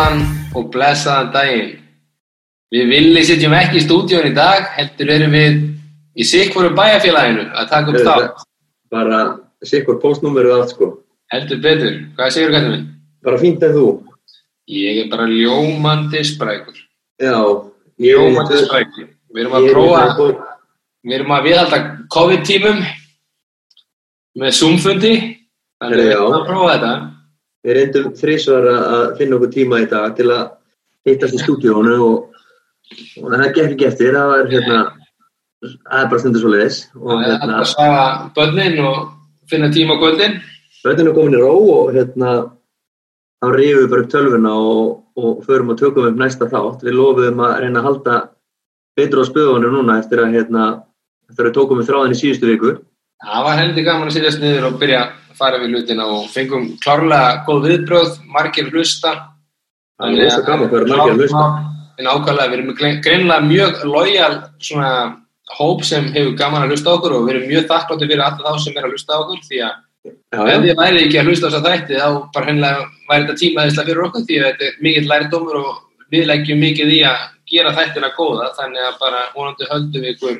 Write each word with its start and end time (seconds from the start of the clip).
Góðan 0.00 0.20
og 0.56 0.68
blessaðan 0.72 1.26
daginn. 1.34 1.72
Við 2.72 2.86
villi 2.88 3.22
sitjum 3.26 3.52
ekki 3.52 3.76
í 3.76 3.82
stúdíun 3.84 4.30
í 4.30 4.32
dag, 4.32 4.70
heldur 4.72 5.10
erum 5.12 5.34
við 5.36 5.58
í 6.16 6.24
Sikvoru 6.24 6.70
bæjarfélaginu 6.78 7.44
að 7.52 7.68
taka 7.68 7.92
upp 7.92 8.06
þátt. 8.06 8.46
Bara 8.94 9.18
sikkur 9.60 9.98
postnúmeruð 10.00 10.54
allt 10.56 10.72
sko. 10.72 10.88
Heldur 11.34 11.60
betur. 11.60 12.00
Hvað 12.16 12.32
segir 12.32 12.54
kallið 12.54 12.72
minn? 12.72 12.88
Bara 13.28 13.42
fínt 13.42 13.68
en 13.68 13.76
þú. 13.76 13.84
Ég 14.72 15.02
er 15.02 15.12
bara 15.12 15.28
ljómandi 15.28 16.24
sprækur. 16.30 16.80
Já. 17.20 17.36
Ljómandi 18.00 18.64
sprækur. 18.64 19.12
Við 19.36 19.44
erum 19.44 19.60
að 19.60 19.70
prófa, 19.74 20.34
við 21.04 21.18
erum 21.18 21.36
að 21.36 21.48
viðhalda 21.50 21.84
COVID-tímum 22.16 22.84
með 24.40 24.60
Zoom-fundi. 24.62 25.16
Þannig 25.76 26.06
við 26.06 26.14
erum 26.16 26.40
að 26.40 26.52
prófa 26.54 26.74
þetta. 26.78 26.98
Við 27.66 27.76
reyndum 27.76 28.12
þrísvar 28.16 28.68
að 28.72 29.02
finna 29.18 29.36
okkur 29.36 29.52
tíma 29.52 29.82
í 29.82 29.88
dag 29.90 30.14
til 30.16 30.30
að 30.32 30.44
hittast 31.08 31.36
í 31.36 31.40
stúdíónu 31.42 31.96
og, 32.04 32.38
og 33.20 33.26
það 33.34 33.44
gekk 33.48 33.74
ekki 33.74 33.88
eftir. 33.90 34.16
Það 34.16 34.30
var 34.32 34.48
hérna, 34.54 34.78
það 35.66 35.98
er 35.98 36.08
bara 36.12 36.22
stundur 36.22 36.44
svo 36.44 36.54
leiðis. 36.54 36.80
Það 36.94 37.26
er 37.26 37.34
hérna, 37.34 37.58
að 37.58 37.68
svaga 37.74 38.06
börnin 38.38 38.80
og 38.86 38.98
finna 39.50 39.70
tíma 39.74 39.98
á 39.98 40.00
kvöldin. 40.00 40.40
Röddinn 40.80 41.12
er 41.12 41.16
komin 41.16 41.36
í 41.36 41.42
ró 41.42 41.54
og 41.76 41.92
hérna 41.92 42.34
þá 43.40 43.48
rífum 43.56 43.82
við 43.82 43.90
bara 43.92 44.04
upp 44.04 44.12
tölvuna 44.14 44.52
og, 44.56 44.84
og 45.20 45.40
förum 45.44 45.72
og 45.74 45.80
tökum 45.80 46.08
upp 46.08 46.20
næsta 46.20 46.48
þátt. 46.48 46.84
Við 46.86 46.96
lofuðum 46.96 47.42
að 47.44 47.56
reyna 47.64 47.82
að 47.82 47.88
halda 47.90 48.20
betur 48.96 49.20
á 49.20 49.24
spöðunum 49.28 49.76
núna 49.76 49.98
eftir 50.00 50.22
að 50.24 50.36
hérna 50.38 50.70
eftir 51.30 51.48
að 51.48 51.56
tókum 51.56 51.80
við 51.80 51.90
þráðin 51.90 52.16
í 52.16 52.20
síðustu 52.20 52.48
viku. 52.48 52.78
Það 53.20 53.46
var 53.46 53.58
heldur 53.60 53.84
gaman 53.84 54.08
að 54.08 54.16
sitjast 54.16 54.40
niður 54.40 54.70
og 54.70 54.78
byrja 54.80 55.00
að 55.04 55.29
fara 55.40 55.58
við 55.62 55.74
hlutina 55.74 56.06
og 56.06 56.28
fengum 56.34 56.70
klárlega 56.84 57.42
góð 57.48 57.66
viðbröð, 57.68 58.14
margir 58.36 58.70
hlusta. 58.70 59.16
Það 60.00 60.20
er 60.20 60.30
er 60.30 60.86
margir 60.92 61.16
að 61.16 61.24
hlusta. 61.24 61.44
En 62.00 62.08
ákvæmlega, 62.08 62.48
við 62.50 62.58
erum 62.58 62.76
grein- 62.78 63.02
greinilega 63.04 63.48
mjög 63.48 63.84
lojal 63.84 64.34
svona 64.60 64.92
hóp 65.58 65.84
sem 65.84 66.12
hefur 66.14 66.36
gaman 66.38 66.64
að 66.64 66.74
hlusta 66.74 66.94
okkur 66.94 67.16
og 67.16 67.26
við 67.26 67.34
erum 67.34 67.48
mjög 67.50 67.68
þakkláttir 67.70 68.10
fyrir 68.10 68.24
alla 68.24 68.52
þá 68.54 68.64
sem 68.64 68.76
er 68.76 68.86
að 68.86 68.94
hlusta 68.94 69.18
okkur 69.20 69.40
því 69.48 69.62
að 69.66 69.78
Já, 70.00 70.40
ef 70.48 70.62
þið 70.64 70.78
væri 70.78 71.00
ekki 71.04 71.18
að 71.20 71.26
hlusta 71.28 71.48
þess 71.50 71.58
að 71.58 71.66
þætti 71.68 71.96
þá 72.00 72.08
bara 72.32 72.46
hennilega 72.48 72.84
væri 73.10 73.24
þetta 73.26 73.40
tímaðislega 73.40 73.88
fyrir 73.90 74.04
okkur 74.06 74.22
því 74.28 74.36
að 74.38 74.46
þetta 74.46 74.68
er 74.68 74.78
mikill 74.86 75.08
lærdómur 75.10 75.58
og 75.60 75.74
við 76.14 76.22
leggjum 76.30 76.62
mikið 76.64 76.92
í 76.94 77.00
að 77.10 77.26
gera 77.50 77.74
þættina 77.76 78.10
góða 78.16 78.46
þannig 78.56 78.86
að 78.86 78.96
bara 79.02 79.20
vonandi 79.34 79.68
höldum 79.72 80.06
við 80.06 80.14
ykkur 80.14 80.38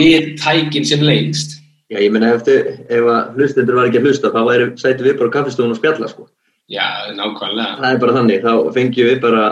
við 0.00 0.26
tækin 0.42 0.88
sem 0.88 1.04
lengst. 1.06 1.60
Já, 1.92 1.98
ég 2.00 2.10
meina 2.12 2.32
eftir 2.34 2.72
ef 2.88 3.06
að 3.12 3.36
hlustendur 3.38 3.78
var 3.78 3.88
ekki 3.90 4.00
að 4.00 4.08
hlusta 4.08 4.32
þá 4.34 4.40
sæti 4.80 5.06
við 5.06 5.18
bara 5.20 5.34
kaffestofun 5.38 5.74
og 5.74 5.80
spjalla 5.80 6.08
sko. 6.10 6.28
Já, 6.66 6.82
nákvæmlega. 7.14 7.76
Það 7.78 7.92
er 7.92 8.00
bara 8.02 8.16
þannig, 8.16 8.42
þá 8.42 8.52
fengjum 8.74 9.10
við 9.10 9.20
bara 9.22 9.42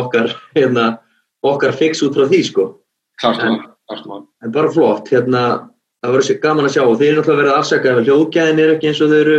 okkar, 0.00 0.30
hérna, 0.56 0.86
okkar 1.44 1.76
fix 1.76 2.00
út 2.06 2.16
frá 2.16 2.28
því 2.30 2.40
sko. 2.48 2.66
Klart 3.20 3.42
En- 3.44 3.52
mál, 3.52 3.66
klart 3.90 4.06
mál. 4.08 4.22
En 4.42 4.52
bara 4.54 4.70
flott, 4.72 5.10
hérna, 5.12 5.42
það 6.00 6.14
verður 6.16 6.40
gaman 6.40 6.64
að 6.64 6.74
sjá 6.76 6.82
og 6.86 6.96
þeir 6.98 7.10
eru 7.10 7.20
náttúrulega 7.20 7.40
verið 7.42 7.52
að 7.52 7.58
afsaka 7.60 7.90
ef 7.92 8.06
hljóðgæðin 8.06 8.62
er 8.64 8.74
ekki 8.74 8.88
eins 8.88 9.00
og 9.04 9.10
þau 9.10 9.20
eru 9.20 9.38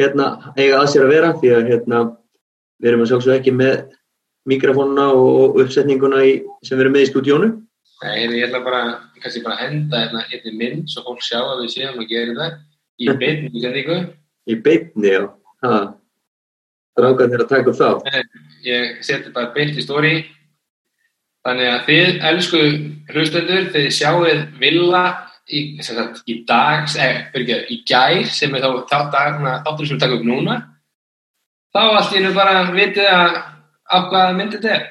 hérna, 0.00 0.26
eiga 0.56 0.78
að 0.80 0.88
sér 0.88 1.04
að 1.04 1.12
vera 1.12 1.32
því 1.36 1.50
að 1.52 1.68
hérna, 1.68 1.98
við 2.80 2.88
erum 2.88 3.04
að 3.04 3.10
sjálfsög 3.12 3.34
ekki 3.36 3.52
með 3.52 3.82
mikrofónuna 4.48 5.06
og 5.14 5.60
uppsetninguna 5.62 6.24
í, 6.24 6.32
sem 6.64 6.78
við 6.78 6.86
erum 6.86 6.96
með 6.96 7.04
í 7.04 7.10
stúdíónu. 7.12 7.50
Nei, 8.02 8.26
ég 8.26 8.48
ætla 8.48 8.60
bara, 8.64 8.82
kannski 9.22 9.44
bara 9.44 9.56
að 9.58 9.64
henda 9.66 10.00
hérna 10.02 10.24
einni 10.26 10.52
mynd 10.58 10.90
svo 10.90 11.04
fólk 11.06 11.22
sjá 11.22 11.38
að 11.38 11.62
við 11.62 11.72
séum 11.76 12.00
að 12.02 12.08
gera 12.10 12.36
það 12.38 12.54
í 12.98 13.08
beinni 13.22 13.50
útsendingu. 13.52 13.98
Í 14.50 14.56
beinni, 14.64 15.12
já. 15.12 15.26
Ha. 15.62 15.76
Drákan 16.98 17.34
er 17.36 17.44
að 17.44 17.52
taka 17.52 17.74
þá. 17.78 17.88
Ég 18.66 19.04
seti 19.06 19.30
bara 19.34 19.52
beint 19.54 19.78
í 19.78 19.84
stóri. 19.84 20.16
Þannig 21.46 21.70
að 21.70 21.86
þið, 21.86 22.10
elsku 22.30 22.62
hlustendur, 23.12 23.70
þið 23.74 23.86
sjáuð 23.94 24.42
Villa 24.60 25.04
í, 25.46 25.62
sem 25.82 25.96
sagt, 25.98 26.20
í 26.30 26.36
dag, 26.46 26.84
eh, 26.98 27.24
fyrir 27.32 27.56
ekki, 27.56 27.74
í 27.74 27.78
gær, 27.88 28.26
sem 28.30 28.54
er 28.54 28.66
þá 28.66 29.08
dagna, 29.14 29.56
þáttur 29.64 29.88
sem 29.88 29.98
við 29.98 30.04
taka 30.04 30.18
upp 30.18 30.26
núna. 30.26 30.58
Þá 31.72 31.82
allt 31.82 32.12
í 32.12 32.18
hennu 32.18 32.34
bara 32.36 32.66
vitið 32.74 33.08
að 33.08 33.40
af 33.92 34.08
hvaða 34.10 34.36
myndið 34.36 34.60
þetta 34.60 34.74
er. 34.76 34.84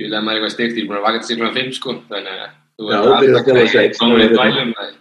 Ég 0.00 0.06
vil 0.06 0.16
að 0.16 0.24
maður 0.24 0.32
er 0.32 0.40
eitthvað 0.40 0.52
styrkt, 0.54 0.76
ég 0.76 0.84
er 0.84 0.88
búin 0.88 0.98
að 0.98 1.06
vaka 1.06 1.18
til 1.20 1.28
sig 1.28 1.38
klokkan 1.38 1.56
5 1.60 1.72
sko, 1.76 1.94
þannig 2.08 2.42
að 2.42 2.52
þú 2.80 2.84
byrjar 3.22 3.58
að 3.62 3.72
sex, 3.72 3.98
tómri 4.00 4.22
þá 4.22 4.30
er 4.30 4.36
þvælu 4.38 4.62
um 4.62 4.72
það. 4.78 4.92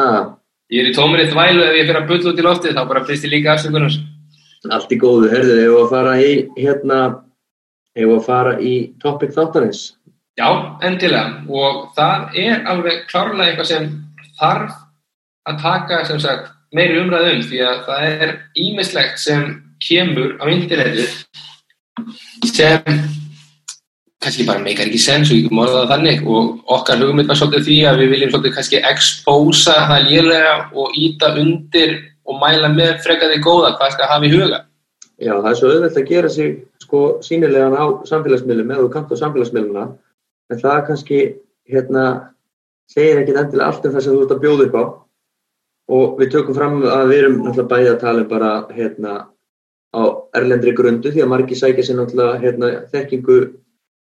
Ha. 0.00 0.06
Ég 0.70 0.80
er 0.80 0.88
í 0.88 0.94
tómri 0.96 1.26
þvælu 1.28 1.64
ef 1.66 1.76
ég 1.76 1.88
fyrir 1.90 2.00
að 2.00 2.08
bulla 2.08 2.30
út 2.30 2.40
í 2.40 2.46
loftið, 2.46 2.76
þá 2.78 2.88
bara 2.92 3.02
fyrst 3.10 3.26
ég 3.26 3.34
líka 3.34 3.52
afsökunar. 3.52 3.98
Allt 4.76 4.94
í 4.94 5.00
góðu, 5.00 5.28
herðu, 5.32 5.58
ef 5.58 5.68
við 5.68 5.80
að 5.82 5.92
fara 5.92 6.14
í, 6.20 6.32
hérna, 6.56 7.00
ef 7.96 8.06
við 8.06 8.14
að 8.16 8.26
fara 8.30 8.54
í 8.64 8.74
topic 9.02 9.36
þáttanins. 9.36 9.82
Já, 10.40 10.48
endilega. 10.88 11.42
Og 11.52 11.90
það 11.98 12.40
er 12.40 12.64
alveg 12.70 13.04
klárlega 13.10 13.50
eitthvað 13.50 13.70
sem 13.74 13.92
þarf 14.40 14.80
að 15.50 15.62
taka 15.66 16.02
sem 16.08 16.20
sagt 16.22 16.52
meiri 16.76 17.00
umræð 17.02 17.32
um 17.34 17.42
því 17.44 17.64
að 17.66 17.80
það 17.88 18.04
er 18.24 18.36
ímislegt 18.62 19.20
sem 19.20 19.48
kemur 19.82 20.36
á 20.40 20.44
internetið 20.52 21.10
sem 22.48 23.02
kannski 24.20 24.46
bara 24.48 24.60
meikar 24.62 24.88
ekki 24.88 25.00
sens 25.00 25.30
og 25.32 25.38
ég 25.38 25.50
orðað 25.50 25.76
það 25.78 25.92
þannig. 25.94 26.24
Og 26.28 26.72
okkar 26.76 27.02
hugmynd 27.02 27.30
var 27.30 27.38
svolítið 27.40 27.66
því 27.68 27.76
að 27.88 28.00
við 28.02 28.10
viljum 28.14 28.32
svolítið 28.34 28.56
kannski 28.56 28.80
expósa 28.90 29.76
það 29.90 30.08
lélega 30.08 30.56
og 30.76 30.98
íta 31.00 31.32
undir 31.40 31.94
og 32.28 32.40
mæla 32.42 32.72
með 32.74 32.98
frekaði 33.06 33.40
góða 33.44 33.74
hvað 33.78 33.94
skal 33.96 34.10
hafa 34.10 34.28
í 34.28 34.34
huga. 34.34 34.60
Já, 35.20 35.34
það 35.36 35.50
er 35.50 35.58
svo 35.58 35.70
auðvelt 35.70 36.00
að 36.00 36.10
gera 36.10 36.32
sig 36.32 36.52
sko 36.80 37.00
sínilegan 37.24 37.76
á 37.76 37.84
samfélagsmiðlum 38.08 38.74
eða 38.76 38.92
kannt 38.92 39.12
á 39.12 39.20
samfélagsmiðluna. 39.20 39.86
En 40.50 40.60
það 40.60 40.84
kannski 40.88 41.20
hérna 41.70 42.04
segir 42.90 43.20
ekkit 43.20 43.40
endilega 43.40 43.68
allt 43.68 43.84
um 43.86 43.94
það 43.94 44.04
sem 44.04 44.16
þú 44.16 44.22
ert 44.24 44.36
að 44.36 44.44
bjóða 44.44 44.68
upp 44.68 44.78
á. 44.80 44.84
Og 45.90 46.20
við 46.20 46.32
tökum 46.36 46.56
fram 46.56 46.78
að 46.86 47.10
við 47.10 47.22
erum 47.22 47.36
náttúrulega 47.40 47.72
bæði 47.72 47.90
að 47.92 48.00
tala 48.04 48.24
um 48.24 48.30
bara 48.30 48.52
hérna 48.76 49.14
á 49.90 50.02
erlendri 50.38 50.74
grundu 50.76 51.10
því 51.10 51.24
að 51.24 51.32
margir 51.32 51.58
sækja 51.58 51.86
sér 51.86 51.98
náttúrulega 51.98 52.40
hérna 52.44 52.70
þekkingu 52.92 53.38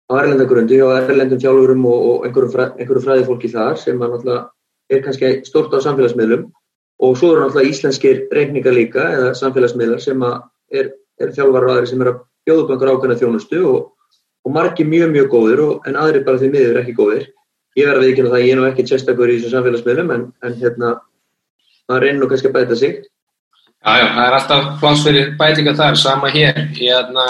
á 0.08 0.14
erlenda 0.22 0.46
grundu 0.48 0.78
hjá 0.78 0.88
erlendum 1.02 1.42
þjálfurum 1.42 1.86
og, 1.86 2.06
og 2.12 2.28
einhverju, 2.28 2.52
fræ, 2.54 2.66
einhverju 2.78 3.04
fræði 3.04 3.26
fólki 3.28 3.52
þar 3.52 3.82
sem 3.82 4.00
að 4.06 4.30
er 4.88 5.04
kannski 5.04 5.34
stort 5.48 5.74
á 5.76 5.84
samfélagsmiðlum 5.84 6.48
og 7.04 7.18
svo 7.20 7.34
eru 7.34 7.44
náttúrulega 7.44 7.72
íslenskir 7.74 8.24
reikningar 8.34 8.74
líka 8.74 9.04
eða 9.18 9.34
samfélagsmiðlar 9.38 10.02
sem 10.02 10.24
að 10.24 10.38
er, 10.72 10.94
er 11.20 11.34
þjálfar 11.36 11.68
og 11.68 11.74
aðri 11.74 11.92
sem 11.92 12.04
er 12.04 12.12
að 12.14 12.22
bjóða 12.48 12.64
upp 12.64 12.72
einhver 12.74 12.94
ákveðna 12.94 13.20
þjónustu 13.20 13.60
og, 13.68 13.82
og 14.48 14.56
margir 14.56 14.88
mjög 14.88 15.12
mjög 15.14 15.28
góðir 15.34 15.64
og, 15.66 15.76
en 15.90 16.00
aðri 16.00 16.24
bara 16.24 16.42
því 16.42 16.54
miður 16.54 16.82
ekki 16.82 16.96
góðir. 16.98 17.28
Ég 17.78 17.90
verði 17.90 18.00
að 18.00 18.08
viðkynna 18.08 18.32
það, 18.32 18.46
ég 18.46 18.56
er 18.56 18.60
nú 18.62 18.66
ekki 18.72 18.88
sérstakur 18.88 19.30
í 19.30 19.38
þessum 19.38 19.54
samfélagsmiðlum 19.58 20.16
en, 20.16 20.26
en 20.48 20.58
hérna, 20.64 20.96
það 21.92 22.02
reynir 22.06 22.22
nú 22.24 22.32
kannski 22.32 22.50
að 22.50 22.58
bæta 22.58 22.80
sig. 22.80 22.98
Já, 23.78 23.92
já, 24.00 24.08
það 24.16 24.24
er 24.24 24.40
alltaf 24.40 24.72
pláss 24.82 25.06
fyrir 25.06 25.30
bætinga 25.38 25.76
þar, 25.78 26.00
sama 26.02 26.32
hér. 26.34 26.64
Ætla 26.74 27.28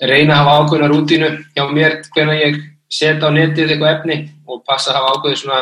reyna 0.00 0.36
að 0.36 0.48
hafa 0.48 0.64
ákveðna 0.64 0.88
rútínu 0.92 1.30
hjá 1.56 1.64
mér 1.74 2.00
hvernig 2.14 2.42
ég 2.44 2.58
setja 2.90 3.28
á 3.28 3.30
netið 3.34 3.74
eitthvað 3.74 3.94
efni 3.98 4.18
og 4.48 4.62
passa 4.66 4.92
að 4.92 5.00
hafa 5.00 5.14
ákveði 5.18 5.40
svona 5.42 5.60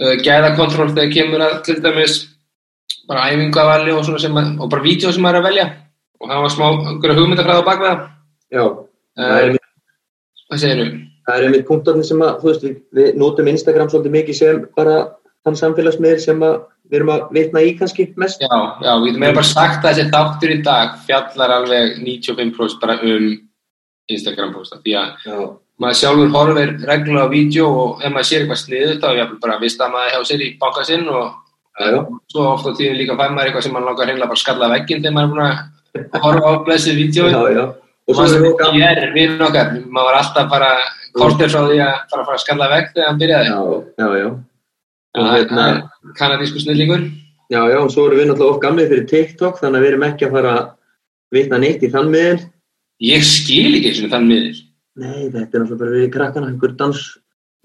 uh, 0.00 0.14
gæðakontról 0.24 0.90
þegar 0.94 1.14
kemur 1.14 1.46
að 1.46 1.56
til 1.68 1.78
dæmis 1.84 2.18
bara 3.10 3.28
æfingavali 3.30 3.92
og 3.94 4.04
svona 4.06 4.22
sem 4.22 4.36
að, 4.40 4.54
og 4.60 4.70
bara 4.72 4.86
vídeo 4.86 5.12
sem 5.12 5.22
maður 5.24 5.40
er 5.40 5.42
að 5.42 5.48
velja 5.50 5.68
og 6.20 6.32
það 6.32 6.44
var 6.44 6.54
smá 6.54 6.66
einhverja 6.70 7.18
hugmyndafræða 7.18 7.66
bak 7.66 7.80
við 7.80 7.90
það. 7.90 8.02
Já, 8.50 8.64
það 9.20 9.36
er 9.36 9.40
Uh, 9.40 9.40
einmitt, 9.44 9.64
hvað 10.48 10.60
segir 10.62 10.78
þú? 10.78 10.90
það 11.26 11.38
er 11.38 11.46
einmitt 11.46 11.66
punktarnir 11.68 12.06
sem 12.06 12.22
að, 12.24 12.36
þú 12.40 12.48
veist, 12.48 12.64
við, 12.64 12.76
við 12.96 13.16
notum 13.20 13.48
Instagram 13.50 13.90
svolítið 13.90 14.14
mikið 14.16 14.38
sem 14.38 14.60
bara 14.78 14.96
þann 15.46 15.58
samfélagsmiðl 15.60 16.22
sem 16.22 16.44
að 16.46 16.56
við 16.90 16.98
erum 16.98 17.12
að 17.14 17.26
vitna 17.36 17.62
í 17.62 17.72
kannski 17.78 18.08
mest. 18.20 18.42
Já, 18.42 18.58
já, 18.82 18.92
við 19.04 19.18
meira 19.22 19.36
bara 19.36 19.46
sagt 19.46 19.84
að 19.84 19.94
þessi 19.94 20.10
þáttur 20.12 20.54
í 20.54 20.58
dag 20.66 20.96
fjallar 21.06 21.56
alveg 21.60 21.98
95% 22.02 22.80
bara 22.82 22.98
um 23.06 23.30
Instagram 24.10 24.54
posta 24.54 24.80
því 24.82 24.96
að 24.98 25.26
Já, 25.26 25.36
maður 25.80 25.98
sjálfur 26.00 26.32
horfir 26.34 26.72
reglulega 26.88 27.28
á 27.30 27.32
vídeo 27.32 27.68
og 27.82 28.02
ef 28.04 28.12
maður 28.12 28.28
sér 28.30 28.42
eitthvað 28.44 28.62
sniðut 28.64 29.04
þá 29.04 29.08
er 29.12 29.34
bara 29.42 29.56
að 29.56 29.66
vista 29.66 29.90
maður 29.92 30.16
hjá 30.16 30.30
sér 30.30 30.44
í 30.44 30.50
banka 30.60 30.86
sinn 30.88 31.06
og 31.08 31.26
já, 31.80 31.86
já. 31.94 32.00
svo 32.32 32.46
ofta 32.50 32.74
tíðin 32.78 32.98
líka 33.00 33.18
fær 33.20 33.36
maður 33.36 33.50
eitthvað 33.50 33.66
sem 33.66 33.76
maður 33.76 33.90
langar 33.90 34.10
hreinlega 34.10 34.32
bara 34.32 34.40
að 34.40 34.44
skalla 34.44 34.72
vegginn 34.74 35.04
þegar 35.04 35.16
maður 35.16 35.28
er 35.28 35.34
búin 35.36 36.10
að 36.18 36.26
horfa 36.26 36.50
á 36.50 36.54
blessið 36.66 37.00
vídeo 37.04 37.30
já, 37.30 37.40
já. 37.54 37.64
Og 38.10 38.18
er 38.18 38.30
sem 38.32 38.42
það 38.42 38.54
gaman. 38.58 38.80
ég 38.80 39.00
er 39.04 39.12
við 39.14 39.42
okkar, 39.46 39.74
maður 39.86 40.08
var 40.08 40.20
alltaf 40.20 40.46
bara 40.50 40.70
kortir 41.14 41.50
frá 41.52 41.60
því 41.62 41.82
að 41.84 41.92
fara 42.10 42.22
að 42.22 42.28
fara 42.28 42.38
að 42.38 42.44
skalla 42.44 42.70
vegg 42.74 42.88
þegar 42.94 43.10
hann 43.10 43.20
byrjaði 43.20 43.50
Já, 43.50 43.60
kanadísku 46.18 46.62
snillingur 46.62 47.08
Já, 47.50 47.64
já, 47.66 47.80
og 47.82 47.90
svo 47.90 48.04
erum 48.06 48.20
við 48.20 48.28
náttúrulega 48.30 48.54
of 48.54 48.62
gamlið 48.62 48.90
fyrir 48.92 49.06
TikTok 49.10 49.56
þannig 49.58 49.80
að 49.80 49.82
við 49.82 49.90
erum 49.90 50.04
ekki 50.06 50.26
að 50.28 50.34
fara 50.36 50.50
að 50.54 50.66
vitna 51.34 51.58
neitt 51.58 51.82
í 51.82 51.90
þann 51.90 52.10
miðin. 52.12 52.44
ég 53.02 53.24
skil 53.26 53.72
ekki 53.74 53.90
eins 53.90 54.02
og 54.04 54.12
þann 54.12 54.28
miður 54.28 54.60
Nei, 55.00 55.30
þetta 55.32 55.40
er 55.40 55.62
náttúrulega 55.64 55.80
bara 55.80 55.96
við 55.96 56.08
krakkana, 56.14 56.50
einhver 56.50 56.72
dans. 56.78 57.00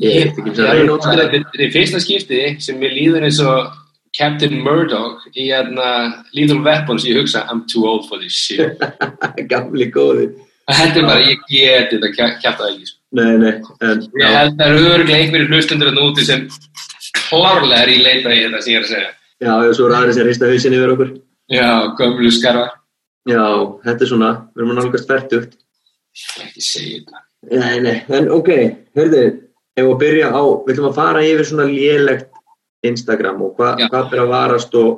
Ég 0.02 0.34
þetta 0.36 1.64
er 1.64 1.74
fyrsta 1.74 2.02
skipti 2.04 2.42
sem 2.64 2.78
mér 2.80 2.96
líður 2.96 3.28
eins 3.28 3.40
og 3.44 3.74
Captain 4.16 4.58
Murdoch 4.64 5.24
í 5.36 5.50
hérna 5.50 6.24
Lethal 6.36 6.62
Weapons 6.64 7.06
ég 7.08 7.20
hugsa 7.20 7.46
I'm 7.52 7.66
too 7.68 7.86
old 7.88 8.08
for 8.10 8.20
this 8.20 8.36
shit 8.36 8.80
Gamli 9.52 9.90
góði. 9.92 10.30
Þetta 10.66 11.02
er 11.02 11.08
bara, 11.08 11.22
ég 11.22 11.42
geti 11.50 12.00
þetta 12.00 12.30
kjæft 12.42 12.62
að 12.62 12.70
ekki. 12.72 12.94
Nei, 13.16 13.34
nei, 13.40 13.52
en 13.86 14.02
Ég 14.20 14.34
held 14.34 14.56
að 14.56 14.62
það 14.62 14.70
eru 14.72 14.94
öruglega 14.96 15.20
einhverjir 15.22 15.52
hlustundur 15.54 15.92
að 15.92 16.00
núti 16.00 16.26
sem 16.28 16.48
klárlega 17.28 17.84
er 17.84 17.94
í 17.94 18.00
leita 18.04 18.34
í 18.34 18.42
þetta 18.46 18.64
sem 18.64 18.74
ég 18.74 18.82
er 18.82 18.88
að 18.88 18.92
segja 18.94 19.12
já, 19.46 19.54
já, 19.66 19.72
svo 19.76 19.88
eru 19.88 19.98
aðri 20.00 20.16
sem 20.16 20.28
rista 20.28 20.50
hausin 20.50 20.76
yfir 20.78 20.96
okkur. 20.96 21.14
Já, 21.52 21.70
gömlu 22.00 22.32
skarfa 22.34 22.72
Já, 23.26 23.42
þetta 23.82 24.06
er 24.06 24.10
svona, 24.10 24.32
við 24.54 24.62
erum 24.62 24.72
að 24.76 24.78
nálgast 24.80 25.08
færtugt. 25.10 25.56
Ekki 26.46 26.62
segja 26.62 27.00
þetta 27.00 27.24
Nei, 27.46 27.80
nei, 27.84 27.96
en 28.18 28.30
ok, 28.34 28.50
heyrðu, 28.98 29.24
ef 29.78 29.86
við 29.86 29.98
byrja 30.02 30.32
á, 30.34 30.42
við 30.66 30.72
ætlum 30.74 30.88
að 30.90 30.98
fara 30.98 31.22
yfir 31.26 31.46
svona 31.46 31.68
lélegt 31.70 32.32
Instagram 32.86 33.44
og 33.46 33.60
hva, 33.60 33.76
hvað 33.82 34.08
byrja 34.12 34.24
að 34.26 34.32
varast 34.32 34.78
og, 34.80 34.90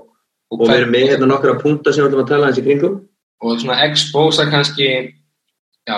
og 0.54 0.64
við 0.64 0.75
erum 0.78 0.94
með 0.96 1.12
hérna 1.12 1.30
nokkra 1.31 1.58
punta 1.60 1.92
sem 1.92 2.06
við 2.06 2.12
ætlum 2.12 2.24
að 2.24 2.31
tala 2.31 2.48
hans 2.48 2.62
í 2.62 2.64
kringum. 2.64 3.02
og 3.44 3.60
svona 3.62 3.81
expósa 3.86 4.48
kannski 4.50 4.88
já, 4.88 5.98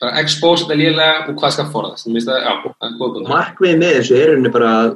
bara 0.00 0.22
expósa 0.22 0.64
þetta 0.64 0.78
lélega 0.80 1.28
og 1.28 1.36
hvað 1.38 1.54
skal 1.56 1.68
forðast 1.74 2.08
Mér 2.08 2.16
finnst 2.18 2.30
það, 2.30 2.40
já, 2.46 2.52
það 2.64 2.88
er 2.88 2.96
góð 3.02 3.12
búin 3.14 3.28
Markmið 3.30 3.76
með 3.82 3.94
þessu 3.98 4.16
er 4.16 4.34
henni 4.34 4.54
bara 4.56 4.72
að 4.78 4.90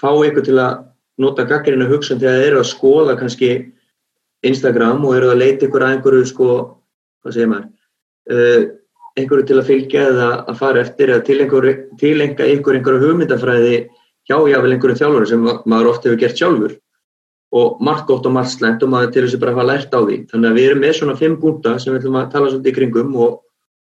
fá 0.00 0.10
ykkur 0.12 0.44
til 0.46 0.58
að 0.60 0.84
nota 1.22 1.46
gaggarinn 1.48 1.84
að 1.86 1.94
hugsa 1.94 2.18
þegar 2.18 2.40
þeir 2.40 2.48
eru 2.50 2.62
að 2.62 2.70
skoða 2.70 3.18
kannski 3.20 3.50
Instagram 4.46 5.04
og 5.08 5.16
eru 5.16 5.30
að 5.32 5.40
leita 5.42 5.66
ykkur 5.66 5.84
að 5.84 5.94
einhverju 5.96 6.26
sko, 6.28 6.48
hvað 7.24 7.36
segir 7.36 7.52
maður, 7.52 7.68
uh, 8.32 8.64
einhverju 9.16 9.46
til 9.48 9.60
að 9.60 9.68
fylgja 9.70 10.08
eða 10.10 10.30
að 10.44 10.58
fara 10.60 10.82
eftir 10.84 11.12
eða 11.14 11.24
tilenga 11.26 12.48
ykkur 12.52 12.76
einhverju 12.76 13.04
hugmyndafræði 13.06 13.78
hjá 14.28 14.36
jáfnvel 14.50 14.74
einhverju 14.74 14.98
þjálfur 15.00 15.28
sem 15.30 15.46
ma- 15.46 15.60
maður 15.64 15.92
oft 15.94 16.04
hefur 16.04 16.20
gert 16.20 16.36
sjálfur 16.40 16.76
og 17.56 17.80
margt 17.80 18.08
gott 18.10 18.26
og 18.26 18.34
margt 18.34 18.52
slæmt 18.52 18.82
og 18.82 18.90
maður 18.92 19.12
til 19.14 19.22
þess 19.24 19.38
að 19.38 19.42
bara 19.44 19.54
hafa 19.54 19.66
lært 19.70 19.94
á 19.94 20.00
því. 20.02 20.16
Þannig 20.32 20.50
að 20.50 20.56
við 20.58 20.68
erum 20.68 20.80
með 20.82 20.94
svona 20.98 21.16
fimm 21.16 21.36
búnta 21.40 21.76
sem 21.80 21.94
við 21.94 22.00
ætlum 22.02 22.18
að 22.20 22.32
tala 22.34 22.50
svolítið 22.50 22.72
í 22.72 22.76
kringum 22.76 23.14
og, 23.22 23.36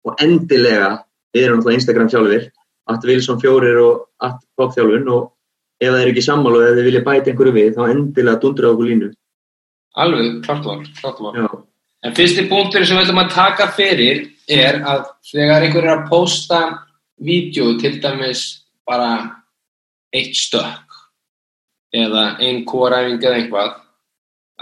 og 0.06 0.22
endilega, 0.22 0.90
við 1.34 1.48
erum 1.48 1.62
náttúrulega 1.62 1.80
Instagram 1.80 2.12
sjálfur, 2.12 2.50
at 2.94 3.08
Wilson 3.10 3.40
fjórir 3.42 3.80
og 3.82 4.04
at 4.28 4.38
popþjálfun 4.60 5.10
og 5.16 5.32
ef 5.82 5.92
það 5.92 6.02
er 6.02 6.12
ekki 6.12 6.26
sammála 6.26 6.60
og 6.60 6.68
ef 6.70 6.76
þið 6.78 6.90
vilja 6.90 7.06
bæta 7.06 7.32
einhverju 7.32 7.56
við, 7.56 7.72
þá 7.76 7.94
endilega 7.94 8.42
dundra 8.42 8.74
okkur 8.74 8.92
línu. 8.92 9.14
alveg, 9.96 10.42
klart 10.46 10.66
var, 10.68 10.84
klart 11.00 11.22
var 11.24 11.64
en 12.06 12.16
fyrsti 12.16 12.46
punktur 12.50 12.86
sem 12.86 12.98
við 12.98 13.08
ætlum 13.08 13.24
að 13.24 13.34
taka 13.34 13.70
fyrir 13.74 14.26
er 14.52 14.82
að 14.86 15.08
þegar 15.32 15.66
einhver 15.66 15.88
er 15.88 15.94
að 15.96 16.10
posta 16.10 16.62
vídeo 17.24 17.74
til 17.82 17.96
dæmis 18.04 18.44
bara 18.86 19.42
eitt 20.14 20.36
stökk 20.38 21.00
eða 21.96 22.36
ein 22.44 22.64
kóræfing 22.68 23.24
eða 23.24 23.40
einhvað 23.40 23.74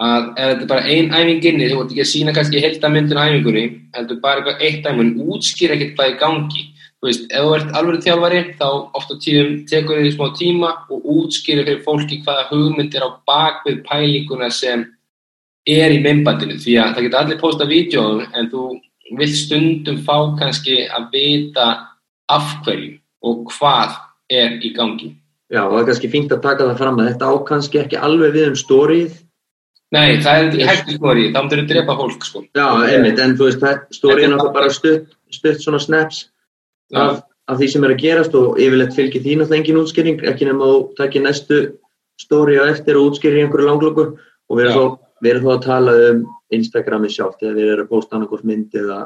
að 0.04 0.30
ef 0.32 0.48
þetta 0.48 0.64
er 0.64 0.70
bara 0.72 0.86
ein 0.90 1.12
æfing 1.14 1.48
inni 1.50 1.70
þú 1.70 1.82
ert 1.82 1.92
ekki 1.92 2.06
að 2.06 2.12
sína 2.14 2.36
kannski 2.36 2.62
heldamyndin 2.64 3.20
á 3.20 3.28
æfingunni 3.28 3.66
heldur 3.98 4.22
bara 4.24 4.42
eitthvað 4.42 4.64
eitt 4.70 4.88
æfing 4.90 5.20
útskýra 5.34 5.76
ekkert 5.78 5.98
hvað 5.98 6.14
í 6.14 6.20
gangi 6.22 6.64
þú 7.04 7.10
veist, 7.10 7.24
ef 7.28 7.44
þú 7.44 7.56
ert 7.58 7.74
alveg 7.76 8.04
þjálfari 8.06 8.42
þá 8.56 8.68
oft 8.96 9.10
á 9.12 9.16
tíðum 9.20 9.56
tekur 9.68 9.98
þið 10.00 10.14
smá 10.14 10.28
tíma 10.40 10.70
og 10.88 11.08
útskýra 11.12 11.66
fyrir 11.68 11.82
fólki 11.84 12.22
hvaða 12.24 12.46
hugmynd 12.48 12.96
er 12.96 13.04
á 13.04 13.10
bakvið 13.28 13.82
pælinguna 13.90 14.48
sem 14.56 14.86
er 15.68 15.92
í 15.92 16.00
myndbandinu 16.06 16.56
því 16.64 16.78
að 16.80 16.94
það 16.96 17.08
geta 17.08 17.20
allir 17.20 17.42
posta 17.42 17.68
vídjóum 17.68 18.24
en 18.24 18.48
þú 18.54 18.70
vilt 19.20 19.36
stundum 19.36 20.00
fá 20.08 20.16
kannski 20.40 20.80
að 20.88 21.12
vita 21.12 21.68
af 22.32 22.56
hverju 22.64 22.96
og 23.28 23.52
hvað 23.52 24.00
er 24.32 24.56
í 24.64 24.72
gangi 24.72 25.12
já, 25.52 25.66
og 25.68 25.76
það 25.76 25.82
er 25.82 25.90
kannski 25.92 26.14
fínt 26.16 26.32
að 26.32 26.44
taka 26.48 26.70
það 26.72 26.82
fram 26.86 27.04
að 27.04 27.10
þetta 27.12 27.28
á 27.28 27.34
kannski 27.52 27.84
ekki 27.84 28.00
alveg 28.00 28.38
við 28.38 28.50
um 28.54 28.60
stórið. 28.64 29.18
Nei, 29.94 30.22
það 30.24 30.56
er 30.58 30.70
hægt 30.72 30.88
skori, 30.96 31.28
þá 31.30 31.42
myndir 31.44 31.60
þú 31.60 31.66
drepa 31.70 31.96
fólk 32.00 32.24
sko. 32.26 32.40
Já, 32.58 32.66
einmitt, 32.88 33.20
en 33.22 33.36
þú 33.38 33.50
veist, 33.52 33.66
stórið 33.94 34.24
er 34.24 34.32
náttúrulega 34.32 34.56
bara 34.56 34.72
stutt, 34.74 35.12
stutt 35.30 35.62
svona 35.62 35.82
snaps 35.84 36.24
af, 36.92 37.24
af 37.48 37.60
því 37.60 37.70
sem 37.72 37.86
er 37.86 37.94
að 37.94 38.04
gerast 38.04 38.36
og 38.38 38.60
yfirleitt 38.62 38.96
fylgir 38.98 39.24
því 39.24 39.40
náttúrulega 39.40 39.62
engin 39.62 39.82
útskýring, 39.82 40.22
ekki 40.30 40.50
nema 40.50 40.70
þú 40.70 40.78
takir 41.00 41.26
næstu 41.26 41.64
stóri 42.22 42.60
á 42.60 42.68
eftir 42.70 43.00
og 43.00 43.12
útskýrir 43.12 43.42
í 43.42 43.44
einhverju 43.46 43.70
langlöku 43.70 44.06
og 44.14 44.60
við 44.60 44.70
erum, 44.70 44.78
þó, 44.78 45.18
við 45.24 45.34
erum 45.34 45.48
þó 45.48 45.52
að 45.56 45.66
tala 45.66 45.98
um 46.12 46.24
Instagrami 46.54 47.10
sjálft 47.10 47.44
eða 47.44 47.58
við 47.58 47.74
erum 47.74 47.88
að 47.88 47.94
posta 47.96 48.18
annarkort 48.18 48.46
mynd 48.46 48.78
eða, 48.78 49.00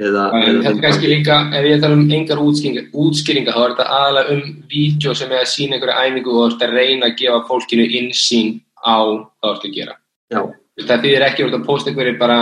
eða, 0.00 0.24
eða 0.40 0.56
þetta 0.64 0.74
er 0.74 0.82
kannski 0.82 1.12
líka, 1.12 1.38
ef 1.54 1.68
ég 1.70 1.84
tala 1.84 2.00
um 2.00 2.10
engar 2.18 2.42
útskýringa, 2.42 2.88
útskýringa 3.04 3.54
þá 3.54 3.62
er 3.62 3.76
þetta 3.76 3.88
aðalega 4.00 4.36
um 4.36 4.44
vídeo 4.72 5.14
sem 5.14 5.32
er 5.32 5.44
að 5.44 5.52
sína 5.52 5.78
einhverja 5.78 6.02
æfingu 6.02 6.34
og 6.34 6.42
þú 6.42 6.50
ert 6.50 6.66
að 6.66 6.76
reyna 6.80 7.10
að 7.10 7.16
gefa 7.22 7.46
fólkinu 7.52 7.88
insýn 8.00 8.60
á 8.82 8.96
hvað 8.98 9.48
þú 9.48 9.54
ert 9.54 9.68
að 9.68 9.78
gera. 9.78 9.98
Já, 10.34 10.42
Það 10.74 11.04
þýðir 11.04 11.24
ekki 11.28 11.44
að 11.44 11.52
að 11.54 11.66
posta 11.68 11.90
einhverju 11.90 12.16
bara 12.18 12.38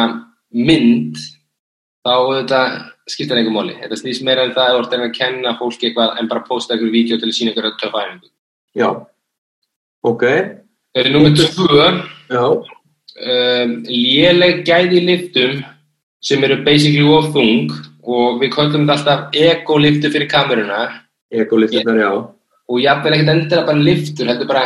mynd, 0.57 1.19
þá 2.01 2.15
þetta 2.31 2.61
skiptir 3.11 3.39
einhver 3.39 3.55
máli. 3.55 3.77
Þetta 3.81 3.99
snýst 3.99 4.25
meira 4.27 4.47
en 4.47 4.55
það 4.57 4.71
að 4.71 4.81
ert 4.81 4.97
að 4.97 5.07
að 5.07 5.17
kenna 5.17 5.57
fólki 5.59 5.89
eitthvað 5.89 6.21
en 6.21 6.29
bara 6.31 6.47
posta 6.47 6.75
einhverju 6.75 6.95
vídeo 6.95 7.19
til 7.19 7.31
að 7.31 7.37
sína 7.39 7.53
einhverja 7.53 7.79
töff 7.81 7.97
æfingu. 7.99 8.29
já, 8.77 8.89
ok, 10.03 10.25
Það 10.93 11.07
er 11.07 11.15
nummið 11.15 11.39
tvö, 11.55 11.85
já, 12.29 12.43
um, 13.33 13.71
léleg 13.89 14.59
gæði 14.69 14.99
liftum 15.07 15.63
sem 16.21 16.45
eru 16.45 16.59
basically 16.67 17.07
of 17.09 17.31
þung 17.33 17.73
og 18.03 18.43
við 18.43 18.53
köllum 18.53 18.85
þetta 18.85 18.97
alltaf 18.99 19.39
ego-liftu 19.41 20.11
fyrir 20.13 20.29
kameruna 20.29 20.83
ekkoliftunar, 21.33 21.97
já, 21.97 22.11
og 22.69 22.81
jafnvel 22.83 23.17
ekkert 23.17 23.33
endilega 23.33 23.69
bara 23.69 23.85
liftur, 23.89 24.29
þetta 24.29 24.45
er 24.45 24.51
bara, 24.51 24.65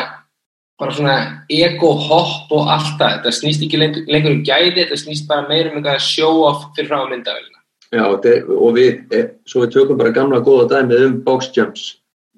bara 0.80 0.96
svona 0.96 1.16
ego-hopp 1.52 2.52
og 2.56 2.72
allt 2.74 2.96
það. 2.98 3.14
Þetta 3.20 3.34
snýst 3.38 3.66
ekki 3.66 3.80
lengur, 3.82 4.32
um 4.34 4.42
gæði, 4.46 4.74
þetta 4.80 4.98
snýst 5.04 5.28
bara 5.30 5.46
meira 5.46 5.70
um 5.70 5.78
eitthvað 5.78 6.02
show-off 6.04 6.68
fyrir 6.76 6.90
frá 6.90 7.06
myndavælina. 7.06 7.55
Já, 7.92 8.04
og 8.06 8.72
við, 8.76 9.04
e, 9.12 9.22
svo 9.48 9.64
við 9.64 9.76
tökum 9.76 10.00
bara 10.00 10.14
gamla 10.14 10.42
góða 10.44 10.68
dæmið 10.74 11.06
um 11.06 11.16
box 11.26 11.50
jumps. 11.56 11.86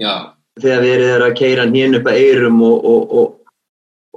Já, 0.01 0.35
þegar 0.61 0.85
verið 0.85 1.13
er 1.15 1.27
að 1.27 1.37
keira 1.39 1.67
nýn 1.69 1.99
upp 1.99 2.09
að 2.11 2.21
eyrum 2.23 2.63
og, 2.67 2.85
og, 2.93 3.17
og, 3.19 3.35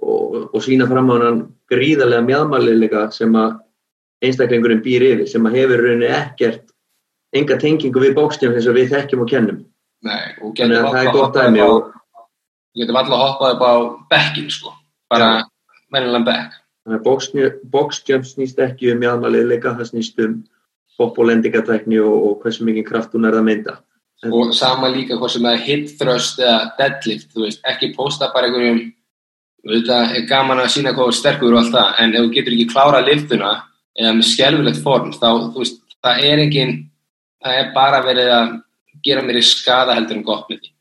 og, 0.02 0.38
og 0.52 0.64
sína 0.66 0.88
fram 0.90 1.12
á 1.14 1.16
hann 1.22 1.42
gríðarlega 1.72 2.28
mjadmælilega 2.28 3.06
sem 3.16 3.36
að 3.38 3.60
einstaklingurinn 4.22 4.84
býr 4.86 5.08
yfir 5.08 5.30
sem 5.30 5.48
að 5.48 5.58
hefur 5.60 5.84
rauninni 5.86 6.12
ekkert 6.14 6.68
enga 7.36 7.58
tengingu 7.62 8.04
við 8.04 8.16
bókstjum 8.18 8.56
þess 8.56 8.70
að 8.70 8.80
við 8.80 8.96
þekkjum 8.96 9.24
og 9.24 9.32
kennum. 9.32 9.60
nei, 10.06 10.34
og 10.42 10.56
Þannig 10.58 10.80
að 10.80 10.90
það 10.92 11.02
er 11.02 11.14
gott 11.16 11.38
dæmi 11.38 11.62
og 11.66 11.92
getur 12.78 12.98
valla 12.98 13.22
hoppað 13.22 13.56
upp 13.56 13.64
á 13.64 13.74
bekkin, 14.12 14.50
sko. 14.52 14.74
Bara 15.12 15.30
mennilega 15.94 16.28
bekk. 16.28 16.58
þannig 16.82 17.00
að 17.00 17.52
bókstjum 17.74 18.24
snýst 18.26 18.62
ekki 18.64 18.92
um 18.94 19.02
mjadmælilega, 19.04 19.76
það 19.78 19.92
snýst 19.92 20.22
um 20.26 20.40
hopp 21.02 21.20
og 21.20 21.28
lendingatækni 21.32 22.00
og, 22.02 22.16
og 22.30 22.40
hversu 22.46 22.66
mikið 22.68 22.88
kraft 22.88 23.14
hún 23.18 23.28
er 23.30 23.38
að 23.40 23.48
mynda. 23.50 23.78
En- 24.24 24.34
Og 24.38 24.52
sama 24.54 24.88
líka 24.94 25.18
hvort 25.18 25.32
sem 25.34 25.42
það 25.42 25.54
er 25.58 25.64
hip 25.66 25.88
thrust 26.00 26.40
eða 26.40 26.58
deadlift, 26.78 27.32
þú 27.34 27.46
veist, 27.48 27.62
ekki 27.66 27.94
posta 27.96 28.28
bara 28.34 28.48
einhverjum, 28.52 28.82
þetta 29.66 29.98
er 30.18 30.26
gaman 30.30 30.62
að 30.62 30.72
sína 30.76 30.94
hvað 30.94 31.10
ert 31.12 31.18
sterkur 31.20 31.54
og 31.56 31.60
allt 31.62 31.74
það, 31.76 31.94
en 32.04 32.14
ef 32.16 32.26
þú 32.26 32.34
getur 32.36 32.56
ekki 32.56 32.68
klárað 32.74 33.08
liftuna 33.10 33.52
eða 34.00 34.12
með 34.18 34.28
skelfilegt 34.30 34.82
form, 34.86 35.10
þá, 35.14 35.28
þú 35.54 35.64
veist, 35.64 35.80
það 36.06 36.22
er 36.30 36.44
engin, 36.46 36.76
það 37.44 37.58
er 37.64 37.72
bara 37.76 38.04
verið 38.06 38.30
að 38.36 38.52
gera 39.06 39.24
mér 39.26 39.40
í 39.42 39.44
skada 39.46 39.96
heldur 39.98 40.20
en 40.20 40.24
gott 40.28 40.46
með 40.50 40.62
því. 40.62 40.72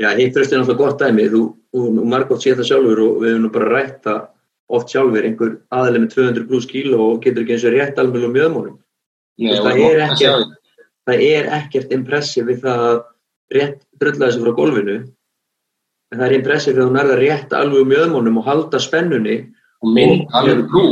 Já, 0.00 0.08
hittröst 0.16 0.52
er 0.52 0.60
náttúrulega 0.60 0.80
gott 0.84 1.00
dæmi, 1.02 1.26
þú, 1.32 1.40
þú 1.74 2.04
margótt 2.08 2.44
sé 2.44 2.54
það 2.56 2.68
sjálfur 2.70 3.00
og 3.04 3.16
við 3.24 3.34
hefum 3.34 3.50
bara 3.56 3.72
rætt 3.74 3.98
það 4.06 4.20
oft 4.70 4.92
sjálfur, 4.92 5.24
einhver 5.26 5.56
aðlega 5.74 6.04
með 6.04 6.12
200 6.14 6.46
pluss 6.48 6.68
kíló 6.70 7.00
og 7.10 7.18
getur 7.24 7.42
ekki 7.42 7.56
eins 7.56 7.64
og 7.68 7.74
rétt 7.74 7.98
alveg 8.00 8.28
um 8.28 8.32
mjöðmónum. 8.36 8.76
Það 9.40 9.80
er 9.86 10.02
ekkert-. 10.08 10.56
Það 11.08 11.22
er 11.26 11.46
ekkert 11.56 11.92
impressið 11.96 12.44
við 12.50 12.58
það 12.66 12.82
að 12.90 12.98
rétt 13.56 13.78
drulla 14.00 14.26
þessu 14.28 14.42
frá 14.44 14.52
gólfinu, 14.58 14.96
en 16.12 16.18
það 16.20 16.26
er 16.28 16.34
impressið 16.36 16.74
við 16.76 16.82
að 16.82 16.88
þú 16.90 16.94
nærða 16.98 17.16
rétt 17.20 17.54
alveg 17.56 17.80
um 17.84 17.88
mjöðmónum 17.90 18.38
og 18.42 18.44
halda 18.50 18.78
spennunni. 18.82 19.38
og 19.80 19.96
Og- 19.96 20.34
alveg 20.36 20.58
brú. 20.68 20.82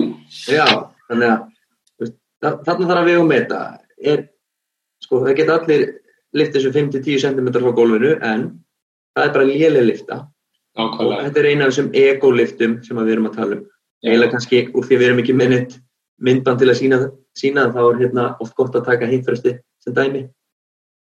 Já, 0.49 0.64
þannig 1.11 1.28
að 1.28 2.57
þarna 2.64 2.87
þarf 2.88 3.02
að 3.02 3.09
við 3.11 3.19
um 3.21 3.28
þetta. 3.35 3.59
Er, 4.02 4.28
sko, 5.05 5.21
það 5.26 5.37
geta 5.37 5.59
allir 5.59 5.83
lift 6.33 6.55
þessu 6.57 6.73
5-10 6.73 7.21
cm 7.21 7.49
frá 7.52 7.73
gólfinu, 7.76 8.14
en 8.23 8.47
það 9.17 9.25
er 9.28 9.33
bara 9.35 9.45
léleg 9.45 9.85
lifta. 9.87 10.26
og 10.78 10.93
Nákvæmlega. 10.93 11.25
þetta 11.28 11.38
er 11.40 11.47
eina 11.50 11.64
af 11.67 11.71
þessum 11.73 11.90
ego-liftum 11.95 12.85
sem 12.85 12.97
við 12.97 13.12
erum 13.12 13.26
að 13.28 13.37
tala 13.37 13.57
um. 13.57 13.67
Eiginlega 14.05 14.31
kannski 14.31 14.61
úr 14.73 14.85
því 14.87 14.97
við 14.99 15.07
erum 15.09 15.19
ekki 15.19 15.35
með 15.35 15.49
neitt 15.50 15.78
myndband 16.25 16.60
til 16.60 16.70
að 16.70 16.78
sína, 16.80 16.98
sína 17.37 17.68
þá 17.75 17.80
er 17.84 18.00
hérna 18.02 18.25
oft 18.42 18.56
gott 18.58 18.76
að 18.76 18.88
taka 18.88 19.08
hitfresti 19.10 19.54
sem 19.84 19.94
dæmi. 19.94 20.25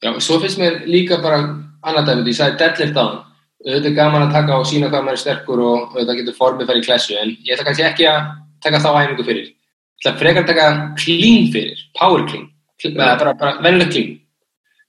Já, 0.03 0.13
svo 0.23 0.39
finnst 0.39 0.59
mér 0.61 0.83
líka 0.87 1.19
bara 1.23 1.41
annað 1.83 2.11
dæmi, 2.11 2.25
því 2.27 2.33
ég 2.33 2.39
sagði 2.39 2.61
deadlift 2.61 2.99
á 2.99 3.03
hann. 3.03 3.17
Auðvitað 3.59 3.89
er 3.89 3.97
gaman 3.97 4.27
að 4.27 4.35
taka 4.37 4.59
og 4.59 4.67
sína 4.69 4.87
hvað 4.87 5.03
maður 5.05 5.17
er 5.17 5.23
sterkur 5.23 5.63
og 5.63 5.97
auðvitað 5.97 6.21
getur 6.21 6.37
formið 6.37 6.69
farið 6.69 6.83
í 6.83 6.85
klessu, 6.85 7.17
en 7.19 7.33
ég 7.33 7.55
ætla 7.55 7.67
kannski 7.67 7.87
ekki 7.89 8.07
að 8.07 8.29
taka 8.63 8.79
þá 8.85 8.89
æfingu 8.93 9.25
fyrir. 9.27 9.49
Ég 9.49 10.05
ætla 10.05 10.21
frekar 10.21 10.45
að 10.45 10.53
taka 10.53 10.69
clean 11.01 11.51
fyrir, 11.51 11.83
power 11.99 12.23
clean, 12.29 12.47
bara, 12.95 13.33
bara 13.33 13.57
vennileg 13.65 13.91
clean. 13.91 14.15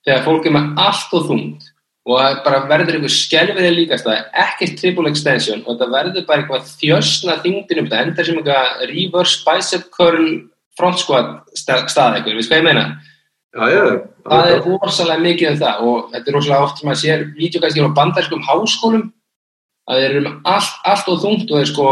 Þegar 0.06 0.24
fólk 0.28 0.46
er 0.46 0.54
með 0.54 0.84
allt 0.86 1.16
og 1.18 1.26
þungt 1.26 1.69
og 2.10 2.18
það 2.18 2.38
bara 2.46 2.60
verður 2.70 2.96
einhver 2.98 3.12
skelfiði 3.14 3.70
líkast 3.76 4.06
það 4.08 4.24
ekkert 4.44 4.78
triple 4.80 5.10
extension 5.12 5.62
og 5.64 5.78
það 5.78 5.92
verður 5.94 6.26
bara 6.26 6.42
eitthvað 6.42 6.72
þjösna 6.80 7.36
þingdin 7.44 7.82
um 7.82 7.90
þetta. 7.90 8.02
Endar 8.06 8.28
sem 8.28 8.40
eitthvað 8.40 8.84
reverse 8.90 9.44
bicep 9.46 9.86
curl 9.94 10.26
front 10.78 11.02
squat 11.02 11.32
stað 11.54 11.86
eitthvað, 12.18 12.36
við 12.38 12.46
sko 12.48 12.58
ég 12.58 12.66
meina? 12.66 12.84
Já, 13.50 13.64
já, 13.66 13.82
það 14.30 14.48
er 14.52 14.60
rosalega 14.62 15.22
mikið 15.24 15.48
um 15.50 15.58
það 15.58 15.86
og 15.90 16.12
þetta 16.12 16.30
er 16.30 16.36
rosalega 16.36 16.66
oft 16.68 16.80
sem 16.80 16.90
að 16.92 17.00
sér 17.00 17.24
videokæstir 17.34 17.88
á 17.90 17.96
bandarskum 17.98 18.44
háskólum 18.46 19.08
að 19.90 19.98
þeir 19.98 20.10
eru 20.10 20.22
með 20.26 20.50
allt, 20.52 20.76
allt 20.86 21.10
og 21.10 21.20
þungt 21.24 21.50
og 21.50 21.58
þeir 21.58 21.70
sko 21.72 21.86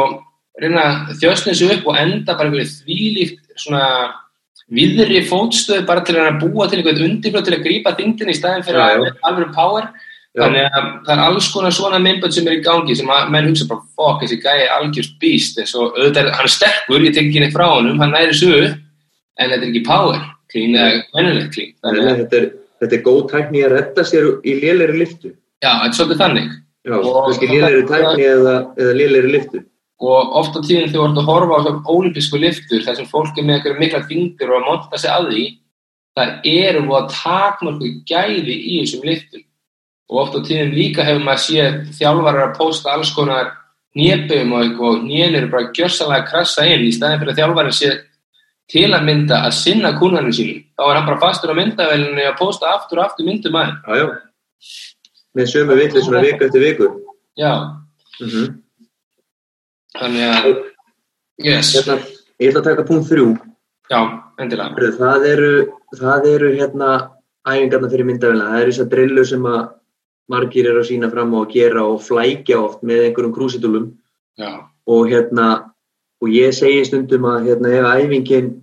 reyna 0.63 0.85
þjösna 1.19 1.51
þessu 1.51 1.71
upp 1.75 1.89
og 1.91 1.99
enda 1.99 2.37
bara 2.39 2.51
einhverju 2.51 2.77
þvílíkt 2.77 3.59
svona 3.59 3.83
viðri 4.79 5.25
fótstöð 5.27 5.83
bara 5.89 6.05
til 6.07 6.19
að 6.21 6.39
búa 6.45 6.69
til 6.69 6.79
einhvern 6.79 7.05
undirblöð 7.09 7.49
til 7.49 7.57
að 7.57 7.65
grípa 7.67 7.95
þingdin 7.99 8.31
í 8.31 8.37
staðin 8.37 8.67
fyrir 8.67 8.79
Já, 8.85 9.03
já. 9.09 9.13
alveg 9.27 9.53
power 9.57 9.89
Já. 10.37 10.43
þannig 10.45 10.67
að 10.77 10.89
það 11.07 11.13
er 11.15 11.21
alls 11.25 11.47
konar 11.55 11.73
svona 11.73 11.99
myndbönd 12.05 12.35
sem 12.37 12.49
er 12.51 12.59
í 12.59 12.65
gangi 12.65 12.95
sem 12.99 13.09
að 13.11 13.31
menn 13.33 13.49
hugsa 13.49 13.65
bara 13.71 13.87
fokk, 13.97 14.21
þessi 14.23 14.37
gæi 14.43 14.59
er 14.59 14.75
algjörst 14.77 15.15
býst 15.23 15.61
og 15.65 15.97
auðvitað 15.97 16.29
hann 16.37 16.49
er 16.49 16.53
sterkur, 16.53 17.07
ég 17.07 17.15
tek 17.17 17.31
ekki 17.31 17.43
neitt 17.43 17.55
frá 17.57 17.65
honum 17.73 18.03
hann 18.03 18.13
næri 18.13 18.37
upp, 18.37 18.77
en 19.41 19.51
þetta 19.55 19.65
er 19.65 19.71
ekki 19.71 19.85
power 19.87 20.21
clean 20.53 20.77
eða 20.77 21.01
mennulegt 21.17 21.59
að 21.89 22.01
þetta 22.21 22.41
er, 22.43 22.47
er 22.91 23.03
góð 23.09 23.23
tækni 23.33 23.65
að 23.65 23.75
redda 23.79 24.05
sér 24.11 24.29
í 24.45 24.59
lélæri 24.61 25.01
liftu. 25.01 25.33
já, 25.65 25.73
þetta 25.73 25.89
er 25.89 25.99
svolítið 26.03 26.23
þannig 26.27 26.55
lélæri 27.57 27.83
tækni 27.89 28.29
eða, 28.29 28.55
eða 28.77 28.95
lélæri 29.01 29.33
liftu. 29.33 29.65
og 29.99 30.39
oft 30.43 30.55
á 30.55 30.61
tíðin 30.61 30.93
þegar 30.93 31.01
þú 31.01 31.09
ert 31.09 31.21
að 31.25 31.33
horfa 31.33 31.57
á 31.57 31.65
svona 31.65 31.97
ólimpísku 31.97 32.45
liftur 32.45 32.85
þar 32.85 33.01
sem 33.01 33.09
fólk 33.11 33.33
er 33.33 33.49
með 33.49 33.59
einhverju 33.59 33.81
mikla 33.81 34.05
þingdur 34.13 34.53
og 34.53 34.61
að 34.61 34.69
monta 34.69 35.01
sig 35.01 35.11
að 35.11 35.33
því 35.33 35.45
það 36.19 36.49
eru 36.53 36.89
að 37.01 37.13
takmörku 37.17 37.95
gæði 38.07 38.55
í 38.55 38.81
þessum 38.85 39.09
liftum 39.09 39.45
og 40.09 40.21
oft 40.23 40.37
á 40.37 40.41
tíðin 40.47 40.75
líka 40.75 41.05
hefur 41.05 41.25
maður 41.25 41.45
séð 41.45 41.79
þjálfarar 41.99 42.45
að 42.49 42.59
posta 42.59 42.93
alls 42.95 43.11
konar 43.17 43.51
nýjaböfum 43.99 44.53
og 44.55 44.63
eitthvað 44.65 44.95
og 44.95 45.03
nýjan 45.09 45.37
eru 45.39 45.51
bara 45.53 45.73
gjörsanlega 45.77 46.23
að 46.23 46.31
krassa 46.31 46.67
inn 46.69 46.87
í 46.87 46.93
staðin 46.95 47.21
fyrir 47.23 47.35
að 47.35 47.41
þjálfarin 47.43 47.77
sé 47.79 47.91
til 48.69 48.87
að 48.93 49.05
mynda 49.09 49.43
að 49.49 49.57
sinna 49.57 49.93
kúnanum 49.99 50.35
sínum 50.37 50.63
þá 50.77 50.83
er 50.87 50.97
hann 50.99 51.09
bara 51.09 51.21
fastur 51.23 51.53
á 51.53 51.59
myndavelinu 51.59 52.25
að 52.29 52.39
posta 52.41 52.73
aftur 52.75 53.01
og 53.01 53.09
aftur 53.09 53.29
myndum 53.29 53.57
aðeins 53.57 53.85
Já, 53.89 53.95
já. 54.01 54.09
Með 55.39 55.51
sömu 55.53 55.77
vitli 55.79 56.03
svona 56.03 56.25
viku 56.25 56.49
eftir 56.49 56.65
viku. 56.65 56.89
já, 57.39 57.53
Mm 58.19 58.57
þannig 59.99 60.25
að 60.31 60.49
yes, 61.43 61.73
Hérna, 61.75 61.97
ég 62.39 62.51
ætla 62.51 62.61
að 62.61 62.67
taka 62.69 62.85
punkt 62.87 63.09
þrjú. 63.11 63.29
já, 63.91 64.01
endilega 64.39 64.93
Það 64.99 65.27
eru, 65.33 65.53
það 65.97 66.29
eru 66.35 66.51
hérna 66.55 66.91
æfingarna 67.49 67.91
fyrir 67.91 68.07
myndavélina. 68.07 68.51
Það 68.53 68.63
eru 68.63 68.73
þessar 68.75 68.91
drillu 68.93 69.25
sem 69.25 69.47
að 69.49 69.61
margir 70.29 70.69
eru 70.69 70.83
að 70.83 70.91
sína 70.91 71.11
fram 71.13 71.35
á 71.35 71.39
að 71.41 71.53
gera 71.55 71.87
og 71.89 72.03
flækja 72.05 72.61
oft 72.61 72.85
með 72.87 73.09
einhverjum 73.09 73.35
krúsitúlum 73.37 73.89
og 74.89 75.11
hérna 75.11 75.49
og 76.23 76.33
ég 76.35 76.55
segi 76.55 76.85
stundum 76.87 77.27
að 77.31 77.51
hérna 77.51 77.75
ef 77.79 77.91
æfingin 78.03 78.55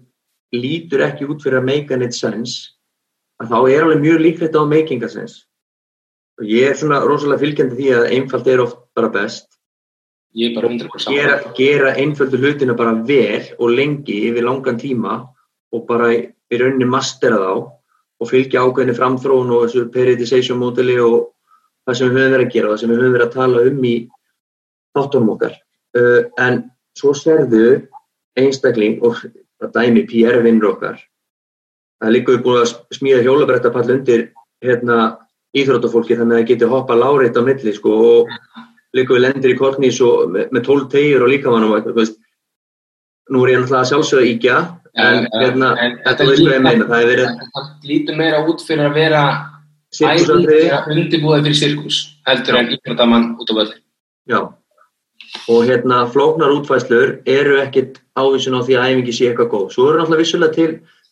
lítur 0.55 1.03
ekki 1.07 1.27
út 1.29 1.43
fyrir 1.43 1.61
að 1.61 1.69
make 1.69 1.97
neitt 1.99 2.17
sense 2.17 2.75
að 3.41 3.51
þá 3.51 3.57
er 3.71 3.83
alveg 3.83 4.01
mjög 4.03 4.23
líklegt 4.23 4.55
á 4.55 4.61
making 4.63 5.03
a 5.03 5.09
sense. 5.11 5.43
Og 6.39 6.47
ég 6.51 6.71
er 6.71 6.79
svona 6.79 7.01
rosalega 7.03 7.41
fylgjandi 7.43 7.77
því 7.79 7.91
að 7.95 8.07
einfalt 8.15 8.47
er 8.51 8.63
oft 8.63 8.81
bara 8.95 9.11
best. 9.11 9.47
Ég 10.35 10.51
er 10.51 10.57
bara 10.57 10.71
100% 10.71 11.15
gera, 11.15 11.35
gera 11.55 11.93
einföldu 11.95 12.39
hlutina 12.41 12.75
bara 12.75 12.95
vel 13.07 13.45
og 13.55 13.71
lengi 13.71 14.17
yfir 14.29 14.43
langan 14.43 14.79
tíma 14.79 15.21
og 15.71 15.85
bara 15.87 16.11
í 16.11 16.59
rauninni 16.59 16.87
mastera 16.87 17.39
þá 17.39 17.53
og 18.19 18.29
fylgja 18.31 18.63
ákveðinni 18.63 18.95
framþróun 18.95 19.53
og 19.55 19.65
þessu 19.65 19.87
periodization 19.91 20.59
modeli 20.59 20.97
og 21.03 21.31
það 21.85 21.97
sem 21.97 22.07
við 22.07 22.15
höfum 22.19 22.35
verið 22.35 22.45
að 22.45 22.53
gera 22.55 22.67
og 22.67 22.73
það 22.73 22.81
sem 22.81 22.91
við 22.91 23.01
höfum 23.01 23.15
verið 23.15 23.27
að 23.27 23.35
tala 23.35 23.65
um 23.69 23.83
í 23.85 23.95
þáttunum 24.95 25.33
okkar. 25.35 25.57
Uh, 25.95 26.21
en 26.45 26.61
svo 26.97 27.13
serðu 27.15 27.65
einstakling 28.39 28.97
og 29.05 29.19
það 29.61 29.75
dæmi 29.77 30.05
PR 30.09 30.41
vinnur 30.43 30.73
okkar. 30.73 30.99
Það 31.99 32.09
er 32.09 32.15
líka 32.17 32.35
við 32.35 32.43
búin 32.45 32.61
að 32.61 32.73
smíða 32.97 33.23
hjólabrættapall 33.23 33.87
undir 33.93 34.25
hérna, 34.65 34.99
íþróttafólki 35.55 36.17
þannig 36.19 36.35
að 36.35 36.41
það 36.41 36.49
geti 36.51 36.71
hoppa 36.71 36.97
láreitt 36.99 37.37
á 37.39 37.41
milli 37.47 37.73
sko, 37.75 37.93
og 37.95 38.95
líka 38.95 39.15
við 39.15 39.23
lendir 39.23 39.53
í 39.53 39.59
kornís 39.59 39.99
og 40.03 40.31
með, 40.33 40.49
með 40.55 40.65
12 40.67 40.87
tegjur 40.91 41.25
og 41.27 41.35
þú 41.85 41.95
veist. 41.95 42.19
nú 43.25 43.41
er 43.41 43.55
ég 43.55 43.57
náttúrulega 43.57 43.81
að 43.81 43.89
sjálfsögða 43.89 44.25
íkja 44.29 44.55
en, 45.01 45.27
hérna, 45.33 45.71
en 45.81 45.95
þetta 46.03 46.25
hvað 46.27 46.41
ég 46.43 46.61
meina 46.61 46.85
verið 46.85 47.31
það 47.55 47.69
lítur 47.89 48.17
meira 48.19 48.41
út 48.45 48.61
fyrir 48.61 48.85
að 48.85 48.99
vera 48.99 49.21
undirbúið 50.03 51.47
fyrir 51.47 51.59
sirkus 51.61 52.03
heldur 52.27 52.59
en 52.59 52.71
íþróttamann 52.75 53.33
út 53.39 53.51
á 53.51 53.55
völdi 53.59 53.81
Já, 54.25 54.39
og 55.47 55.65
hérna 55.69 56.05
flóknar 56.09 56.49
útfæslur 56.49 57.21
eru 57.25 57.59
ekkit 57.61 57.99
ávísun 58.17 58.57
á 58.57 58.65
því 58.65 58.73
að 58.77 58.87
æfingi 58.89 59.13
sé 59.13 59.27
eitthvað 59.29 59.51
góð. 59.53 59.67
Svo 59.73 59.89
eru 59.89 59.99
náttúrulega 59.99 60.23
vissulega 60.23 60.55
til 60.55 60.71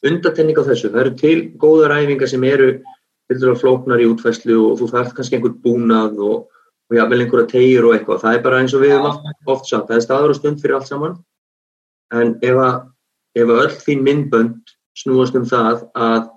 undatenning 0.10 0.58
á 0.58 0.64
þessu. 0.66 0.90
Það 0.90 1.02
eru 1.04 1.14
til 1.22 1.40
góðar 1.62 1.94
æfingar 2.00 2.32
sem 2.32 2.44
eru 2.44 2.70
til 3.30 3.40
dæmis 3.40 3.62
flóknar 3.62 4.02
í 4.02 4.08
útfæslu 4.10 4.58
og 4.72 4.80
þú 4.80 4.90
þarf 4.94 5.14
kannski 5.14 5.38
einhver 5.38 5.54
búnað 5.64 6.18
og, 6.18 6.38
og 6.90 6.98
jáfnvel 6.98 7.22
einhverja 7.26 7.52
tegjur 7.54 7.90
og 7.90 7.96
eitthvað. 7.98 8.22
Það 8.24 8.38
er 8.38 8.44
bara 8.48 8.62
eins 8.64 8.74
og 8.74 8.84
við 8.84 8.96
höfum 8.96 9.10
oft, 9.54 9.70
sagt, 9.70 9.88
það 9.90 9.98
er 9.98 10.06
staður 10.08 10.34
og 10.34 10.40
stund 10.40 10.64
fyrir 10.64 10.78
allt 10.80 10.90
saman. 10.90 11.18
En 12.14 12.36
ef 12.42 12.64
að, 12.66 12.80
að 13.44 13.56
öll 13.60 13.76
þín 13.86 14.06
myndbönd 14.08 14.74
snúast 14.98 15.38
um 15.38 15.46
það 15.50 15.86
að 15.94 16.30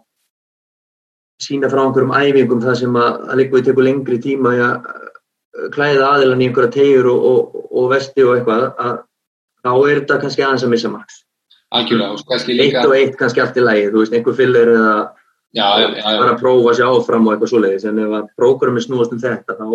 sína 1.43 1.69
frá 1.73 1.83
einhverjum 1.85 2.15
æfingum 2.17 2.63
það 2.65 2.79
sem 2.81 2.97
að, 3.01 3.21
að 3.29 3.41
líka 3.41 3.57
við 3.57 3.67
tekur 3.69 3.87
lengri 3.87 4.19
tíma 4.25 4.55
í 4.57 4.63
að 4.65 4.89
klæða 5.75 6.09
aðilan 6.15 6.43
í 6.43 6.49
einhverja 6.49 6.75
tegjur 6.77 7.11
og, 7.13 7.29
og, 7.31 7.61
og 7.71 7.93
vesti 7.93 8.25
og 8.25 8.35
eitthvað 8.37 8.67
að 8.87 8.97
þá 9.67 9.71
er 9.75 10.01
þetta 10.01 10.19
kannski 10.23 10.45
aðeins 10.47 10.67
að 10.67 10.73
missa 10.75 10.93
margs. 10.93 11.23
Eitt 11.77 12.85
og 12.87 12.95
eitt 12.97 13.17
kannski 13.19 13.43
allt 13.43 13.59
í 13.59 13.65
lagi, 13.65 13.89
þú 13.91 14.03
veist, 14.03 14.15
einhver 14.17 14.37
fyllir 14.39 14.73
eða 14.77 14.97
bara 15.57 16.35
að 16.35 16.41
prófa 16.41 16.77
sér 16.77 16.93
áfram 16.93 17.27
og 17.27 17.35
eitthvað 17.35 17.53
svoleiðis 17.53 17.89
en 17.89 18.01
ef 18.05 18.15
að 18.19 18.29
prógrami 18.39 18.85
snúast 18.85 19.15
um 19.17 19.23
þetta 19.23 19.57
þá 19.59 19.67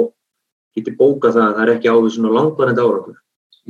getur 0.77 0.95
bóka 0.97 1.33
það 1.33 1.47
að 1.47 1.57
það 1.57 1.63
er 1.65 1.73
ekki 1.75 1.91
ávísun 1.91 2.29
og 2.29 2.37
langvarandi 2.37 2.85
árakur. 2.85 3.19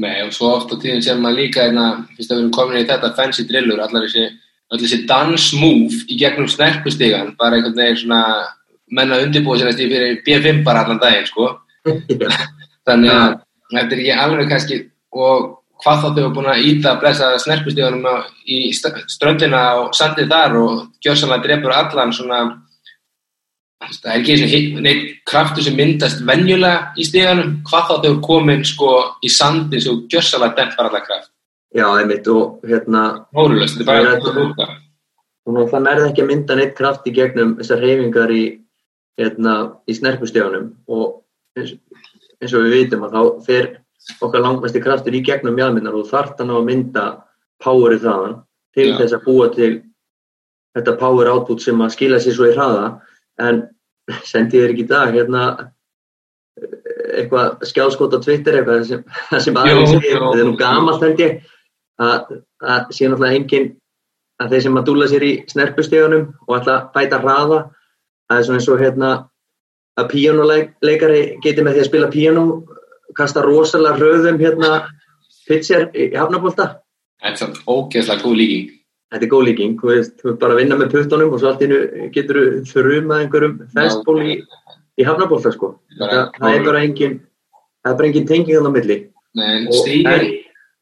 Nei, 0.01 0.21
og 0.23 0.31
svo 0.35 0.53
oft 0.55 0.71
á 0.71 0.75
tíðin 0.79 1.03
sem 1.03 1.19
maður 1.19 1.41
líka 1.41 1.65
einna, 1.65 1.87
fyrst 2.15 2.31
að 2.31 2.37
við 2.37 2.43
erum 2.43 2.53
komin 2.55 2.79
í 2.79 2.87
þetta 2.87 3.11
fancy 3.17 3.45
drillur, 3.49 3.81
allar 3.83 4.05
þessi 4.05 4.27
allir 4.71 4.87
þessi 4.87 5.05
dance 5.09 5.57
move 5.59 6.01
í 6.07 6.17
gegnum 6.21 6.47
snerpustigan 6.51 7.33
bara 7.39 7.57
einhvern 7.59 7.75
veginn 7.77 7.99
svona 8.03 8.21
menna 8.91 9.17
undirbúið 9.23 9.61
sér 9.61 9.69
næst 9.71 9.81
í 9.83 9.89
fyrir 9.91 10.21
B5 10.25 10.63
bara 10.67 10.83
allan 10.85 10.99
daginn, 10.99 11.27
sko. 11.27 11.49
Þannig 12.87 13.11
að 13.13 13.33
þetta 13.71 13.95
er 13.95 13.99
ekki 14.01 14.15
alveg 14.25 14.49
kannski 14.51 14.77
og 15.11 15.49
hvað 15.81 16.01
þá 16.01 16.07
þau 16.07 16.19
eru 16.21 16.31
búin 16.35 16.49
að 16.51 16.65
íta 16.69 16.91
að 16.91 16.99
blessa 17.03 17.29
snerpustiganum 17.41 18.03
á- 18.05 18.27
í 18.45 18.57
st- 18.75 19.05
ströndina 19.09 19.61
og 19.81 19.95
sandið 19.97 20.29
þar 20.33 20.57
og 20.59 20.73
gjörsanlega 21.03 21.43
drefur 21.47 21.73
allan 21.77 22.11
svona 22.13 22.41
það 23.81 24.11
er 24.13 24.19
ekki 24.19 24.59
neitt 24.85 25.05
kraftur 25.25 25.63
sem 25.65 25.75
myndast 25.77 26.21
venjulega 26.27 26.91
í 27.01 27.05
stiganum. 27.07 27.55
Hvað 27.65 27.87
þá 27.87 27.93
þau 27.95 28.09
eru 28.11 28.19
komin 28.27 28.63
sko 28.67 28.91
í 29.25 29.29
sandi 29.33 29.81
svo 29.81 29.95
gjörsanlega 30.11 30.55
dent 30.59 30.77
var 30.77 30.91
allar 30.91 31.05
kraft 31.07 31.31
Já, 31.71 31.85
einmitt 31.95 32.27
og 32.27 32.65
hérna 32.67 33.27
Hórulöst, 33.35 33.79
þetta 33.79 33.93
er 33.93 34.03
bara 34.03 34.07
er 34.07 34.17
eitthvað 34.17 34.39
lúka 34.41 34.69
og 35.51 35.69
það 35.71 35.85
nærði 35.85 36.09
ekki 36.09 36.23
að 36.23 36.29
mynda 36.29 36.57
neitt 36.57 36.73
kraft 36.77 37.07
í 37.09 37.13
gegnum 37.15 37.55
þessar 37.57 37.81
reyfingar 37.81 38.33
í, 38.35 38.43
hérna, 39.19 39.55
í 39.89 39.95
snerpustegunum 39.97 40.67
og 40.91 41.05
eins, 41.57 41.73
eins 42.41 42.53
og 42.53 42.67
við 42.67 42.75
vitum 42.75 43.05
að 43.07 43.15
þá 43.15 43.45
fer 43.47 43.69
okkar 44.21 44.45
langmesti 44.45 44.81
kraftur 44.83 45.17
í 45.17 45.23
gegnum 45.25 45.57
mjálminnar 45.57 45.97
og 45.97 46.09
þarf 46.09 46.35
hann 46.39 46.53
á 46.53 46.55
að 46.57 46.67
mynda 46.69 47.05
powerið 47.61 48.05
þaðan 48.05 48.37
til 48.75 48.87
Já. 48.89 48.95
þess 49.01 49.17
að 49.17 49.25
búa 49.27 49.49
til 49.55 49.71
þetta 50.77 50.97
power 51.01 51.29
output 51.33 51.63
sem 51.63 51.83
að 51.83 51.93
skila 51.95 52.21
sér 52.23 52.37
svo 52.37 52.49
í 52.49 52.55
hraða 52.55 52.87
en 53.41 53.63
sendi 54.27 54.59
þér 54.59 54.73
ekki 54.73 54.85
í 54.85 54.91
dag 54.91 55.15
hérna 55.15 55.45
eitthvað 57.11 57.65
skjáskot 57.67 58.15
á 58.15 58.19
Twitter 58.23 58.59
eitthvað 58.59 58.85
sem, 58.87 59.03
sem 59.45 59.57
aðeins 59.57 59.95
jú. 59.95 60.03
þetta 60.05 60.37
er 60.37 60.47
nú 60.47 60.55
gamalt 60.59 61.03
held 61.03 61.21
ég 61.23 61.41
að, 62.01 62.41
að 62.61 62.91
sé 62.95 63.09
náttúrulega 63.09 63.39
engin 63.39 63.69
að 64.41 64.53
þeir 64.55 64.63
sem 64.65 64.79
að 64.79 64.87
dúla 64.89 65.07
sér 65.11 65.25
í 65.27 65.31
snerpustegunum 65.51 66.27
og 66.47 66.55
að 66.57 66.71
bæta 66.95 67.21
hraða 67.21 67.59
það 68.29 68.37
er 68.39 68.47
svona 68.47 68.61
eins 68.61 68.69
og 68.73 68.81
hérna 68.81 69.11
að 69.99 70.11
píjónuleikari 70.13 71.23
geti 71.43 71.65
með 71.65 71.77
því 71.77 71.83
að 71.83 71.89
spila 71.91 72.11
píjónu 72.13 72.45
kasta 73.17 73.43
rosalega 73.45 73.99
röðum 73.99 74.39
hérna 74.41 74.71
pitcher 75.47 75.89
í 75.93 76.11
hafnabólta 76.15 76.77
Þetta 77.21 77.35
er 77.35 77.37
samt 77.37 77.57
ógeðslega 77.69 78.23
góð 78.25 78.37
líking. 78.39 78.69
Þetta 79.11 79.25
er 79.27 79.29
góð 79.29 79.43
líking, 79.45 79.73
þú 79.77 79.89
veist, 79.91 80.13
þú 80.17 80.27
veist 80.29 80.37
bara 80.41 80.55
að 80.55 80.59
vinna 80.63 80.77
með 80.79 80.93
puttunum 80.95 81.33
og 81.35 81.41
svo 81.41 81.49
allt 81.51 81.59
innu 81.65 81.79
getur 82.15 82.39
þú 82.39 82.61
þrjumað 82.71 83.19
einhverjum 83.25 83.57
festból 83.75 84.15
í, 84.25 84.37
í 84.97 85.05
hafnabólta 85.05 85.51
sko. 85.53 85.69
Það, 85.99 86.15
það 86.39 86.55
er 86.55 86.65
bara 86.65 86.81
engin 86.87 87.13
það 87.83 87.91
er 87.91 87.99
bara 87.99 88.09
engin 88.09 88.25
tenging 88.31 88.65
á 88.65 88.71
milli. 88.73 88.97
En 89.37 89.67
Og- 89.69 89.91
en 89.91 90.25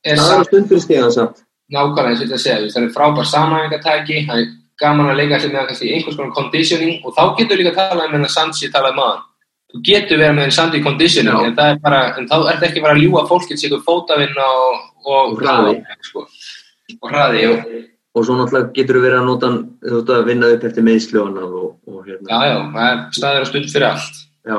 er 0.06 0.18
það 0.18 0.25
er 0.25 0.34
samt 0.34 0.50
stund 0.50 0.70
fyrir 0.72 0.84
stíðan 0.86 1.15
samt 1.15 1.44
nákvæmlega 1.70 2.10
eins 2.10 2.22
og 2.22 2.27
þetta 2.27 2.41
segja, 2.44 2.70
það 2.74 2.86
er 2.88 2.94
frábær 2.96 3.27
samhæfingatæki, 3.29 4.22
það 4.29 4.39
er 4.44 4.48
gaman 4.79 5.12
að 5.12 5.20
leika 5.20 5.38
allir 5.38 5.51
með 5.53 5.74
einhvers 5.86 6.15
konar 6.18 6.36
conditioning 6.38 7.03
og 7.06 7.13
þá 7.18 7.24
getur 7.38 7.60
líka 7.60 7.74
að 7.75 7.82
tala 7.91 8.08
um 8.08 8.15
hennar 8.15 8.34
Sansi 8.34 8.72
talað 8.74 8.96
um 8.96 9.03
aðan. 9.06 9.25
þú 9.70 9.82
getur 9.86 10.18
verið 10.18 10.38
með 10.39 10.51
Sandy 10.56 10.79
Conditioner 10.82 11.36
Já. 11.36 11.46
en 11.46 11.60
er 11.62 11.77
bara, 11.84 12.00
en 12.18 12.25
þá 12.29 12.38
ert 12.53 12.63
ekki 12.65 12.82
bara 12.82 12.96
að 12.96 13.03
ljúa 13.03 13.27
fólkið 13.29 13.60
sig 13.62 13.75
fótavinna 13.86 14.48
og, 14.63 14.79
og, 15.06 15.36
Og 15.36 15.44
hraði. 15.44 15.75
sko. 16.01 16.25
og 17.01 17.12
hraði 17.12 17.44
og, 17.51 17.68
og 18.15 18.25
svo 18.25 18.38
náttúrulega 18.39 18.74
getur 18.74 18.98
þú 18.98 19.03
verið 19.03 19.20
að 19.20 19.27
nota 19.29 19.51
þú 19.86 20.00
ert 20.00 20.10
að 20.15 20.25
vinna 20.32 20.50
upp 20.56 20.63
eftir 20.72 20.88
meðslu 20.88 21.22
og 21.22 21.38
og, 21.86 22.01
hérna, 22.08 22.27
já, 22.34 22.50
já, 22.50 22.58
það 22.74 22.89
er 22.89 23.06
staður 23.20 23.46
og 23.46 23.51
stund 23.51 23.70
fyrir 23.75 23.89
allt 23.91 24.20
já 24.50 24.58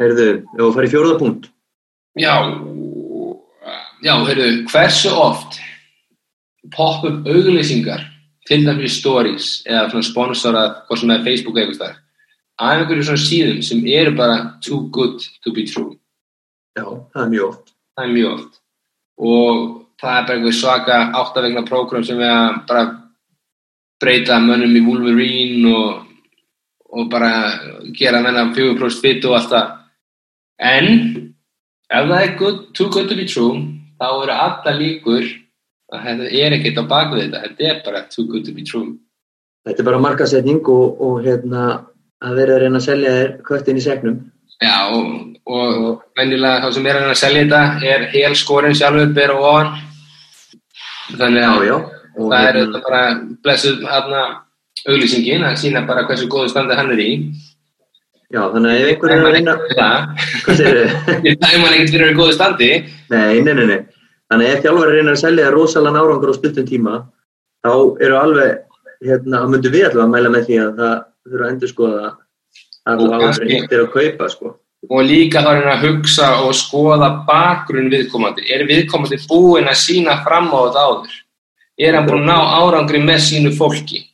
Heyrðu, 0.00 0.28
ef 0.40 0.60
þú 0.64 0.72
farið 0.74 0.88
í 0.88 0.92
fjóruða 0.96 1.18
punkt 1.20 1.50
já, 2.18 2.34
já, 4.04 4.14
heyrðu, 4.26 4.50
hversu 4.70 5.12
oft 5.14 5.60
pop 6.74 7.04
up 7.04 7.26
auglýsingar 7.28 8.04
til 8.48 8.64
dæmis 8.66 8.90
í 8.90 9.00
stories 9.00 9.50
eða 9.68 9.88
svona 9.90 10.06
sponsorað, 10.06 10.78
hvort 10.86 11.00
sem 11.00 11.12
er 11.14 11.26
Facebook 11.26 11.58
eða 11.58 11.70
eitthvað 11.70 11.98
af 12.60 12.76
einhverju 12.76 13.06
svona 13.08 13.24
síðum 13.24 13.62
sem 13.64 13.84
eru 13.88 14.12
bara 14.16 14.36
too 14.64 14.88
good 14.92 15.22
to 15.44 15.52
be 15.52 15.64
true? 15.66 15.96
Já, 16.76 16.84
það 16.84 17.22
er 17.22 17.30
mjög 17.32 17.46
oft. 17.48 17.72
Það 17.96 18.04
er 18.04 18.12
mjög 18.14 18.32
oft. 18.34 18.60
Og 19.20 19.62
það 20.00 20.16
er 20.16 20.26
bara 20.26 20.36
einhver 20.36 20.56
svaka 20.58 20.98
áttavegna 21.22 21.64
prógram 21.68 22.04
sem 22.04 22.20
er 22.20 22.34
að 22.34 22.60
bara 22.68 22.84
breyta 24.00 24.38
mönnum 24.44 24.76
í 24.76 24.84
Wolverine 24.84 25.72
og, 25.72 26.04
og 26.92 27.10
bara 27.12 27.32
gera 27.96 28.20
menna 28.24 28.50
4% 28.56 29.00
fit 29.00 29.24
og 29.28 29.38
allt 29.38 29.52
það. 29.54 29.74
En 30.60 30.88
ef 31.88 32.08
það 32.12 32.22
er 32.22 32.36
good, 32.38 32.64
too 32.76 32.90
good 32.92 33.08
to 33.08 33.16
be 33.16 33.28
true 33.28 33.79
þá 34.00 34.08
eru 34.08 34.34
alla 34.46 34.74
líkur 34.78 35.28
að 35.90 36.04
þetta 36.06 36.32
er 36.40 36.56
ekkert 36.56 36.80
á 36.80 36.84
bakvið 36.94 37.22
þetta 37.24 37.44
þetta 37.46 37.70
er 37.70 37.80
bara 37.86 38.02
too 38.08 38.26
good 38.30 38.46
to 38.46 38.56
be 38.56 38.64
true. 38.66 38.96
Þetta 39.66 39.82
er 39.82 39.88
bara 39.90 40.02
markasetning 40.02 40.60
og, 40.72 41.00
og 41.04 41.22
hérna 41.26 41.64
að 42.24 42.36
vera 42.40 42.56
að 42.56 42.64
reyna 42.64 42.80
að 42.80 42.86
selja 42.86 43.14
þér 43.16 43.32
köttin 43.48 43.80
í 43.80 43.84
segnum. 43.84 44.18
Já, 44.60 44.76
og, 44.92 45.36
og 45.48 46.02
venjulega 46.18 46.64
þá 46.64 46.76
sem 46.76 46.88
er 46.88 46.96
að 46.96 47.04
reyna 47.04 47.14
að 47.14 47.22
selja 47.22 47.44
þetta 47.46 47.94
er 47.94 48.06
hel 48.14 48.34
skorinn 48.36 48.76
sjálfur 48.76 49.16
bera 49.16 49.38
ofan 49.40 49.72
þannig 51.16 51.42
Já, 51.42 51.50
að 51.50 51.66
já 51.66 51.76
og, 51.76 52.24
það 52.26 52.38
er 52.40 52.46
hérna, 52.46 52.64
þetta 52.64 52.82
bara 52.86 53.02
blessuð 53.44 53.84
hérna 53.86 54.24
auglýsingin 54.88 55.46
að 55.46 55.58
sína 55.60 55.84
bara 55.88 56.04
hversu 56.08 56.28
góðu 56.30 56.52
standi 56.52 56.76
hann 56.78 56.92
er 56.94 57.02
í 57.02 57.10
Já, 58.30 58.44
þannig 58.52 58.70
að 58.70 58.80
ef 58.80 58.88
einhver 58.90 59.10
er 59.10 59.20
að 59.20 59.28
er 59.28 59.32
reyna 59.34 59.54
það 59.58 60.26
Hvað 60.44 60.58
segir 60.60 60.76
þið? 60.78 61.08
Ég 61.26 61.38
dæma 61.40 61.64
hann 61.64 61.72
ekkert 61.74 61.94
fyrir 61.94 62.04
að 62.04 62.06
vera 62.06 62.12
í 62.12 62.18
góðu 62.20 62.34
standi. 62.36 62.68
Nei, 63.10 63.40
nei, 63.42 63.54
nei, 63.58 63.64
nei. 63.66 63.80
Þannig 64.30 64.46
að 64.46 64.52
ef 64.54 64.60
þjálfari 64.66 64.92
reynir 64.94 65.16
að 65.16 65.22
selja 65.24 65.46
þér 65.48 65.56
rosalega 65.56 66.02
árangur 66.04 66.30
á 66.30 66.34
stuttum 66.36 66.68
tíma 66.68 66.98
þá 67.66 67.72
eru 68.06 68.18
alveg 68.20 68.52
hérna, 69.02 69.40
þá 69.42 69.48
myndum 69.50 69.74
við 69.74 69.86
allavega 69.88 70.04
að 70.04 70.12
mæla 70.14 70.32
með 70.34 70.44
því 70.46 70.58
að 70.62 70.78
það 70.78 70.92
þurfa 71.30 71.46
að 71.48 71.54
endur 71.54 71.72
skoða 71.72 72.04
að 72.04 73.02
það 73.02 73.16
áður 73.16 73.48
er 73.58 73.80
að 73.80 73.90
kaupa 73.96 74.28
sko. 74.30 74.52
og 74.90 75.02
líka 75.08 75.42
þá 75.42 75.50
er 75.50 75.58
hann 75.60 75.72
að 75.74 75.82
hugsa 75.88 76.28
og 76.44 76.54
skoða 76.56 77.08
bakgrunn 77.26 77.90
viðkomandi. 77.92 78.46
Er 78.46 78.62
viðkomandi 78.70 79.18
búinn 79.26 79.68
að 79.68 79.80
sína 79.82 80.20
fram 80.22 80.48
á 80.54 80.58
þetta 80.62 80.86
áður? 80.86 81.18
Er 81.82 81.98
hann 81.98 82.06
búinn 82.06 82.30
að 82.30 82.30
ná 82.30 82.62
árangri 82.62 83.02
með 83.02 83.20
sínu 83.26 83.52
fólki 83.58 84.04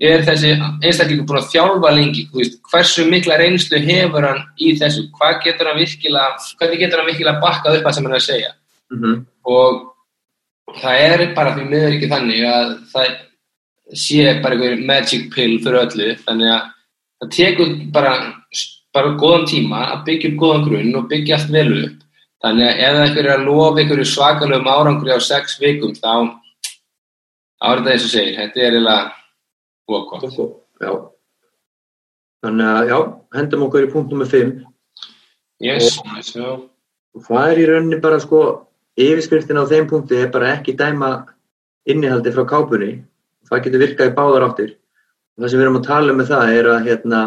er 0.00 0.22
þessi 0.24 0.54
einstaklingur 0.56 1.26
búinn 1.28 1.42
að 1.42 1.50
þjálfa 1.52 1.92
lengi? 1.92 2.26
Veist, 2.32 2.58
hversu 2.72 3.04
mikla 3.08 3.36
reynslu 3.40 3.80
hefur 3.84 4.26
hann 4.26 4.42
í 4.56 4.72
þessu? 4.80 5.06
Hvað 5.18 5.40
getur 5.44 5.70
hann 5.70 5.80
virkilega 5.80 6.50
hvernig 6.60 6.82
getur 6.82 7.02
hann 7.02 7.10
virkilega 7.10 7.42
bakkað 7.42 7.80
upp 7.80 7.88
að 7.90 7.96
sem 7.96 8.08
hann 8.08 8.14
er 8.14 8.20
að 8.20 8.28
segja? 8.28 8.52
Mm 8.90 9.00
-hmm. 9.02 9.18
og 9.44 10.78
það 10.80 11.02
er 11.04 11.34
bara 11.34 11.54
því 11.54 11.68
miður 11.68 11.96
ekki 11.96 12.10
þannig 12.10 12.44
að 12.48 12.72
það 12.92 13.16
sé 13.94 14.40
bara 14.42 14.54
einhver 14.54 14.84
magic 14.86 15.30
pill 15.34 15.60
fyrir 15.60 15.80
öllu. 15.84 16.10
Þannig 16.26 16.52
að 16.54 16.62
það 17.20 17.32
tekur 17.36 17.72
bara, 17.92 18.12
bara 18.94 19.16
góðan 19.20 19.48
tíma 19.52 19.86
að 19.92 20.04
byggja 20.08 20.30
upp 20.30 20.40
góðan 20.42 20.66
grunn 20.68 20.96
og 20.96 21.08
byggja 21.12 21.36
allt 21.36 21.52
vel 21.52 21.72
upp. 21.84 21.98
Þannig 22.40 22.66
að 22.66 22.84
ef 22.88 23.00
einhver 23.04 23.26
er 23.26 23.34
að 23.36 23.46
lofa 23.46 23.80
einhverju 23.80 24.04
svakalögum 24.08 24.70
árangri 24.72 25.12
á 25.12 25.20
sex 25.20 25.58
vikum 25.60 25.92
þá 25.92 26.40
er 27.60 27.82
þetta 27.82 27.92
eins 27.92 28.04
og 28.06 28.12
segir 28.14 28.38
þetta 28.38 28.60
er 28.60 28.72
eiginlega 28.72 29.19
Þannig 32.40 32.68
að 32.72 32.88
já, 32.88 32.98
hendum 33.36 33.64
okkur 33.66 33.86
í 33.86 33.92
punkt 33.92 34.12
nummer 34.12 34.28
5 34.28 34.52
yes, 35.60 35.98
so, 36.24 36.54
og 37.12 37.24
það 37.26 37.50
er 37.50 37.60
í 37.60 37.66
rauninni 37.68 37.98
bara 38.00 38.20
sko 38.22 38.40
yfirskriftin 39.00 39.60
á 39.60 39.64
þeim 39.68 39.88
punkti 39.90 40.18
er 40.20 40.32
bara 40.32 40.54
ekki 40.56 40.76
dæma 40.78 41.10
innihaldi 41.88 42.32
frá 42.34 42.44
kápunni. 42.48 42.90
Það 43.48 43.62
getur 43.64 43.84
virkað 43.84 44.10
í 44.10 44.16
báðar 44.16 44.46
áttir. 44.48 44.74
Og 45.36 45.44
það 45.44 45.52
sem 45.52 45.60
við 45.60 45.66
erum 45.66 45.78
að 45.80 45.86
tala 45.88 46.12
um 46.12 46.20
með 46.20 46.32
það 46.32 46.52
er 46.56 46.68
að 46.70 46.84
hérna, 46.88 47.20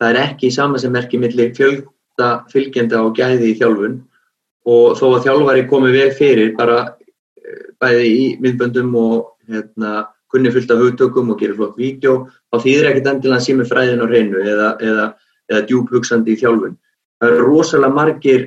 það 0.00 0.12
er 0.12 0.20
ekki 0.24 0.52
sama 0.54 0.80
sem 0.80 0.94
merki 0.94 1.20
milli 1.20 1.48
fjölda 1.56 2.30
fylgjenda 2.52 3.02
og 3.06 3.18
gæði 3.18 3.50
í 3.50 3.58
þjálfun. 3.58 3.98
Og 4.70 4.96
þó 5.00 5.06
að 5.10 5.26
þjálfari 5.26 5.66
komi 5.70 5.92
vel 5.94 6.10
fyrir 6.16 6.54
bara 6.58 6.78
eh, 6.86 7.66
bæði 7.80 8.08
í 8.14 8.24
myndböndum 8.42 8.94
og 9.00 9.30
hérna, 9.50 10.06
kunni 10.30 10.52
fullt 10.54 10.70
af 10.70 10.80
hugtökum 10.82 11.32
og 11.32 11.40
gerir 11.40 11.58
flott 11.58 11.78
vídeo 11.78 12.14
þá 12.50 12.62
þýðir 12.64 12.88
ekkert 12.90 13.10
endilega 13.12 13.44
sími 13.44 13.66
fræðin 13.68 14.04
á 14.04 14.06
reynu 14.06 14.42
eða, 14.44 14.70
eða, 14.78 15.06
eða 15.50 15.62
djúb 15.68 15.92
hugsandi 15.94 16.36
í 16.36 16.40
þjálfun. 16.40 16.76
Það 17.20 17.34
eru 17.34 17.46
rosalega 17.48 17.96
margir 17.96 18.46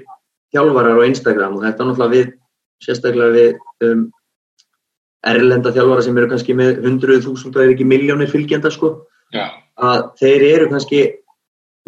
þjálfarar 0.53 1.01
á 1.01 1.07
Instagram 1.09 1.57
og 1.57 1.65
þetta 1.65 1.83
er 1.83 1.89
náttúrulega 1.89 2.13
við 2.15 2.31
sérstaklega 2.83 3.35
við 3.35 3.89
um, 3.89 4.05
erlenda 5.33 5.73
þjálfara 5.75 6.05
sem 6.05 6.17
eru 6.19 6.31
kannski 6.31 6.55
með 6.57 6.79
hundruð 6.85 7.25
þúsund 7.27 7.57
og 7.57 7.65
ef 7.65 7.75
ekki 7.75 7.87
miljónir 7.87 8.31
fylgjenda 8.31 8.71
sko. 8.73 8.95
Já, 9.33 9.47
að 9.79 10.09
þeir 10.19 10.47
eru 10.51 10.71
kannski 10.71 11.03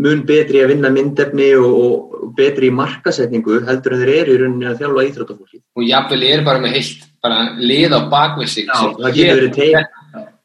mun 0.04 0.24
betri 0.28 0.62
að 0.64 0.74
vinna 0.74 0.92
myndefni 0.92 1.52
og, 1.56 1.76
og 1.76 2.32
betri 2.38 2.72
markasetningu 2.74 3.62
heldur 3.68 3.96
en 3.96 4.02
þeir 4.04 4.14
eru 4.16 4.34
í 4.34 4.40
rauninni 4.42 4.70
að 4.70 4.82
þjálfa 4.82 5.06
íþróttafólki 5.10 5.62
og 5.80 5.86
jafnvel 5.88 6.24
er 6.30 6.44
bara 6.48 6.64
með 6.64 6.76
heilt 6.80 7.06
bara 7.24 7.46
lið 7.60 7.96
á 7.96 8.00
teik 9.56 9.94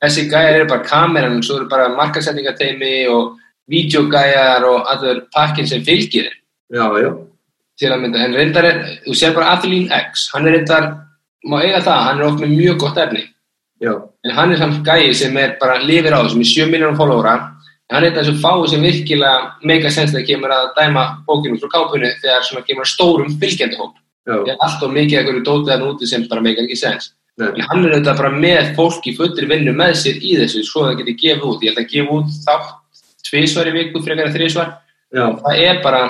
þessi 0.01 0.29
gæjar 0.31 0.61
eru 0.61 0.69
bara 0.71 0.87
kameran 0.87 1.43
svo 1.43 1.59
eru 1.61 1.71
bara 1.73 1.91
markasetningateimi 1.97 2.95
og 3.13 3.35
videogæjar 3.71 4.65
og 4.67 4.87
allur 4.93 5.25
pakkin 5.35 5.69
sem 5.69 5.83
fylgir 5.87 6.31
já, 6.71 6.87
já, 7.03 7.11
til 7.81 7.93
að 7.93 8.03
mynda, 8.05 8.25
en 8.25 8.37
reyndar 8.37 8.69
er 8.69 8.81
þú 9.07 9.17
sér 9.17 9.37
bara 9.37 9.55
Atheline 9.57 10.01
X, 10.11 10.29
hann 10.35 10.49
er 10.49 10.59
reyndar 10.59 10.91
má 11.49 11.61
eiga 11.63 11.81
það, 11.85 12.03
hann 12.07 12.21
er 12.21 12.27
oft 12.29 12.43
með 12.43 12.57
mjög 12.59 12.81
gott 12.83 13.01
efni. 13.01 13.25
Já, 13.81 13.95
en 13.97 14.35
hann 14.37 14.53
er 14.53 14.61
samt 14.61 14.83
gæji 14.85 15.15
sem 15.17 15.37
er 15.41 15.57
bara 15.61 15.79
lifir 15.81 16.13
á 16.13 16.21
þessum 16.21 16.45
í 16.45 16.49
7 16.51 16.69
miljónum 16.69 16.99
en 17.01 17.47
hann 17.91 18.07
er 18.07 18.25
sem 18.25 18.43
fáið 18.43 18.67
sem 18.75 18.85
virkilega 18.87 19.55
mega 19.67 19.91
sens 19.91 20.13
þegar 20.15 20.29
kemur 20.29 20.57
að 20.57 20.69
dæma 20.79 21.07
bókinu 21.27 21.59
frá 21.63 21.73
kápunni 21.77 22.13
þegar 22.23 22.45
svona 22.47 22.67
kemur 22.67 22.87
að 22.87 22.93
stórum 22.95 23.39
fylgjandihóp 23.43 23.97
já, 24.27 24.35
ég 24.35 24.53
er 24.55 24.61
alltaf 24.67 24.93
mikið 24.95 25.19
að 25.19 25.31
hverju 25.31 25.47
dótið 25.49 25.75
hann 25.75 25.89
úti 25.89 26.11
sem 26.11 26.29
bara 26.31 26.45
meikar 26.45 26.69
ekki 26.69 26.79
sens 26.79 27.11
En 27.41 27.65
hann 27.71 27.87
er 27.87 27.97
þetta 27.97 28.17
bara 28.19 28.31
með 28.35 28.73
fólk 28.77 29.07
í 29.09 29.15
fullri 29.17 29.49
vinnu 29.49 29.73
með 29.77 29.95
sér 30.03 30.19
í 30.21 30.35
þessu 30.41 30.63
svo 30.67 30.85
það 30.87 30.99
getur 31.01 31.19
gefið 31.23 31.47
út. 31.49 31.63
Ég 31.65 31.73
held 31.73 31.83
að 31.83 31.93
gefa 31.95 32.17
út 32.19 32.35
þátt 32.45 32.99
tvísvar 33.31 33.71
í 33.71 33.75
viku 33.77 34.03
frekar 34.05 34.33
þrísvar. 34.35 34.73
Það 35.15 35.63
er 35.65 35.81
bara 35.85 36.03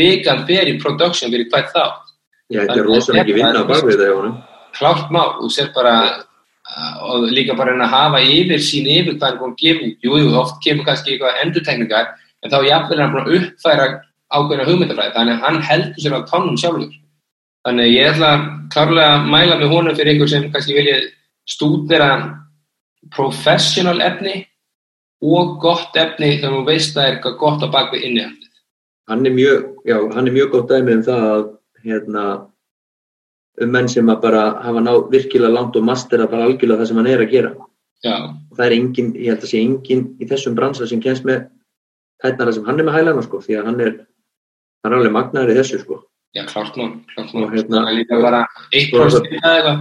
vikan 0.00 0.44
fyrir 0.48 0.80
production 0.82 1.32
fyrir 1.32 1.48
hvert 1.52 1.72
þátt. 1.72 2.12
já, 2.52 2.60
þetta 2.60 2.78
er 2.80 2.88
rosalega 2.90 3.24
ekki 3.24 3.36
vinna 3.38 3.64
á 3.64 3.70
bakvið 3.70 4.02
þetta 4.02 4.32
Klárt 4.74 5.10
mál. 5.14 5.28
Þú 5.40 5.50
sér 5.54 5.70
bara 5.74 5.94
og 7.04 7.28
líka 7.30 7.56
bara 7.56 7.76
að 7.76 7.92
hafa 7.92 8.20
yfir 8.20 8.62
sín 8.62 8.88
yfir 8.90 9.18
hvað 9.18 9.32
er 9.32 9.38
búin 9.40 9.54
að 9.54 9.62
gefa 9.62 9.86
út. 9.88 9.98
Jú, 10.02 10.18
jú, 10.22 10.34
oft 10.40 10.60
kemur 10.64 10.86
kannski 10.88 11.14
eitthvað 11.14 11.40
endurtekningar 11.44 12.12
en 12.44 12.52
þá 12.52 12.58
jafnvel 12.68 12.98
er 12.98 13.04
hann 13.04 13.14
búin 13.14 13.24
að 13.24 13.36
uppfæra 13.38 13.88
ákveðna 14.34 14.68
hugmyndafræði. 14.68 15.14
Þannig 15.16 15.34
að 15.34 15.44
hann 15.46 15.60
heldur 15.68 16.04
sér 16.04 16.16
á 16.18 16.20
tónum 16.30 16.58
sjálfur. 16.60 16.96
Þannig 17.64 17.92
ég 17.94 18.10
ætla 18.12 18.32
klárlega 18.74 19.12
að 19.18 19.28
mæla 19.32 19.60
með 19.60 19.70
honum 19.72 19.96
fyrir 19.96 20.16
ykkur 20.16 20.32
sem 20.32 20.48
kannski 20.52 20.76
vilja 20.76 20.96
stúdera 21.48 22.10
professional 23.14 24.00
efni 24.04 24.42
og 25.24 25.58
gott 25.62 25.96
efni 25.96 26.36
þegar 26.38 26.56
þú 26.58 26.64
veist 26.68 26.92
að 26.92 26.98
það 26.98 27.06
er 27.06 27.14
eitthvað 27.14 27.38
gott 27.40 27.64
á 27.64 27.68
bakvið 27.72 28.06
innihaldið. 28.08 28.50
hann 29.08 29.26
er 29.26 29.34
mjög, 29.36 29.64
já, 29.84 29.96
hann 30.14 30.28
er 30.28 30.32
mjög 30.32 30.50
gott 30.52 30.70
dæmi 30.70 30.96
um 30.96 31.02
það 31.04 31.24
að 31.30 31.44
hérna, 31.84 32.24
um 33.62 33.70
menn 33.70 33.88
sem 33.88 34.08
að 34.10 34.20
bara 34.24 34.42
hafa 34.64 34.80
ná 34.82 34.92
virkilega 35.12 35.52
langt 35.54 35.76
og 35.76 35.84
mastera 35.86 36.26
bara 36.30 36.48
algjörlega 36.48 36.80
það 36.82 36.88
sem 36.90 36.96
hann 37.02 37.10
er 37.12 37.22
að 37.24 37.30
gera 37.36 37.52
Já, 38.04 38.16
og 38.50 38.56
það 38.58 38.66
er 38.66 38.72
engin, 38.76 39.12
ég 39.16 39.30
held 39.32 39.44
að 39.46 39.50
sé 39.52 39.60
engin 39.64 40.02
í 40.20 40.26
þessum 40.28 40.56
bransa 40.58 40.86
sem 40.86 41.00
kemst 41.00 41.24
með 41.24 41.46
tætnara 42.22 42.52
sem 42.52 42.64
hann 42.66 42.80
er 42.80 42.84
með 42.88 42.98
hælana 42.98 43.22
sko, 43.24 43.40
því 43.40 43.56
að 43.60 43.70
hann 43.70 43.80
er 43.80 43.92
hann 44.84 44.92
er 44.92 44.98
alveg 44.98 45.14
magnaður 45.14 45.54
í 45.54 45.56
þessu 45.60 45.80
sko 45.80 46.00
já, 46.34 46.42
klárt 46.50 46.76
nú, 46.76 46.88
klárt 47.14 47.32
nú. 47.32 47.44
Og 47.46 47.54
hérna- 47.54 47.84
það 47.86 47.96
líka 48.00 48.18
bara 48.22 48.42
1% 48.74 49.30
eða 49.38 49.54
eitthvað. 49.54 49.78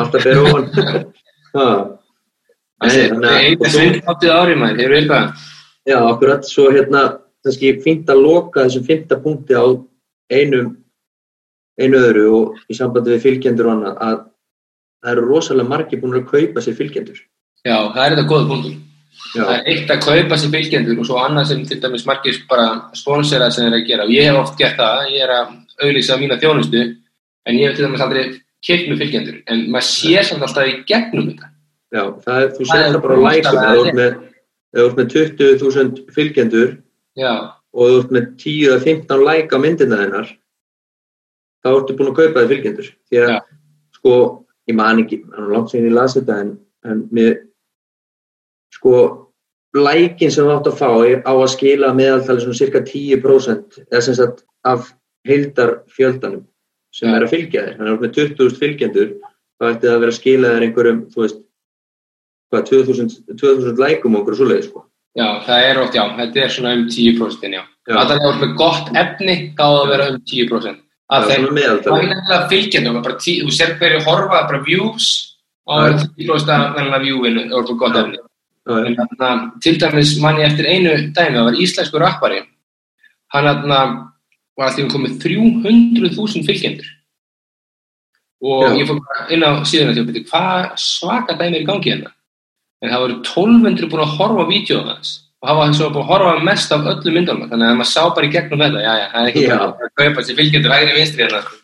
Alltaf 0.00 0.22
fyrir 0.24 0.42
ofan. 0.48 0.66
Það 2.76 2.94
er 2.96 3.12
að- 3.12 3.36
eitthvað 3.42 3.70
svindháttið 3.74 4.32
árið 4.32 4.58
maður, 4.60 4.80
hefur 4.82 4.96
eitthvað? 4.96 5.44
Já, 5.86 5.96
akkurat, 6.10 6.48
svo 6.48 6.66
hérna 6.74 7.02
kannski 7.44 7.70
fínt 7.84 8.10
að 8.12 8.22
loka 8.24 8.64
þessum 8.66 8.84
fymta 8.88 9.16
punkti 9.22 9.54
á 9.56 9.64
einum 10.32 10.74
einu 11.80 12.00
öðru 12.00 12.24
og 12.36 12.58
í 12.70 12.76
sambandi 12.78 13.14
við 13.14 13.24
fylgjendur 13.26 13.68
og 13.68 13.76
annað 13.76 14.02
að 14.06 14.18
það 15.02 15.12
eru 15.12 15.26
rosalega 15.26 15.70
margir 15.70 16.02
búin 16.02 16.18
að 16.18 16.28
kaupa 16.30 16.64
sér 16.64 16.76
fylgjendur. 16.78 17.18
Já, 17.66 17.76
það 17.94 18.02
er 18.04 18.14
þetta 18.14 18.28
góða 18.30 18.48
punktum. 18.52 18.82
Já. 19.16 19.42
það 19.42 19.52
er 19.56 19.68
eitt 19.72 19.90
að 19.92 20.02
kaupa 20.04 20.38
sér 20.40 20.52
fylgjendur 20.52 21.00
og 21.00 21.08
svo 21.08 21.20
annað 21.20 21.50
sem 21.50 21.62
til 21.68 21.78
dæmis 21.82 22.06
margir 22.08 22.40
bara 22.50 22.66
sponsora 22.96 23.50
sem 23.54 23.68
eru 23.68 23.80
að 23.80 23.88
gera. 23.90 24.06
Og 24.06 24.14
ég 24.14 24.30
hef 24.30 24.40
oft 24.40 24.58
gert 24.60 24.80
það, 24.80 25.04
ég 25.14 25.26
er 25.26 25.34
að 25.36 25.52
auðlýsa 25.84 26.18
mína 26.20 26.40
þjónustu 26.42 26.82
en 26.82 27.60
ég 27.60 27.68
hef 27.68 27.76
til 27.76 27.86
dæmis 27.86 28.04
aldrei 28.04 28.24
keipt 28.66 28.88
með 28.90 29.04
fylgjendur. 29.04 29.42
En 29.52 29.66
maður 29.72 29.88
sér 29.90 30.28
samt 30.28 30.46
alltaf 30.46 30.70
í 30.70 30.78
gegnum 30.88 31.30
þetta. 31.30 31.52
Já, 31.94 32.02
það 32.24 32.40
er, 32.40 32.48
þú 32.56 32.64
er 32.66 32.88
það 32.88 33.02
bara 33.04 33.16
á 33.16 33.20
lækum 33.26 33.60
eða 33.60 33.74
þú 33.76 33.84
ert 33.86 33.98
með, 34.00 34.16
með 34.98 35.12
20.000 35.14 36.00
fylgjendur 36.16 36.72
Já, 37.16 37.32
og 37.76 37.92
þú 37.92 38.00
ert 38.00 38.14
með 38.16 38.26
10 38.42 38.64
eða 38.66 38.78
15 38.82 39.24
læk 39.28 39.54
á 39.54 39.58
myndina 39.62 40.00
þennar 40.02 40.32
þá 41.66 41.70
ertu 41.74 41.98
búin 41.98 42.10
að 42.12 42.18
kaupa 42.20 42.42
þig 42.42 42.52
fylgjendur 42.54 42.88
því 43.10 43.20
að 43.22 43.30
Já. 43.32 43.38
sko, 43.98 44.16
ég 44.70 44.78
man 44.78 45.02
ekki 45.02 45.20
langt 45.52 45.72
sem 45.72 45.86
ég 45.86 45.94
las 45.94 46.16
þetta 46.16 46.40
en, 46.44 46.52
en 46.86 47.04
mér 47.14 47.38
sko 48.76 48.96
lækin 49.76 50.32
sem 50.32 50.46
þú 50.46 50.56
átt 50.56 50.70
að 50.70 50.78
fá 50.80 50.90
á 51.26 51.32
að 51.32 51.48
skila 51.52 51.94
meðaltali 51.96 52.44
svona 52.44 52.60
cirka 52.60 52.84
10% 52.86 53.80
eða 53.86 54.04
sem 54.06 54.18
sagt 54.18 54.44
af 54.66 54.92
heildar 55.26 55.80
fjöldanum 55.92 56.46
sem 56.94 57.10
Já. 57.10 57.16
er 57.16 57.26
að 57.26 57.32
fylgja 57.34 57.64
þér 57.66 57.78
þannig 57.80 57.96
að 57.96 58.04
með 58.06 58.16
20.000 58.20 58.60
fylgjendur 58.62 59.14
þá 59.56 59.68
ætti 59.70 59.88
það 59.88 59.94
að 59.94 60.04
vera 60.04 60.14
að 60.14 60.20
skila 60.20 60.52
þér 60.54 60.66
einhverjum 60.68 61.00
þú 61.12 61.24
veist 61.24 61.40
hvað, 62.52 62.68
2000, 62.70 63.16
2000 63.34 63.82
lækum 63.82 64.14
og 64.14 64.22
einhverju 64.22 64.40
svoleiði 64.40 64.68
sko 64.68 64.86
já, 65.16 65.28
það 65.46 65.66
er 65.70 65.80
oft, 65.82 65.96
já, 65.96 66.04
þetta 66.20 66.44
er 66.44 66.52
svona 66.52 66.74
um 66.76 66.86
10% 66.92 67.56
já. 67.56 67.62
Já. 67.86 67.94
Að 68.00 68.10
það 68.10 68.24
er 68.26 68.40
með 68.42 68.54
gott 68.58 68.88
efni, 68.98 69.36
þá 69.56 69.66
að 69.66 69.88
vera 69.92 70.08
um 70.10 70.16
10%. 70.26 70.82
Að 71.06 71.28
fylgjendum, 72.50 72.98
bara 73.04 73.18
tí, 73.22 73.36
þú 73.44 73.52
sér 73.54 73.76
hverju 73.78 74.02
horfa, 74.06 74.42
bara 74.48 74.62
views, 74.66 75.10
og 75.66 75.78
það 75.78 75.92
er 75.92 76.00
10% 76.24 76.50
af 76.56 76.74
þennan 76.78 77.04
viewinu, 77.04 77.44
það 77.52 77.58
er 77.60 77.78
gott 77.82 78.00
efni. 78.00 78.18
Til 79.62 79.78
dæmis 79.82 80.16
mann 80.22 80.40
ég 80.42 80.50
eftir 80.50 80.66
einu 80.66 80.96
dæmi, 81.14 81.38
það 81.38 81.48
var 81.48 81.60
íslensku 81.62 82.02
rappari, 82.02 82.42
hann 83.34 83.48
þarna 83.50 83.80
var 84.56 84.70
alltaf 84.70 84.90
komið 84.90 85.18
300.000 85.22 86.46
fylgjendur. 86.48 86.90
Og 88.46 88.66
Já. 88.66 88.72
ég 88.80 88.90
fór 88.90 89.30
inn 89.32 89.46
á 89.46 89.50
síðan 89.64 89.94
að 89.94 90.10
því, 90.10 90.24
hvað 90.32 90.74
svaka 90.80 91.38
dæmi 91.38 91.60
er 91.60 91.62
í 91.62 91.68
gangi 91.70 91.92
hérna? 91.92 92.10
En 92.82 92.90
það 92.92 93.04
voru 93.04 93.20
1200 93.22 93.88
búin 93.92 94.04
að 94.04 94.16
horfa 94.18 94.42
á 94.42 94.50
vídjóðum 94.50 94.90
hans 94.90 95.14
og 95.46 95.52
það 95.52 95.58
var 95.60 95.74
svo 95.78 95.88
búin 95.94 96.02
að 96.02 96.08
horfa 96.10 96.44
mest 96.46 96.72
af 96.74 96.86
öllum 96.90 97.14
myndunum, 97.14 97.48
þannig 97.50 97.68
að 97.68 97.76
maður 97.78 97.90
sá 97.92 98.00
bara 98.16 98.26
í 98.26 98.30
gegnum 98.32 98.62
þetta, 98.64 98.80
já, 98.82 98.94
já, 98.98 99.04
það 99.12 99.20
er 99.20 99.28
ekki 99.30 99.44
Já. 99.44 99.54
að 99.56 99.92
kaupa 100.00 100.24
sér 100.26 100.38
fylgjendur 100.40 100.74
hægri 100.74 100.96
vinstri 100.96 101.22
hérna. 101.22 101.42
sko. 101.44 101.54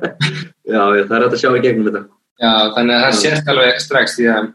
Já, 0.70 0.80
það 0.80 1.14
er 1.16 1.24
hægt 1.24 1.34
að 1.34 1.42
sjá 1.42 1.50
í 1.50 1.62
gegnum 1.64 1.88
þetta. 1.90 2.02
Já, 2.40 2.50
þannig 2.76 2.94
að 2.96 3.04
það 3.04 3.18
sést 3.18 3.50
alveg 3.52 3.80
strax 3.84 4.16
því 4.16 4.28
að 4.32 4.48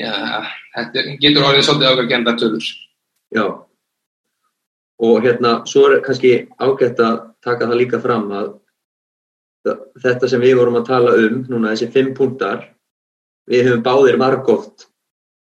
já, 0.00 0.12
þetta 0.76 1.04
getur 1.26 1.48
orðið 1.50 1.66
svolítið 1.66 1.90
ákveð 1.90 2.10
genda 2.14 2.36
tölur. 2.40 2.68
Já. 3.36 3.44
Og 5.10 5.26
hérna, 5.26 5.52
svo 5.68 5.84
er 5.90 6.00
kannski 6.06 6.32
ágætt 6.56 7.02
að 7.04 7.18
taka 7.44 7.68
það 7.68 7.80
líka 7.82 8.00
fram 8.00 8.30
að 8.32 8.52
þetta 10.00 10.30
sem 10.30 10.40
við 10.40 10.56
vorum 10.62 10.80
að 10.80 10.88
tala 10.88 11.16
um, 11.20 11.40
núna 11.50 11.74
þessi 11.74 11.90
fimm 11.92 12.14
punktar, 12.16 12.70
við 13.50 13.68
höfum 13.68 13.84
báðir 13.84 14.20
margótt 14.22 14.86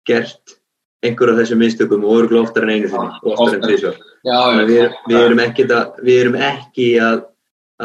gert 0.09 0.58
einhver 1.07 1.33
af 1.33 1.41
þessum 1.41 1.63
mistökum 1.63 2.05
og 2.05 2.23
örgulega 2.23 2.49
oftar 2.49 2.67
en 2.67 2.75
einu 2.75 2.91
sinni, 2.91 3.11
og 3.23 3.43
oftar 3.45 3.71
en 3.71 3.99
Þannig 4.29 4.63
að 4.63 4.71
við, 4.73 4.95
við, 5.09 5.19
erum 5.23 5.43
ekki 5.45 5.67
að, 5.71 5.99
við 6.05 6.21
erum 6.25 6.39
ekki 6.49 6.87
að, 7.07 7.19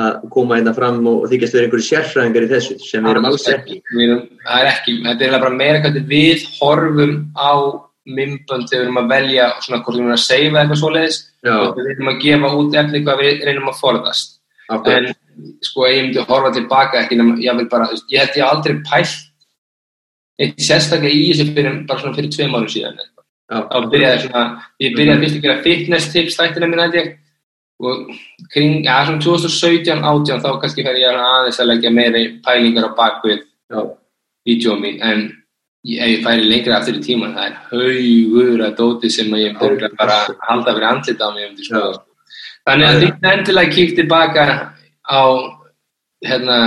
að 0.03 0.27
koma 0.33 0.57
hérna 0.57 0.73
fram 0.75 0.99
og 1.11 1.27
þykjast 1.29 1.57
vera 1.57 1.67
einhverju 1.67 1.87
sérfræðingar 1.87 2.47
í 2.47 2.51
þessu, 2.51 2.77
sem 2.81 3.05
við 3.05 3.13
erum 3.13 3.27
alls 3.29 3.47
ekki. 3.53 3.79
Erum, 3.93 4.23
það 4.41 4.61
er 4.61 4.69
ekki, 4.71 4.95
þetta 5.05 5.27
er 5.27 5.35
bara 5.37 5.57
meira 5.59 5.83
hvernig 5.83 6.07
við 6.09 6.47
horfum 6.57 7.17
á 7.37 7.53
mymbönd 8.03 8.67
þegar 8.71 8.81
við 8.81 8.87
erum 8.87 9.01
að 9.03 9.11
velja 9.13 9.49
svona 9.63 9.83
hvort 9.83 9.95
við 9.95 10.01
erum 10.03 10.15
að 10.15 10.23
seifa 10.23 10.63
eitthvað 10.63 10.81
svoleiðis 10.81 11.19
Já, 11.43 11.53
og 11.53 11.77
við 11.77 11.91
erum 11.93 12.09
að 12.11 12.23
gefa 12.25 12.55
út 12.59 12.79
efni 12.81 13.03
hvað 13.05 13.21
við 13.23 13.45
reynum 13.47 13.69
að 13.69 13.79
forðast. 13.83 14.39
akkurat. 14.73 14.97
En 14.97 15.55
sko, 15.65 15.85
ég 15.89 16.01
myndi 16.07 16.25
horfa 16.27 16.51
tilbaka 16.57 17.03
ekki 17.03 17.19
nema, 17.19 17.37
ég 17.41 18.19
held 18.19 18.41
ég 18.41 18.49
aldrei 18.49 18.81
pælt 18.89 19.29
eitt 20.41 20.61
sérstaklega 20.61 21.13
í 21.13 21.27
þessu 21.31 21.51
fyrir, 21.53 21.81
bara 21.89 22.01
svona 22.01 22.17
fyrir 22.17 22.31
tveim 22.33 22.55
árum 22.55 22.71
síðan. 22.71 23.01
Þá 23.53 23.89
byrjaði 23.91 24.23
svona, 24.23 24.45
ég 24.81 24.95
byrjaði 24.97 25.25
fyrst 25.25 25.37
að 25.37 25.45
gera 25.45 25.63
fitness 25.65 26.09
tips 26.13 26.39
þættina 26.39 26.69
mín 26.71 26.81
held 26.83 26.97
ég. 26.97 27.11
Og 27.83 28.09
kring, 28.53 28.85
já 28.85 28.95
svona 29.07 29.21
2017, 29.25 30.01
18 30.01 30.43
þá 30.43 30.49
kannski 30.61 30.85
fer 30.85 30.99
ég 31.01 31.19
aðeins 31.19 31.59
að 31.59 31.69
leggja 31.71 31.93
meiri 31.93 32.23
pælingar 32.45 32.89
á 32.89 32.97
bakvið 32.97 33.43
mín. 34.81 34.99
En 35.03 35.25
ég, 35.83 35.99
ef 35.99 36.09
ég 36.13 36.23
færi 36.23 36.47
lengra 36.47 36.79
aftur 36.79 36.97
í 36.97 37.03
tíman 37.03 37.35
það 37.35 37.49
er 37.49 37.57
haugur 37.71 38.65
að 38.65 38.75
dóti 38.79 39.11
sem 39.11 39.33
að 39.33 39.45
ég 39.45 39.61
örugglega 39.61 39.99
bara 39.99 40.19
halda 40.47 40.75
fyrir 40.75 40.89
andlita 40.89 41.27
á 41.27 41.35
mig 41.35 41.49
um 41.49 41.55
því 41.57 41.67
sko. 41.67 41.83
Þannig 42.63 42.87
að 42.87 43.01
þið 43.01 43.31
endilega 43.33 43.75
kíkt 43.75 43.97
tilbaka 43.99 44.45
á 45.03 45.23
hérna 46.23 46.57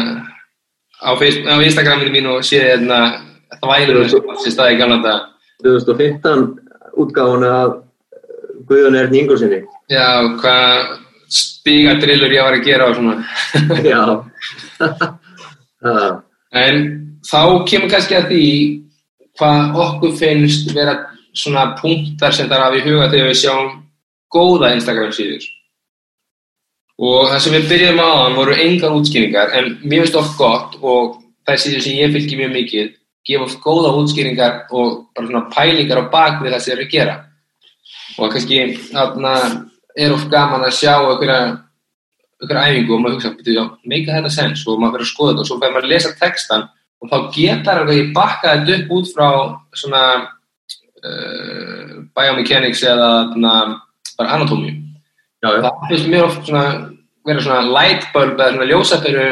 á, 1.00 1.11
á 1.16 1.57
Instagraminu 1.64 2.12
mín 2.12 2.29
og 2.35 2.44
séð 2.44 2.68
hérna 2.74 3.00
þvælunum 3.62 4.09
sem 4.11 4.52
staði 4.54 4.78
dag 4.78 5.26
2015 5.64 6.46
útgáfuna 6.96 7.50
af 7.62 7.74
Guðjón 8.66 8.98
Erni 8.98 9.20
Ingolsinni. 9.22 9.61
Já, 9.92 10.26
hvað 10.40 10.96
stígadrillur 11.30 12.32
ég 12.32 12.42
var 12.42 12.56
að 12.56 12.64
gera 12.66 12.88
og 12.90 12.96
svona. 12.96 13.16
Já. 13.92 14.02
Það, 15.82 16.22
En 16.56 16.87
þá 17.26 17.40
kemur 17.68 17.90
kannski 17.90 18.16
að 18.16 18.30
því 18.30 18.46
hvað 19.37 19.80
okkur 19.82 20.14
finnst 20.16 20.72
vera 20.76 20.96
svona 21.37 21.74
punktar 21.80 22.32
sem 22.32 22.48
það 22.48 22.56
er 22.56 22.64
af 22.66 22.76
í 22.78 22.85
huga 22.87 23.11
þegar 23.12 23.30
við 23.30 23.40
sjáum 23.42 23.72
góða 24.32 24.72
Instagram 24.76 25.12
síður. 25.12 25.44
Og 26.96 27.26
það 27.28 27.42
sem 27.44 27.56
við 27.56 27.66
byrjum 27.72 28.00
þann 28.00 28.38
voru 28.38 28.56
engar 28.64 28.94
útskýringar 28.96 29.52
en 29.59 29.74
mér 29.82 30.06
finnst 30.06 30.20
oft 30.20 30.38
gott 30.38 30.78
og 30.80 31.18
það 31.44 31.61
síður 31.64 31.85
sem 31.85 31.98
ég 31.98 32.14
fylgji 32.14 32.38
mjög 32.40 32.54
mikið 32.54 32.94
gefa 33.26 33.46
oft 33.46 33.60
góða 33.62 33.94
útskýringar 34.00 34.66
og 34.70 35.08
bara 35.14 35.26
svona 35.26 35.44
pælingar 35.52 36.02
á 36.02 36.04
bak 36.12 36.42
við 36.42 36.54
það 36.54 36.64
sem 36.64 36.76
eru 36.76 36.86
að 36.86 36.92
gera. 36.94 37.16
Og 38.16 38.32
kannski 38.32 38.60
þarna 38.92 39.34
er 39.96 40.14
oft 40.14 40.30
gaman 40.30 40.66
að 40.66 40.76
sjá 40.78 40.94
einhverja 41.00 42.64
æfingu 42.68 42.94
og 42.94 43.02
maður 43.02 43.16
hugsa, 43.16 43.34
betur, 43.36 43.54
já, 43.56 43.64
make 43.88 44.12
þetta 44.12 44.32
sens 44.32 44.64
og 44.68 44.80
maður 44.80 44.98
fyrir 44.98 45.06
að 45.06 45.12
skoða 45.12 45.30
þetta 45.32 45.44
og 45.44 45.48
svo 45.48 45.60
fyrir 45.60 45.74
maður 45.74 45.88
að 45.88 45.94
lesa 45.94 46.16
textan 46.20 46.66
og 47.00 47.12
þá 47.12 47.16
geta 47.36 47.76
það 47.76 47.92
að 47.92 48.10
bakka 48.16 48.56
þetta 48.56 48.76
upp 48.76 48.92
út 48.96 49.12
frá 49.14 49.28
svona 49.80 50.02
uh, 51.06 51.94
biomechanics 52.16 52.84
eða 52.84 53.08
þarna, 53.32 53.54
bara 54.18 54.36
anatómi 54.36 54.74
það 55.46 55.82
finnst 55.88 56.10
mér 56.10 56.26
oft 56.26 56.48
svona 56.48 56.64
vera 57.26 57.42
svona 57.42 57.62
light 57.74 58.08
bulb 58.14 58.38
eða 58.38 58.54
svona 58.54 58.70
ljósapöru 58.70 59.26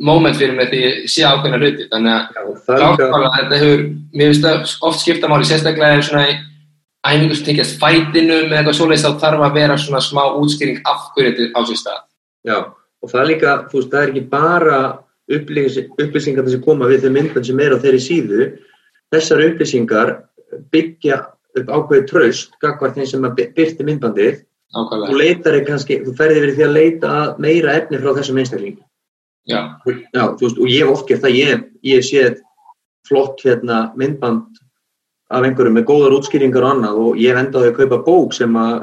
moment 0.00 0.36
fyrir 0.36 0.56
mig 0.56 0.68
því 0.70 0.80
ég 0.82 1.06
sé 1.08 1.22
ákveðna 1.24 1.60
hluti 1.62 1.86
þannig 1.92 2.12
að 2.12 2.50
er 2.50 2.82
Klákvála, 2.82 3.30
þetta 3.38 3.60
hefur, 3.62 3.84
mér 4.12 4.32
finnst 4.34 4.82
oft 4.84 5.00
skipta 5.00 5.28
máli, 5.30 5.46
sérstaklega 5.48 5.98
ef 6.00 6.04
svona 6.10 6.26
æfingu 7.06 7.36
sem 7.38 7.46
tekjast 7.46 7.78
fætinum 7.80 8.50
eða 8.50 8.58
eitthvað 8.60 8.76
svoleiðis 8.80 9.04
þá 9.06 9.20
þarf 9.22 9.44
að 9.46 9.54
vera 9.56 9.76
svona 9.80 10.02
smá 10.04 10.22
útskýring 10.42 10.80
af 10.84 11.06
hverju 11.14 11.32
þetta 11.38 11.56
á 11.56 11.60
sér 11.70 11.80
stað. 11.80 12.00
já, 12.46 12.56
og 13.02 13.10
það 13.12 13.20
er 13.22 13.30
líka, 13.30 13.54
þú 13.70 13.78
veist, 13.80 13.90
það 13.92 14.02
er 14.02 14.10
ekki 14.12 14.24
bara 14.30 14.78
upplýs- 15.36 15.78
upplýsingar 16.02 16.50
sem 16.50 16.62
koma 16.62 16.86
við 16.90 17.06
þau 17.06 17.12
myndbönd 17.16 17.46
sem 17.46 17.60
er 17.60 17.72
á 17.74 17.78
þeirri 17.82 18.02
síðu, 18.02 18.50
þessar 19.14 19.44
upplýsingar 19.48 20.12
byggja 20.72 21.22
upp 21.56 21.66
ákveðið 21.72 22.06
traust, 22.10 22.50
gagvar 22.60 22.92
þeim 22.94 23.06
sem 23.08 23.22
byrti 23.22 23.86
myndbandið, 23.86 24.42
Ákvæmlega. 24.76 25.16
leitar 25.16 25.60
kannski, 25.64 26.02
þú 26.04 26.12
ferði 26.18 26.42
verið 26.42 26.56
því 26.58 26.64
að 26.66 26.76
leita 26.76 27.12
meira 27.38 27.72
efni 27.80 27.98
frá 28.02 28.12
þessum 28.18 28.38
einstaklingi. 28.42 28.82
Já, 29.46 29.60
Já, 30.14 30.22
veist, 30.40 30.58
og 30.58 30.66
ég 30.66 30.82
hef 30.82 30.92
oft 30.92 31.08
gert 31.08 31.22
það, 31.22 31.36
ég, 31.38 31.66
ég 31.86 32.06
sé 32.06 32.24
flott 33.06 33.42
hérna 33.46 33.92
myndband 33.98 34.58
af 35.30 35.44
einhverjum 35.46 35.76
með 35.78 35.86
góðar 35.86 36.16
útskýringar 36.16 36.66
og 36.66 36.72
annað 36.74 36.98
og 37.02 37.20
ég 37.22 37.30
hef 37.34 37.42
endaði 37.44 37.70
að 37.70 37.78
kaupa 37.80 38.02
bók 38.06 38.34
sem 38.34 38.58
að 38.58 38.74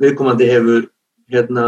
viðkomandi 0.00 0.48
hefur 0.48 0.86
hérna 1.32 1.64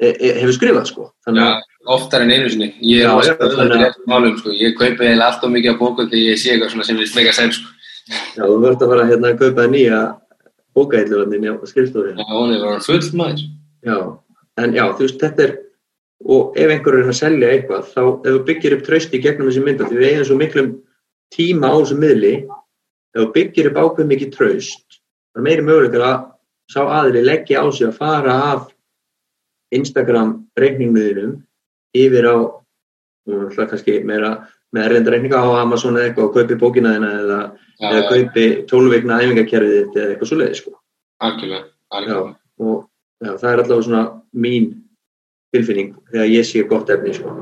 e, 0.00 0.08
e, 0.12 0.32
hefur 0.40 0.56
skrifað 0.56 0.88
sko 0.88 1.06
þannig 1.26 1.44
já, 1.44 1.60
oftar 1.96 2.24
en 2.24 2.32
einu 2.32 2.50
sinni. 2.52 2.70
Ég 2.80 3.04
er 3.04 3.12
oftar 3.12 3.96
málum, 4.08 4.36
sko. 4.38 4.52
Ég 4.54 4.76
kaupi 4.78 5.04
eiginlega 5.04 5.28
alltaf 5.28 5.52
mikið 5.52 5.76
á 5.76 5.80
bókum 5.80 6.08
þegar 6.08 6.26
ég 6.30 6.40
sé 6.40 6.52
eitthvað 6.54 6.74
svona 6.74 6.88
sem 6.88 7.00
við 7.00 7.16
mega 7.18 7.34
sem, 7.36 7.52
sko. 7.52 7.72
já, 8.36 8.42
þú 8.44 8.58
verður 8.62 8.86
að 8.86 8.92
fara 8.94 9.08
hérna 9.10 9.32
að 9.32 9.40
kaupa 9.42 9.66
nýja 9.72 10.00
bókailluvarnin 10.76 11.48
á 11.52 11.54
skrifstofinu 11.68 12.24
Já, 12.24 12.32
hún 12.32 12.54
er 12.54 12.64
bara 12.64 12.80
full 12.80 13.08
maður. 13.18 13.44
já, 13.84 13.96
en 14.62 14.74
já, 14.76 14.84
þú 14.96 15.06
veist, 15.06 15.20
þetta 15.20 15.46
er 15.46 15.54
og 16.22 16.56
ef 16.58 16.70
einhver 16.70 16.98
er 17.00 17.10
að 17.10 17.18
selja 17.18 17.50
eitthvað 17.50 17.86
þá 17.90 18.02
ef 18.02 18.26
þú 18.26 18.40
byggir 18.48 18.76
upp 18.76 18.84
trausti 18.86 19.18
í 19.18 19.22
gegnum 19.22 19.48
þessi 19.50 19.64
mynda 19.64 19.88
því 19.88 19.98
við 19.98 20.10
eigum 20.10 20.28
svo 20.28 20.38
miklum 20.38 20.68
tíma 21.34 21.72
á 21.72 21.74
þessu 21.80 21.98
miðli 21.98 22.34
ef 22.42 23.18
þú 23.18 23.28
byggir 23.36 23.70
upp 23.70 23.80
ákveð 23.82 24.10
mikið 24.12 24.34
traust 24.36 25.00
það 25.32 25.40
er 25.40 25.46
meiri 25.48 25.66
möguleikar 25.66 26.06
að 26.06 26.18
sá 26.72 26.80
aðili 26.84 27.24
leggja 27.26 27.64
á 27.64 27.66
sig 27.72 27.88
að 27.88 27.98
fara 27.98 28.36
af 28.52 28.70
Instagram 29.72 30.34
reikningmiðinum 30.60 31.38
yfir 31.96 32.28
á 32.28 32.36
kannski 33.56 34.00
meira 34.06 34.36
með 34.72 34.86
erlenda 34.88 35.12
reikninga 35.12 35.42
á 35.42 35.48
Amazon 35.62 35.98
eða 35.98 36.10
eitthvað 36.10 36.28
og 36.28 36.36
kaupi 36.36 36.58
bókina 36.60 36.94
þina 36.96 37.10
eða 37.18 37.40
Já, 37.82 37.88
eða 37.88 38.00
já, 38.00 38.08
kaupi 38.08 38.46
tólveikna 38.70 39.18
æfingakerfið 39.22 39.74
þitt 39.76 39.96
eða 39.98 40.12
eitthvað 40.12 40.30
svoleiði 40.30 40.58
sko. 40.60 40.72
algjörlega, 41.22 41.64
algjörlega. 41.90 42.34
og 42.62 42.76
já, 43.22 43.30
það 43.40 43.48
er 43.50 43.62
allavega 43.62 43.86
svona 43.88 44.02
mín 44.44 44.68
tilfinning 45.52 45.94
þegar 46.10 46.30
ég 46.32 46.48
sé 46.48 46.64
gott 46.68 46.90
efni 46.92 47.14
sko. 47.16 47.34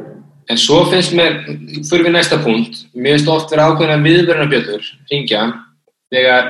En 0.51 0.59
svo 0.59 0.83
finnst 0.91 1.15
mér, 1.15 1.45
fyrir 1.87 2.09
við 2.09 2.15
næsta 2.17 2.41
punkt, 2.43 2.85
mér 2.95 3.17
finnst 3.17 3.31
oft 3.31 3.53
vera 3.53 3.69
ákveðna 3.71 4.01
viðverðnabjötur, 4.03 4.87
ringja, 5.13 5.43
þegar 6.11 6.49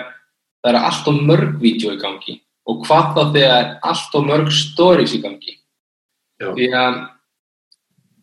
það 0.61 0.71
eru 0.73 0.85
allt 0.89 1.11
og 1.11 1.19
mörg 1.29 1.57
vídeo 1.61 1.93
í 1.93 2.01
gangi 2.01 2.39
og 2.69 2.85
hvað 2.87 3.11
þá 3.17 3.23
þegar 3.35 3.73
allt 3.91 4.15
og 4.17 4.29
mörg 4.29 4.53
stories 4.55 5.17
í 5.17 5.21
gangi. 5.25 5.57
Já. 6.41 6.53
Því 6.55 6.69
að 6.77 7.01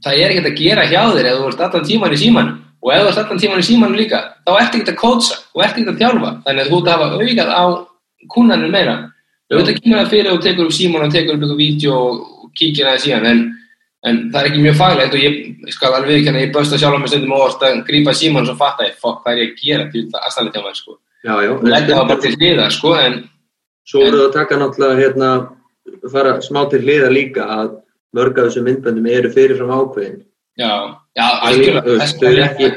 það 0.06 0.22
er 0.22 0.32
ekkert 0.32 0.50
að 0.52 0.62
gera 0.62 0.88
hjá 0.88 1.02
þér 1.18 1.30
ef 1.32 1.38
þú 1.42 1.52
ert 1.52 1.62
allan 1.68 1.88
tíman 1.92 2.16
í 2.16 2.22
símanum 2.22 2.56
og 2.78 2.94
ef 2.94 3.04
þú 3.04 3.12
ert 3.12 3.22
allan 3.24 3.44
tíman 3.44 3.62
í 3.62 3.68
símanum 3.68 4.00
líka, 4.00 4.22
þá 4.46 4.52
ert 4.56 4.78
ekkert 4.78 4.94
að 4.94 5.00
kótsa 5.02 5.38
og 5.54 5.64
ert 5.66 5.78
ekkert 5.78 5.94
að 5.94 6.02
þjálfa, 6.02 6.32
þannig 6.46 6.64
að 6.64 6.72
þú 6.72 6.80
ert 6.80 6.90
að 6.90 6.96
hafa 6.96 7.08
augað 7.18 7.54
á 7.54 7.64
kunnanum 8.34 8.74
meira. 8.74 8.96
Já. 9.48 9.60
Þetta 9.60 9.78
kemur 9.78 10.02
það 10.02 10.12
fyrir 10.14 10.34
og 10.34 10.42
tekur 10.44 10.68
upp 10.68 10.76
síman 10.76 11.06
og 11.06 11.14
tekur 11.14 11.38
upp 11.38 11.44
eitthvað 11.46 11.62
vídeo 11.62 11.98
og 11.98 12.16
kíkir 12.58 12.90
aðeins 12.90 13.08
síðan, 13.08 13.30
en 13.32 13.46
En 14.06 14.20
það 14.32 14.40
er 14.40 14.48
ekki 14.52 14.62
mjög 14.62 14.76
faglegt 14.78 15.16
og 15.18 15.24
ég 15.24 15.72
skal 15.74 15.96
alveg 15.98 16.12
viðkjanna, 16.14 16.44
ég 16.46 16.54
bausta 16.54 16.78
sjálf 16.80 17.00
á 17.00 17.02
mig 17.02 17.12
stundum 17.12 17.34
og 17.34 17.44
orðst 17.48 17.64
að 17.66 17.80
grípa 17.88 18.14
síman 18.16 18.50
og 18.52 18.60
fatta 18.60 18.86
ég, 18.86 18.98
fokk, 19.02 19.24
hvað 19.24 19.34
er 19.34 19.42
ég 19.42 19.50
að 19.56 19.64
gera 19.64 19.88
til 19.94 20.04
það 20.12 20.28
aðstæðlega 20.28 20.54
hjá 20.54 20.66
maður, 20.66 20.78
sko. 20.80 20.96
já, 21.26 21.34
Legga 21.74 21.98
það 21.98 22.12
bara 22.12 22.24
til 22.24 22.34
hliðar, 22.36 22.76
sko, 22.76 22.94
en 23.02 23.18
svo 23.88 24.04
voru 24.04 24.20
það 24.20 24.28
að 24.28 24.36
taka 24.38 24.60
náttúrulega 24.62 25.02
hérna, 25.02 25.32
fara 26.14 26.36
smá 26.46 26.62
til 26.70 26.82
hliða 26.84 27.10
líka 27.16 27.50
að 27.58 27.74
mörg 28.18 28.38
af 28.38 28.48
þessum 28.48 28.70
myndböndum 28.70 29.10
eru 29.18 29.34
fyrirfram 29.34 29.74
ákveðin 29.74 30.22
já, 30.62 30.72
já, 31.18 31.28
algjörlega. 31.50 32.08
þau 32.22 32.30
eru 32.30 32.46
ekki, 32.46 32.72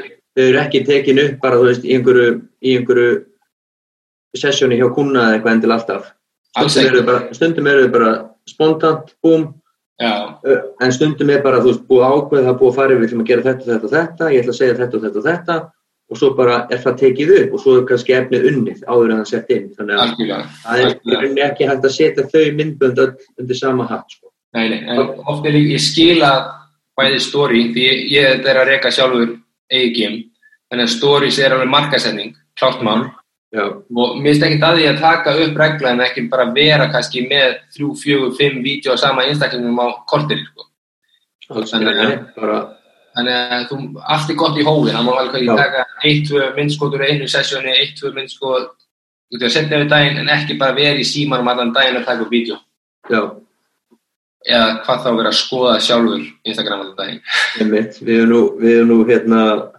ekki 0.65 0.83
tekin 0.89 1.23
upp 1.27 1.39
bara 1.45 1.61
þú 1.61 1.69
veist, 1.69 1.85
í 1.85 1.95
einhverju, 1.99 2.35
í 2.65 2.75
einhverju 2.79 3.13
sessjóni 4.41 4.81
hjá 4.81 4.89
kuna 4.95 5.29
eða 5.29 5.37
eitthvað 5.37 5.57
endil 5.59 5.77
alltaf 5.77 6.11
stundum 6.57 6.81
ekki. 6.81 7.75
eru 7.77 7.87
þau 7.87 7.93
bara, 7.93 8.11
bara 8.11 8.13
spontant, 8.49 9.15
búm 9.21 9.51
Já, 9.99 10.39
Uh, 10.41 10.61
en 10.81 10.91
stundum 10.93 11.29
er 11.29 11.43
bara, 11.43 11.59
þú 11.61 11.69
veist, 11.69 11.83
búið 11.85 12.03
að 12.07 12.15
ákveða 12.15 12.43
það 12.45 12.51
er 12.51 12.59
búið 12.59 12.71
að 12.71 12.77
fara 12.79 12.93
yfir, 12.93 13.01
við 13.01 13.07
ætlum 13.07 13.21
að 13.21 13.27
gera 13.29 13.43
þetta, 13.45 13.65
þetta 13.67 13.89
þetta 13.91 14.29
ég 14.31 14.41
ætla 14.41 14.53
að 14.53 14.57
segja 14.57 14.77
þetta 14.79 15.01
þetta 15.03 15.21
þetta 15.27 15.57
og 16.11 16.19
svo 16.19 16.29
bara 16.35 16.55
er 16.73 16.81
það 16.83 16.97
tekið 16.99 17.33
upp 17.35 17.53
og 17.53 17.61
svo 17.63 17.75
er 17.77 17.85
kannski 17.91 18.15
efnið 18.17 18.47
unnið 18.49 18.81
áður 18.87 19.13
en 19.13 19.21
það 19.21 19.29
sett 19.29 19.53
inn. 19.55 19.69
Þannig 19.77 20.01
að 20.01 20.41
það 20.63 20.81
er 20.81 20.95
rauninni 21.13 21.43
ekki 21.45 21.69
hægt 21.69 21.85
að 21.87 21.95
setja 21.95 22.25
þau 22.33 22.47
myndbönd 22.57 23.03
undir 23.05 23.59
sama 23.59 23.85
hatt 23.91 24.17
sko. 24.17 24.31
Nei, 24.57 24.65
nei, 24.73 24.81
en 24.91 24.99
ofta 25.21 25.47
er 25.47 25.59
ég 25.61 25.79
skila 25.79 26.31
bæði 26.99 27.21
story, 27.23 27.61
því 27.71 27.87
ég, 28.11 28.43
er 28.43 28.59
að 28.59 28.67
reka 28.73 28.91
sjálfur 28.91 29.37
eigi 29.71 29.93
game, 29.95 30.19
þannig 30.67 30.89
að 30.89 30.95
stories 30.97 31.39
er 31.39 31.55
alveg 31.55 31.71
markasetning, 31.71 32.33
klátt 32.59 32.83
mál, 32.83 33.05
já, 33.53 33.63
og 33.67 34.17
mér 34.21 34.31
finnst 34.31 34.43
ekki 34.47 34.59
að 34.63 34.77
því 34.79 34.85
að 34.91 34.99
taka 34.99 35.35
upp 35.45 35.57
regla 35.57 35.89
en 35.91 36.03
ekki 36.07 36.27
bara 36.31 36.45
vera 36.55 36.87
kannski 36.91 37.25
með 37.29 37.57
þrjú, 37.75 37.89
fjögur, 38.03 38.35
fimm 38.37 38.61
vídeo 38.63 38.93
á 38.95 38.97
sama 38.99 39.23
einstaklingum 39.27 39.79
á 39.79 39.87
kortir, 40.07 40.39
sko. 40.47 40.67
Þannig 41.51 41.97
að- 41.97 42.13
ekki 42.13 42.39
bara, 42.41 42.77
Þannig 43.11 43.33
að 43.51 43.63
þú, 43.67 43.77
allt 44.07 44.29
er 44.29 44.35
gott 44.39 44.55
í 44.55 44.63
hófi, 44.63 44.91
það 44.95 45.03
má 45.03 45.11
alveg 45.19 45.41
ég 45.43 45.57
taka 45.57 45.85
eitt, 46.07 46.29
tvö 46.29 46.55
myndskotur 46.55 47.01
í 47.03 47.09
einu 47.11 47.25
eitt, 47.27 47.97
tvö 47.99 48.13
myndskot, 48.15 48.69
þú 49.27 49.39
veist 49.41 49.53
setja 49.57 49.77
yfir 49.81 49.89
daginn 49.89 50.17
en 50.21 50.27
ekki 50.31 50.57
bara 50.57 50.71
vera 50.73 50.95
í 50.95 51.03
símanum 51.03 51.47
allan 51.51 51.73
daginn 51.73 51.97
að 51.99 52.05
taka 52.05 52.21
upp 52.21 52.29
vídeo. 52.31 52.55
já, 53.09 53.35
Eða 54.47 54.83
hvað 54.85 55.03
þá 55.03 55.17
vera 55.17 55.29
að 55.29 55.37
skoða 55.37 55.79
sjálfur 55.79 56.23
Instagram 56.45 56.79
allan 56.81 56.95
daginn. 56.95 57.21
við 57.59 58.15
hefum 58.15 58.29
nú, 58.29 58.57
við 58.57 58.71
hefum 58.77 58.87
nú 58.87 59.05
hérna 59.05 59.70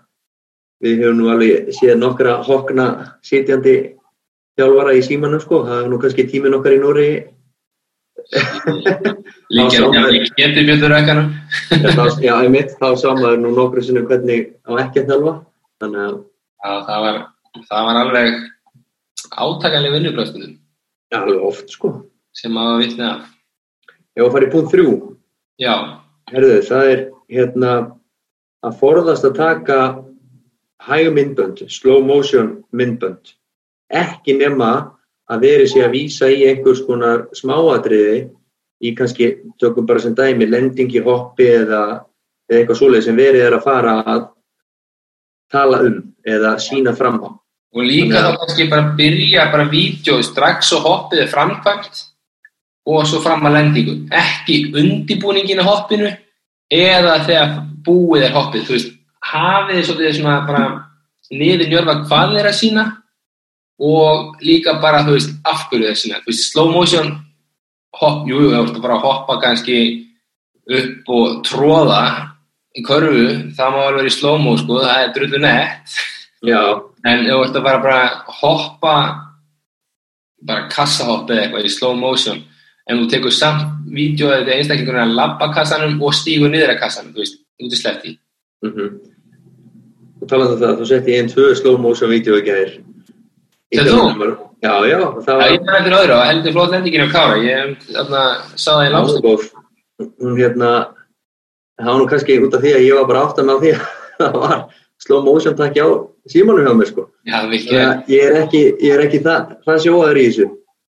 við 0.83 1.03
hefum 1.05 1.19
nú 1.21 1.29
alveg 1.33 1.71
séð 1.79 1.97
nokkra 2.01 2.37
hokna 2.47 2.87
sitjandi 3.27 3.75
þjálfara 4.59 4.97
í 4.99 5.03
símanum 5.07 5.41
sko, 5.43 5.63
það 5.69 5.85
er 5.85 5.91
nú 5.93 5.99
kannski 6.03 6.27
tíminn 6.31 6.57
okkar 6.59 6.77
í 6.77 6.81
Nóri 6.83 7.09
Líka 9.53 9.77
Já, 9.77 9.85
já, 9.93 10.03
ég 10.17 10.31
geti 10.37 10.63
bjöður 10.65 10.95
aukanum. 10.97 11.29
já, 12.25 12.33
einmitt, 12.41 12.71
þá 12.81 12.87
sá 12.97 13.09
maður 13.17 13.41
nú 13.43 13.51
nokkru 13.57 13.83
sinnum 13.85 14.07
hvernig 14.09 14.53
á 14.65 14.73
ekki 14.85 15.03
að 15.03 15.11
þjálfa 15.11 15.35
þannig 15.83 16.03
að 16.07 16.15
Já, 16.63 16.73
það 16.87 17.01
var, 17.07 17.19
það 17.69 17.87
var 17.89 18.01
alveg 18.03 18.37
átakalega 19.33 19.95
vinnubröðstundum 19.97 20.55
Já, 21.13 21.19
alveg 21.21 21.43
oft 21.49 21.73
sko. 21.75 21.91
sem 22.33 22.55
að 22.57 22.79
vitna 22.81 23.09
af. 23.17 23.27
Ef 24.17 24.25
að 24.25 24.33
fara 24.37 24.47
í 24.47 24.53
punkt 24.53 24.73
þrjú, 24.73 24.93
Já, 25.61 25.75
herðu, 26.33 26.55
það 26.69 26.93
er 26.93 27.03
hérna 27.33 27.73
að 28.65 28.79
forðast 28.81 29.27
að 29.29 29.37
taka 29.41 29.79
hæg 30.87 31.13
myndbönd, 31.15 31.65
slow 31.71 32.03
motion 32.05 32.63
myndbönd. 32.73 33.35
Ekki 33.93 34.37
nema 34.39 34.73
að 35.31 35.45
veri 35.47 35.67
sig 35.69 35.85
að 35.85 35.95
vísa 35.97 36.31
í 36.31 36.45
einhvers 36.49 36.83
konar 36.87 37.27
smáatriði 37.37 38.31
í 38.83 38.95
kannski, 38.99 39.29
tökum 39.61 39.87
bara 39.87 40.03
sem 40.03 40.15
dæmi, 40.15 40.49
lendingi, 40.51 41.03
hoppi 41.05 41.47
eða, 41.47 41.83
eða 42.51 42.59
eitthvað 42.59 42.81
svoleið 42.81 43.07
sem 43.07 43.19
verið 43.19 43.47
er 43.47 43.57
að 43.59 43.67
fara 43.67 43.99
að 44.03 44.25
tala 45.53 45.83
um 45.87 46.01
eða 46.27 46.57
sína 46.63 46.95
fram 46.97 47.21
á. 47.23 47.31
og 47.73 47.85
líka 47.89 48.21
þá 48.21 48.33
kannski 48.41 48.69
bara 48.69 48.95
byrja 48.97 49.45
bara 49.53 49.69
vídeo 49.69 50.19
strax 50.23 50.73
og 50.77 50.83
hoppið 50.85 51.23
er 51.23 51.31
framkvæmt 51.33 52.03
og 52.93 53.07
svo 53.09 53.21
fram 53.25 53.47
að 53.47 53.57
lendingu. 53.57 53.95
Ekki 54.11 54.75
undibúningin 54.77 55.63
á 55.63 55.65
hoppinu 55.65 56.11
eða 56.69 57.15
þegar 57.25 57.55
búið 57.87 58.27
er 58.27 58.37
hoppið. 58.37 58.67
Þú 58.67 58.77
veist, 58.77 58.93
hafið 59.33 59.85
svolítið 59.87 60.19
svona 60.19 60.39
bara 60.47 60.65
niður 61.33 61.71
njörfa 61.71 61.99
hvað 62.07 62.37
þeir 62.37 62.49
að 62.51 62.59
sína 62.59 62.87
og 63.83 64.43
líka 64.45 64.77
bara, 64.83 65.03
þú 65.07 65.17
veist, 65.17 65.33
af 65.49 65.67
hverju 65.71 65.89
þeir 65.89 65.99
sína. 65.99 66.21
Þú 66.23 66.31
veist, 66.31 66.49
slow 66.53 66.71
motion 66.71 67.13
hopp, 67.99 68.29
jú, 68.29 68.51
þú 68.53 68.83
fara 68.83 68.99
að 68.99 69.07
hoppa 69.07 69.39
kannski 69.43 69.79
upp 70.71 71.11
og 71.11 71.43
tróða 71.47 72.03
í 72.73 72.85
körfu, 72.87 73.27
það 73.57 73.75
má 73.75 73.81
alveg 73.83 73.99
vera 74.01 74.11
í 74.11 74.15
slow-mo, 74.15 74.55
sko, 74.61 74.79
það 74.85 75.03
er 75.03 75.13
drullu 75.17 75.43
nett. 75.43 75.99
En 76.43 77.27
þú 77.27 77.37
ert 77.43 77.59
að 77.59 77.67
bara, 77.67 77.83
bara 77.83 78.39
hoppa, 78.41 78.95
bara 80.43 80.69
kassahoppa 80.73 81.35
eða 81.35 81.47
eitthvað 81.47 81.69
í 81.69 81.73
slow 81.75 81.99
motion, 81.99 82.41
en 82.89 83.03
þú 83.03 83.09
tekur 83.13 83.35
samt 83.35 83.91
vídeoðið 83.93 84.47
þegar 84.47 84.61
einstaklingunum 84.61 85.01
er 85.01 85.09
að 85.09 85.17
labba 85.19 85.51
kassanum 85.55 85.99
og 86.03 86.15
stígur 86.17 86.53
niður 86.53 86.75
að 86.75 86.81
kassanum, 86.83 87.13
þú 87.15 87.25
veist, 87.25 87.43
út 87.63 87.75
í 87.75 87.81
sleppti. 87.83 88.15
mhm. 88.63 89.01
Og 90.23 90.31
talað 90.31 90.55
um 90.55 90.61
það, 90.61 90.75
þú 90.79 90.89
setti 90.89 91.15
einn 91.19 91.31
tvö 91.31 91.51
slow 91.59 91.79
motion 91.83 92.11
vídeo 92.13 92.39
í 92.39 92.45
gæðir. 92.47 92.75
Sem 93.73 93.89
þú? 93.89 94.33
Já, 94.63 94.75
já, 94.87 94.99
það 95.01 95.25
Það 95.27 95.39
var 95.39 95.45
er 95.45 95.53
eitthvað 95.57 95.79
eftir 95.81 95.97
öðru 95.99 96.15
og 96.15 96.27
heldur 96.29 96.55
flott 96.55 96.75
lendingin 96.77 97.03
á 97.03 97.09
Kára, 97.11 97.39
ég 97.43 97.73
sá 98.55 98.71
það 98.71 98.85
í 98.85 98.93
áskof. 99.01 99.49
Hún 100.23 100.39
hérna, 100.39 100.71
það 101.81 101.91
var 101.91 101.99
nú 101.99 102.07
kannski 102.13 102.39
út 102.39 102.55
af 102.55 102.63
því 102.63 102.75
að 102.77 102.87
ég 102.87 103.01
var 103.01 103.09
bara 103.11 103.25
átt 103.27 103.43
að 103.43 103.49
með 103.49 103.65
því 103.65 103.73
að 103.75 103.89
það 104.21 104.39
var 104.45 104.55
slow 105.03 105.25
motion 105.27 105.59
takki 105.59 105.83
á 105.83 105.89
símanum 106.31 106.69
hjá 106.69 106.75
mér 106.79 106.91
sko. 106.93 107.09
Já, 107.27 107.39
Ég 108.07 108.29
er 108.29 108.39
ekki, 108.45 108.63
ég 108.79 108.95
er 108.95 109.03
ekki 109.09 109.23
það, 109.25 109.57
það 109.67 109.83
sjóðar 109.87 110.21
í 110.23 110.29
þessu. 110.29 110.49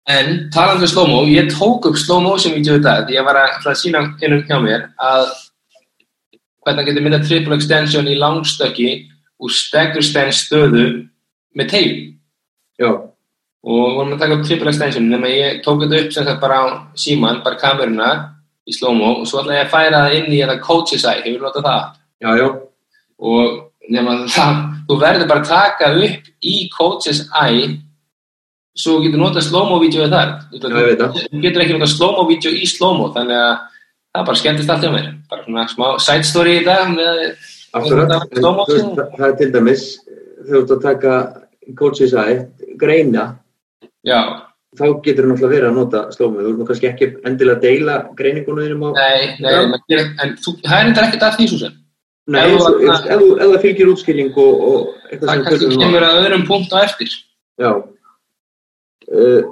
En 0.08 0.32
talandi 0.54 0.88
um 0.88 0.92
slow-mo, 0.94 1.20
ég 1.28 1.52
tók 1.52 1.90
upp 1.90 2.00
slow 2.00 2.24
motion 2.24 2.56
dag 2.80 3.04
því 3.04 3.18
ég 3.18 3.26
var 3.28 3.36
að, 3.42 3.68
sína 3.76 4.06
innum 4.24 4.40
hjá 4.48 4.56
mér 4.64 4.88
að 4.96 5.28
hvernig 6.64 6.80
hann 6.80 6.88
getur 6.88 7.04
myndað 7.04 7.26
triple 7.28 7.58
extension 7.58 8.08
í 8.08 8.16
langstökki 8.16 8.88
úr 9.38 9.54
stagger 9.54 10.04
stance 10.04 10.44
stöðu 10.46 10.86
með 11.58 11.70
teip. 11.72 12.00
Já, 12.78 12.90
og 13.68 13.94
vorum 13.98 14.14
að 14.14 14.22
taka 14.22 14.38
upp 14.38 14.44
triple 14.46 14.72
extension 14.72 15.08
nema 15.10 15.30
ég 15.30 15.62
tók 15.64 15.82
þetta 15.82 16.02
upp 16.02 16.12
sem 16.14 16.26
sagt 16.28 16.42
bara 16.42 16.60
á 16.62 16.66
síman, 16.98 17.42
bara 17.44 17.58
kameruna 17.58 18.10
í 18.68 18.74
slow-mo 18.76 19.18
og 19.22 19.26
svo 19.28 19.42
ætla 19.42 19.58
ég 19.58 19.66
að 19.66 19.72
færa 19.72 20.04
það 20.04 20.16
inn 20.20 20.30
í 20.30 20.40
þetta 20.42 20.60
coach's 20.62 21.06
eye, 21.08 21.24
hefur 21.24 21.48
notað 21.48 21.66
það? 21.66 21.98
Já, 22.22 22.30
já, 22.38 22.48
og 23.18 23.90
nema 23.90 24.16
það, 24.36 24.62
þú 24.88 25.02
verður 25.02 25.30
bara 25.32 25.44
að 25.44 25.52
taka 25.52 25.92
upp 26.06 26.32
í 26.38 26.56
coach's 26.76 27.24
eye 27.42 27.76
svo 28.78 28.98
þú 28.98 29.06
getur 29.08 29.22
notað 29.22 29.46
slow-mo 29.48 29.78
vídeoið 29.82 30.12
þar. 30.14 30.34
Þú, 30.52 30.60
það. 30.70 31.20
þú 31.32 31.42
getur 31.42 31.64
ekki 31.64 31.76
notað 31.76 31.94
slow-mo 31.96 32.24
vídeo 32.28 32.52
í 32.54 32.66
slow-mo 32.68 33.08
þannig 33.14 33.40
að 33.42 33.54
það 34.14 34.26
bara 34.28 34.40
skemmtist 34.42 34.72
allt 34.72 34.84
hjá 34.86 34.92
mér. 34.94 35.08
Bara 35.30 35.46
svona 35.46 35.64
smá 35.72 35.86
side 36.02 36.28
story 36.28 36.58
í 36.60 36.66
dag 36.66 36.92
með 36.92 37.24
akkurat. 37.76 38.08
Það 38.08 38.48
En, 38.48 38.58
veist, 38.68 38.90
það, 38.96 39.14
það 39.18 39.26
er 39.28 39.36
til 39.40 39.50
dæmis, 39.54 39.86
þú 40.48 40.60
ert 40.62 40.74
að 40.76 40.84
taka 40.84 41.14
coach's 41.78 42.14
eye, 42.16 42.36
greina, 42.80 43.24
já, 44.06 44.20
þá 44.78 44.84
getur 45.04 45.26
þú 45.26 45.32
náttúrulega 45.32 45.52
verið 45.54 45.68
að 45.68 45.76
nota 45.78 46.04
motion. 46.06 46.38
Þú 46.38 46.48
ert 46.52 46.58
nú 46.60 46.68
kannski 46.68 46.88
ekki 46.88 47.10
endilega 47.28 47.56
að 47.58 47.66
deila 47.66 47.98
greiningunum 48.18 48.86
á... 48.86 48.90
nei, 48.96 49.20
nei, 49.42 49.52
Já. 49.88 50.00
en, 50.22 50.34
þú, 50.38 50.54
það 50.64 50.78
er 50.78 50.90
eitthvað 50.90 51.06
ekkert 51.08 51.28
af 51.28 51.38
því 51.38 51.50
svo 51.52 51.60
sem 51.64 51.76
Nei, 52.28 52.42
ef 52.44 53.40
það 53.40 53.62
fylgir 53.62 53.88
útskilning 53.88 54.34
og, 54.36 54.64
og 54.68 54.80
eitthvað 55.08 55.28
það 55.30 55.34
sem 55.34 55.44
kannski 55.46 55.64
tölum 55.64 55.78
á- 55.78 55.82
kemur 55.86 56.04
að 56.04 56.18
öðrum 56.20 56.44
punkt 56.48 56.74
á 56.76 56.78
eftir 56.84 57.14
Já. 57.58 57.70
Uh, 59.08 59.42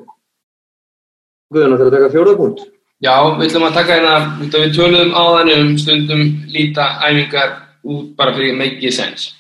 Guðan, 1.53 1.77
það 1.79 1.85
er 1.85 1.87
að 1.87 1.95
taka 1.97 2.11
fjóða 2.13 2.35
punkt. 2.37 2.65
Já, 3.05 3.15
við 3.39 3.47
ætlum 3.47 3.65
að 3.69 3.77
taka 3.77 3.97
hérna, 3.97 4.15
við 4.41 4.75
töluðum 4.77 5.15
áðan 5.17 5.51
um 5.55 5.73
stundum 5.81 6.23
líta 6.53 6.87
æfingar 7.07 7.55
út 7.87 8.17
bara 8.19 8.35
fyrir 8.37 8.57
make 8.59 8.93
sense. 8.93 9.33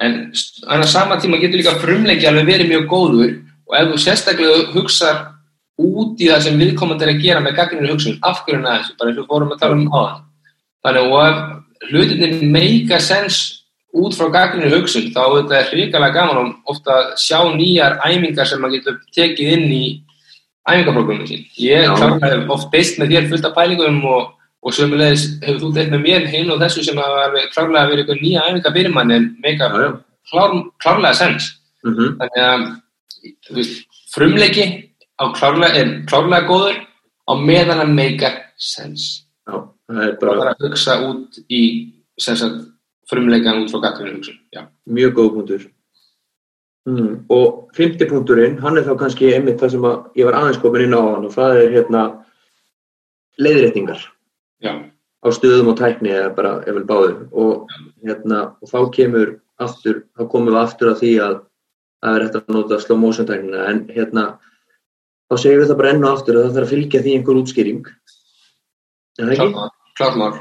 en 0.00 0.32
en 0.70 0.82
á 0.82 0.86
sama 0.86 1.16
tíma 1.16 1.38
getur 1.40 1.58
líka 1.58 1.78
frumleiki 1.78 2.26
alveg 2.26 2.46
verið 2.46 2.68
mjög 2.68 2.86
góður 2.90 3.30
og 3.66 3.76
ef 3.78 3.90
þú 3.90 3.98
sérstaklega 4.02 4.72
hugsar 4.74 5.16
út 5.78 6.20
í 6.20 6.30
það 6.30 6.40
sem 6.46 6.58
viðkomandi 6.58 7.04
er 7.04 7.12
að 7.14 7.22
gera 7.22 7.40
með 7.40 7.56
gagninu 7.58 7.92
hugsun, 7.92 8.18
af 8.22 8.42
hverju 8.44 8.58
hann 8.58 8.70
aðeins 8.70 8.94
bara 8.98 9.10
eins 9.10 9.20
og 9.22 9.28
fórum 9.30 9.52
að 9.54 9.60
tala 9.60 9.78
um 9.78 9.92
áðan 9.94 10.24
þannig 10.84 11.14
og 11.18 11.90
hlutinni 11.90 12.50
make 12.50 13.00
sense 13.00 13.64
út 13.94 14.16
frá 14.18 14.30
gagninu 14.34 14.72
hugsun 14.74 15.12
þá 15.14 15.22
er 15.24 15.36
þetta 15.38 15.70
hrikalega 15.70 16.14
gaman 16.18 16.40
og 16.42 16.74
ofta 16.74 16.98
að 16.98 17.12
sjá 17.22 17.38
nýjar 17.54 18.00
æmingar 18.08 18.50
sem 18.50 18.62
maður 18.62 18.80
getur 18.80 18.98
tekið 19.14 19.52
inn 19.54 19.70
í 19.70 19.84
æmingaprógrammu 20.70 21.28
sín. 21.28 21.44
Ég 21.60 21.90
hef 21.90 22.50
oft 22.50 22.70
beist 22.72 22.98
með 22.98 23.14
þér 23.14 23.28
fullt 23.30 23.48
af 23.48 23.54
pælingum 23.56 24.00
og, 24.08 24.32
og 24.64 24.72
sömulegis 24.72 25.26
hefur 25.42 25.60
þú 25.60 25.70
deitt 25.76 25.92
með 25.92 26.04
mér 26.06 26.26
hinn 26.32 26.52
og 26.52 26.60
þessu 26.62 26.84
sem 26.86 26.98
hafa 27.00 27.42
klárlega 27.52 27.90
verið 27.90 28.04
eitthvað 28.04 28.22
nýja 28.22 28.44
æfinga 28.48 28.72
fyrir 28.76 28.94
mann 28.94 29.12
en 29.12 29.26
meika 29.44 29.68
klár, 30.30 30.56
klárlega 30.80 31.14
sens. 31.18 31.50
Mm 31.84 32.16
Þannig 32.20 32.44
að 32.44 32.64
veist, 33.56 33.84
frumleiki 34.14 34.66
á 35.20 35.24
klárlega, 35.36 35.74
er 35.80 35.92
klárlega 36.08 36.48
góður 36.48 36.80
á 37.28 37.32
meðan 37.40 37.84
að 37.84 37.92
meika 37.98 38.32
sens. 38.56 39.26
Já, 39.44 39.60
það 39.90 40.06
er 40.06 40.16
Bara 40.22 40.54
að 40.54 40.66
hugsa 40.68 40.96
út 41.10 41.38
í 41.48 41.62
sagt, 42.16 42.64
frumleikan 43.10 43.64
út 43.64 43.70
frá. 43.70 43.92
Já. 44.52 44.68
mjög 44.88 45.14
góð 45.14 45.32
punktur. 45.34 45.70
Mm. 46.88 47.24
Og 47.32 47.70
fymti 47.76 48.04
punkturinn, 48.08 48.58
hann 48.60 48.76
er 48.76 48.84
þá 48.84 48.96
kannski 49.00 49.34
einmitt 49.34 49.60
það 49.60 49.70
sem 49.72 49.84
ég 50.16 50.24
var 50.24 50.36
aðeins 50.40 50.60
komin 50.60 50.84
inn 50.84 50.96
á 50.96 51.00
hann 51.00 51.24
og 51.24 51.32
það 51.32 51.60
er 51.62 51.70
hérna 51.72 52.02
leiðréttingar 53.40 54.13
Já. 54.64 54.72
á 55.24 55.28
stöðum 55.32 55.72
og 55.72 55.78
tækni 55.80 56.12
eða 56.12 56.32
bara 56.36 56.54
ef 56.64 56.74
vel 56.76 56.86
báður 56.88 57.16
og, 57.32 57.68
hérna, 58.04 58.40
og 58.60 58.70
þá 58.70 58.78
kemur 58.96 59.36
aftur, 59.60 60.02
þá 60.16 60.22
komum 60.32 60.52
við 60.52 60.60
aftur 60.60 60.90
að 60.92 61.00
því 61.02 61.12
að 61.24 61.36
það 62.04 62.16
er 62.16 62.24
hægt 62.24 62.38
að 62.40 62.56
nota 62.56 62.80
slow 62.82 63.00
motion 63.00 63.28
tæknina 63.28 63.68
en 63.70 63.84
hérna 63.92 64.24
þá 65.30 65.36
segjum 65.40 65.62
við 65.62 65.70
það 65.70 65.80
bara 65.80 65.94
enn 65.94 66.04
og 66.04 66.10
aftur 66.12 66.38
að 66.38 66.46
það 66.46 66.58
þarf 66.58 66.68
að 66.68 66.74
fylgja 66.74 67.04
því 67.04 67.16
einhver 67.18 67.40
útskýring 67.40 67.86
en 69.20 69.30
það 69.30 69.34
ekki? 69.36 69.66
Klármál. 69.94 70.32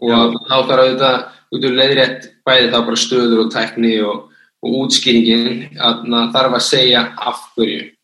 Og 0.00 0.36
þá 0.46 0.56
þarf 0.68 0.82
auðvitað 0.84 1.16
út 1.50 1.64
úr 1.66 1.76
leiðrétt 1.76 2.28
bæði 2.46 2.68
þá 2.70 2.78
bara 2.78 3.00
stöður 3.04 3.42
og 3.44 3.54
tækni 3.54 3.94
og, 4.06 4.20
og 4.62 4.76
útskýringin 4.84 5.80
að 5.82 6.04
þarf 6.36 6.56
að 6.58 6.66
segja 6.68 7.02
af 7.18 7.42
hverju. 7.56 7.80
Já, 7.90 7.99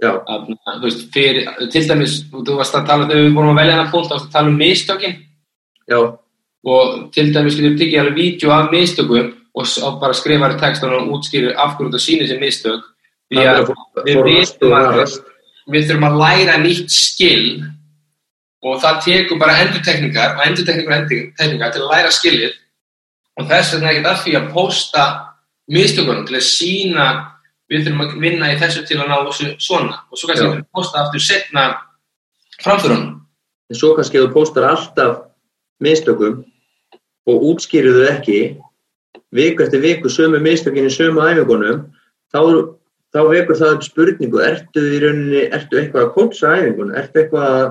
Að, 0.00 0.54
veist, 0.82 1.02
fyrir, 1.12 1.48
til 1.72 1.82
dæmis, 1.88 2.14
þú 2.32 2.56
varst 2.56 2.74
að 2.78 2.86
tala, 2.88 3.08
þegar 3.08 3.26
við 3.26 3.34
vorum 3.36 3.50
að 3.52 3.60
velja 3.60 3.74
hana 3.76 3.90
punkt, 3.92 4.08
þá 4.08 4.14
varst 4.16 4.28
að 4.30 4.36
tala 4.36 4.48
um 4.48 4.56
mistökin. 4.60 5.16
Já, 5.90 5.98
og 6.64 7.10
til 7.12 7.26
dæmis 7.34 7.56
getur 7.56 7.70
við 7.70 7.78
tekið 7.82 8.00
alveg 8.00 8.16
vídeo 8.20 8.50
af 8.54 8.70
mistökum 8.72 9.34
og 9.54 10.00
bara 10.00 10.16
skrifar 10.16 10.54
í 10.54 10.60
textan 10.60 10.94
og 10.94 11.10
útskýrir 11.16 11.56
af 11.58 11.76
hverju 11.76 11.90
þetta 11.90 12.04
sýnir 12.04 12.28
sem 12.28 12.40
mistök. 12.40 12.82
Því 13.30 13.36
það 13.40 13.58
að 13.60 14.06
við 14.06 14.16
og 14.62 14.72
að- 14.78 15.18
við 15.70 15.86
þurfum 15.88 16.08
að 16.08 16.18
læra 16.20 16.56
nýtt 16.64 16.90
skill 16.90 17.64
og 18.62 18.80
það 18.82 19.02
tekur 19.04 19.38
bara 19.38 19.58
endurtekningar 19.64 20.36
og 20.36 20.46
endurtekningar 20.46 20.92
og 20.92 21.02
endurtekningar 21.02 21.72
til 21.72 21.82
að 21.82 21.90
læra 21.92 22.10
skillið. 22.10 22.52
Og 23.38 23.48
þess 23.48 23.74
vegna 23.74 23.88
er 23.90 23.94
ekkert 23.94 24.10
að 24.10 24.22
því 24.24 24.32
að 24.36 24.52
posta 24.52 25.04
mistökunum 25.70 26.26
til 26.26 26.36
að 26.36 26.48
sína 26.48 27.06
við 27.70 27.86
þurfum 27.86 28.04
að 28.04 28.16
vinna 28.24 28.50
í 28.52 28.58
þessu 28.60 28.84
til 28.88 28.98
að 28.98 29.10
ná 29.10 29.16
þessu 29.28 29.52
svona. 29.62 30.00
Og 30.10 30.18
svo 30.18 30.30
kannski 30.30 30.44
við 30.44 30.50
þurfum 30.50 30.64
að 30.64 30.78
posta 30.78 31.02
aftur 31.04 31.24
setna 31.24 31.66
framförunum. 32.60 33.12
En 33.70 33.78
svo 33.78 33.92
kannski 33.96 34.18
þú 34.18 34.32
póstar 34.34 34.66
alltaf 34.70 35.20
mistökum 35.80 36.42
og 37.30 37.46
útskýrir 37.52 37.96
þau 37.96 38.08
ekki 38.10 38.40
viku 39.34 39.64
eftir 39.64 39.82
viku 39.84 40.10
sömu 40.10 40.40
mistökin 40.42 40.88
í 40.88 40.92
sömu 40.92 41.22
æfingunum 41.22 41.84
þá, 42.32 42.40
þá 43.14 43.20
vekur 43.30 43.60
það 43.60 43.84
spurningu 43.86 44.42
ertu 44.42 44.82
í 44.82 44.98
rauninni, 45.04 45.44
ertu 45.54 45.78
eitthvað 45.78 46.08
að 46.08 46.12
kótsa 46.16 46.56
æfingun, 46.58 46.94
ertu 46.98 47.22
eitthvað 47.22 47.56
að 47.60 47.70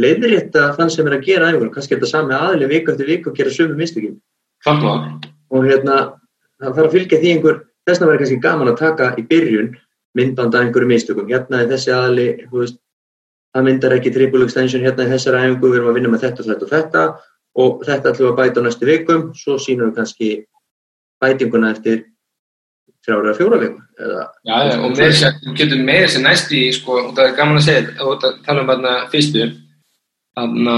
leiðrétta 0.00 0.66
þann 0.76 0.92
sem 0.92 1.08
er 1.08 1.16
að 1.16 1.26
gera 1.26 1.50
æfingun 1.50 1.72
kannski 1.74 1.96
er 1.96 2.02
þetta 2.02 2.12
sami 2.12 2.36
aðli 2.36 2.70
viku 2.70 2.92
eftir 2.92 3.10
viku 3.10 3.32
að 3.32 3.40
gera 3.40 3.56
sömu 3.56 3.78
mistökin. 3.80 4.20
Klart 4.60 4.84
mál. 4.84 5.00
og 5.50 5.64
hérna 5.66 5.96
það 6.60 6.74
þarf 6.76 6.86
að 6.86 6.94
fylgja 6.94 7.20
því 7.22 7.30
einhver 7.34 7.60
þess 7.88 8.02
að 8.02 8.12
vera 8.12 8.22
kannski 8.22 8.42
gaman 8.44 8.70
að 8.72 8.78
taka 8.82 9.10
í 9.16 9.26
byrjun 9.30 9.72
myndband 10.18 10.54
af 10.54 10.66
einhverju 10.66 10.90
mistökum. 10.90 11.28
Hérna 11.30 11.62
er 11.62 11.70
þessi 11.70 11.92
aðli, 11.94 12.28
það 13.54 13.66
myndar 13.66 13.96
ekki 13.96 14.14
triple 14.14 14.46
extension 14.46 14.84
hérna 14.84 15.06
í 15.06 15.12
þessari 15.12 15.42
æfingu 15.44 15.70
við 15.70 15.80
erum 15.80 15.90
að 15.92 15.98
vinna 15.98 16.14
með 16.14 16.24
þetta 16.26 16.42
og 16.42 16.48
þetta 16.50 16.64
og 16.66 16.72
þetta 16.74 17.04
og 17.60 17.84
þetta 17.86 18.12
ætlum 18.12 18.26
við 18.26 18.32
að 18.32 18.40
bæta 18.40 18.62
á 18.62 18.66
næstu 18.66 18.88
vikum. 18.90 19.26
Svo 19.38 19.58
sínum 19.58 19.90
við 19.90 20.00
kannski 20.00 20.30
bætinguna 21.22 21.74
eftir 21.74 22.04
þrjára 23.04 23.34
fjóra 23.36 23.60
vikum 23.60 23.84
eða, 24.00 24.24
Já, 24.44 24.56
já, 24.68 24.74
og 24.80 24.92
meira 24.96 25.16
sér, 25.16 25.36
þú 25.44 25.54
getur 25.56 25.82
meira 25.84 26.08
sér 26.10 26.24
næst 26.24 26.52
í, 26.52 26.62
sko, 26.76 26.98
og 27.00 27.14
það 27.16 27.28
er 27.28 27.36
gaman 27.38 27.60
að 27.60 27.66
segja, 27.66 27.84
ef 27.86 28.00
þú 28.00 28.12
ert 28.14 28.26
að 28.28 28.38
tala 28.46 28.62
um 28.62 28.70
þarna 28.70 28.94
fyrstu, 29.12 29.46
þarna 30.38 30.76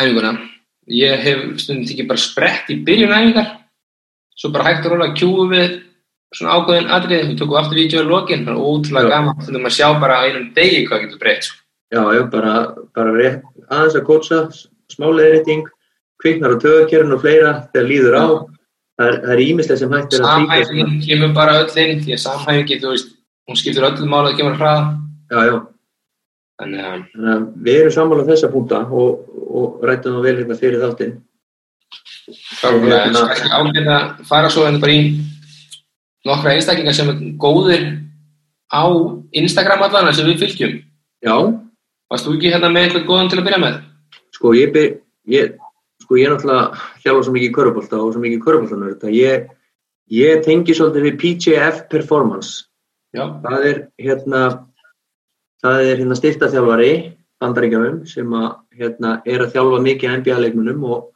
æfinguna, 0.00 0.32
ég 0.96 1.24
hef 1.24 1.44
stundum 1.62 1.88
tekið 1.88 2.10
bara 2.10 2.24
sprett 2.24 2.72
í 2.72 2.78
byrjun 2.86 3.16
æfingar, 3.16 3.52
svo 4.36 4.52
bara 4.54 4.68
hægt 4.70 4.86
og 4.86 4.94
róla 4.94 5.10
að 5.10 5.18
kjúu 5.20 5.46
við 5.50 5.76
svona 6.34 6.56
ákveðin 6.58 6.90
atrið, 6.92 7.28
við 7.30 7.38
tókum 7.40 7.60
aftur 7.60 7.78
í 7.80 7.86
lokin, 8.04 8.44
það 8.46 8.56
er 8.56 8.64
ótrúlega 8.70 9.12
gaman, 9.12 9.38
stundum 9.42 9.68
að 9.68 9.76
sjá 9.76 9.86
bara 10.00 10.18
á 10.20 10.24
einum 10.26 10.50
degi 10.56 10.82
hvað 10.88 11.04
getur 11.04 11.22
breytt, 11.22 11.46
sko. 11.46 11.62
já, 11.94 12.02
já, 12.16 12.22
bara, 12.30 12.52
bara 12.94 13.14
rétt, 13.16 13.42
aðeins 13.70 13.96
að 13.96 14.06
kótsa 14.08 14.40
smá 14.92 15.06
leiðrétting, 15.06 15.64
kviknar 16.22 16.56
á 16.58 16.62
töðakjörn 16.62 17.14
og 17.14 17.22
fleira 17.22 17.52
þegar 17.72 17.88
líður 17.90 18.16
á. 18.18 18.26
Það 18.96 19.08
er, 19.10 19.16
það 19.22 19.32
er 19.34 19.40
ímislega 19.44 19.78
sem 19.78 19.92
hægt 19.92 20.14
er 20.16 20.22
að 20.24 20.26
flýta 20.26 20.26
svona- 20.26 20.66
Samhæfingin 20.66 21.00
kemur 21.06 21.32
bara 21.36 21.56
öll 21.60 21.80
inn, 21.82 21.98
því 22.00 22.12
að 22.16 22.22
samhæfingin, 22.22 22.80
þú 22.80 22.92
veist, 22.94 23.08
hún 23.46 23.58
skiptur 23.60 23.88
öllum 23.90 24.12
mála 24.12 24.30
að 24.32 24.36
kemur 24.38 24.56
hraða, 24.56 24.84
já, 25.30 25.40
já, 25.46 25.56
þannig 26.60 26.80
að, 26.90 27.02
Þannig 27.12 27.32
að 27.34 27.42
við 27.66 27.80
erum 27.80 27.96
sammála 27.96 28.24
um 28.24 28.30
þessa 28.30 28.52
púnta 28.52 28.78
og, 28.88 29.26
og 29.60 29.84
rættum 29.84 30.16
það 30.16 30.26
vel 30.28 30.36
hérna 30.40 30.56
fyrir 30.60 30.80
þáttinn. 30.84 31.16
Klálega, 32.60 33.04
en 33.04 33.12
Hérna- 33.12 33.20
svo 33.20 33.28
ekki 33.34 33.50
ágætt 33.52 33.90
að 33.96 34.26
fara 34.28 34.48
svo 34.50 34.64
hérna 34.66 34.80
bara 34.80 34.92
í 34.92 35.02
nokkra 36.26 36.54
einstaklingar 36.56 36.94
sem 36.96 37.08
er 37.12 37.18
góðir 37.38 37.84
á 38.72 38.82
Instagram 39.32 39.82
allan 39.86 40.12
sem 40.14 40.26
við 40.26 40.40
fylgjum. 40.44 40.82
Já, 41.22 41.36
Varst 42.10 42.26
þú 42.26 42.36
ekki 42.36 42.52
hérna 42.54 42.68
með 42.70 42.84
eitthvað 42.86 43.06
góðan 43.08 43.30
til 43.30 43.38
að 43.40 43.46
byrja 43.48 43.58
með? 43.64 43.76
sko 44.36 44.52
ég, 44.54 44.72
byr, 44.72 44.92
ég, 45.32 45.54
sko 46.02 46.14
ég 46.20 46.26
er 46.28 46.34
náttúrulega 46.34 46.78
hjálpa 47.02 47.22
svo 47.24 47.32
mikið 47.34 47.48
í 47.50 47.54
körubólta 47.56 47.96
og 47.98 48.12
svo 48.12 48.20
mikið 48.20 48.36
í 48.38 48.44
körubóltanur 48.44 48.92
þetta. 48.94 49.12
Ég, 49.16 49.46
ég 50.12 50.42
tengi 50.44 50.74
svolítið 50.76 51.06
við 51.06 51.16
PJF 51.22 51.88
Performance. 51.90 52.66
Já, 53.16 53.24
Það 53.42 53.64
er 53.70 53.78
hérna, 53.98 54.42
það 55.64 55.80
er 55.90 55.96
hérna 56.02 56.18
styrtaþjálfari 56.20 56.92
bandaríkjafum 57.40 58.06
sem 58.06 58.28
að 58.36 58.48
hérna 58.78 59.14
er 59.26 59.40
að 59.46 59.52
þjálfa 59.56 59.80
mikið 59.88 60.14
NBA-leikmunum 60.20 60.84
og, 60.84 61.08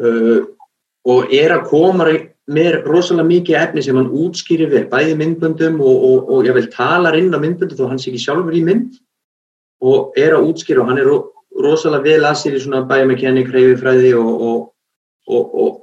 uh, 0.00 0.40
og 1.02 1.34
er 1.34 1.56
að 1.56 1.66
koma 1.70 2.08
með 2.52 2.80
rosalega 2.86 3.28
mikið 3.28 3.58
efni 3.58 3.82
sem 3.84 3.98
hann 3.98 4.10
útskýrir 4.10 4.70
vel, 4.70 4.84
bæði 4.90 5.14
myndböndum 5.18 5.80
og, 5.82 6.04
og, 6.08 6.30
og 6.30 6.48
ég 6.48 6.56
vil 6.56 6.68
tala 6.72 7.14
inn 7.18 7.32
á 7.34 7.38
myndböndum 7.42 7.78
þó 7.78 7.90
hann 7.90 8.02
sé 8.02 8.10
ekki 8.10 8.22
sjálfur 8.24 8.56
í 8.56 8.64
mynd 8.66 8.98
og 9.82 10.18
er 10.18 10.36
að 10.36 10.50
útskýra 10.50 10.82
og 10.82 10.90
hann 10.90 11.02
er 11.02 11.08
ro 11.10 11.20
rosalega 11.62 12.06
vel 12.06 12.26
að 12.26 12.38
sér 12.40 12.56
í 12.56 12.60
svona 12.62 12.84
biomechanic, 12.88 13.50
hreyfifræði 13.52 14.12
og, 14.16 14.68
og, 15.28 15.80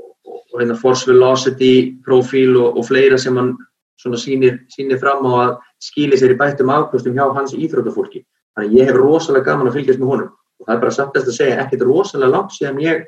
hérna 0.56 0.76
force 0.80 1.08
velocity 1.08 2.00
profíl 2.06 2.58
og, 2.58 2.80
fleira 2.88 3.19
sem 3.22 3.38
hann 3.38 3.54
svona 4.00 4.17
sýnir, 4.17 4.60
sýnir 4.72 5.00
fram 5.00 5.28
á 5.30 5.32
að 5.43 5.54
skýli 5.84 6.17
sér 6.19 6.34
í 6.34 6.39
bættum 6.39 6.72
afkvöstum 6.74 7.15
hjá 7.15 7.28
hans 7.36 7.54
íþrótafólki. 7.54 8.24
Þannig 8.58 8.76
ég 8.80 8.89
hef 8.89 8.98
rosalega 8.98 9.52
gaman 9.52 9.69
að 9.69 9.80
fylgjast 9.80 10.02
með 10.02 10.12
honum 10.13 10.32
og 10.34 10.65
það 10.65 10.76
er 10.76 10.82
bara 10.82 10.93
eftir 11.06 11.22
að 11.22 11.38
segja 11.38 11.60
ekkert 11.63 11.86
rosalega 11.88 12.34
langt 12.34 12.56
síðan 12.56 12.82
ég 12.84 13.05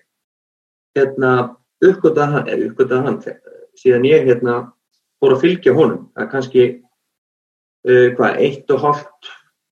hérna 0.98 1.34
uppgötaði 1.82 2.38
hann, 2.38 2.48
eða 2.48 2.70
uppgötaði 2.70 3.08
hann 3.08 3.20
síðan 3.82 4.08
ég 4.10 4.26
hérna 4.30 4.56
fór 5.22 5.36
að 5.36 5.44
fylgja 5.46 5.76
honum. 5.78 6.10
Það 6.16 6.26
er 6.26 6.32
kannski 6.32 6.66
uh, 7.88 8.08
hvað, 8.18 8.42
eitt 8.48 8.74
og 8.74 8.84
hálft 8.86 9.32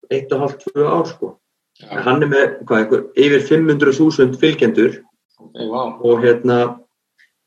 eitt 0.09 0.32
og 0.34 0.39
hálft, 0.43 0.65
tvö 0.65 0.88
ár 0.89 1.05
sko. 1.07 1.36
já, 1.80 2.01
Hann 2.03 2.24
er 2.24 2.32
með, 2.32 2.47
hvað, 2.65 2.80
einhver, 2.84 3.03
yfir 3.15 3.45
500.000 3.45 4.39
fylgjendur 4.41 4.95
ei, 4.99 5.67
vá. 5.70 5.84
og 6.01 6.24
hérna 6.24 6.57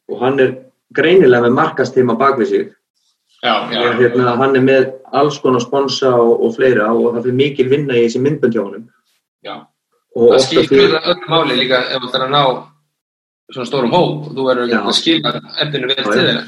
og 0.08 0.22
hann 0.22 0.40
er 0.40 0.54
greinilega 0.94 1.48
með 1.48 1.58
markastíma 1.58 2.16
bakvið 2.20 2.48
sig 2.48 2.70
Já, 3.42 3.66
já, 3.74 3.80
og 3.82 3.98
hérna, 3.98 4.36
hann 4.38 4.56
er 4.56 4.62
með 4.62 4.84
alls 5.12 5.40
konar 5.42 5.60
sponsa 5.64 6.12
og, 6.14 6.44
og 6.46 6.54
fleira 6.54 6.92
og 6.94 7.16
það 7.16 7.24
fyrir 7.24 7.38
mikil 7.40 7.68
vinna 7.72 7.96
í 7.98 8.04
þessi 8.06 8.22
myndbönd 8.22 8.54
hjá 8.54 8.62
honum 8.62 8.84
já. 9.42 9.56
og 10.14 10.28
Það 10.36 10.44
skilur 10.46 10.68
fyrir, 10.70 10.94
það 10.94 11.10
öll 11.10 11.32
máli 11.34 11.58
líka 11.58 11.80
ef 11.88 11.98
þú 11.98 12.10
ætlar 12.12 12.26
að 12.28 12.36
ná 12.36 12.44
svona 13.50 13.68
stórum 13.68 13.94
hóp 13.94 14.28
og 14.28 14.34
þú 14.36 14.48
verður 14.48 14.72
Já. 14.72 14.80
að 14.80 14.98
skila 14.98 15.32
efninu 15.64 15.90
vel 15.90 15.96
til 15.98 16.12
þeirra. 16.12 16.42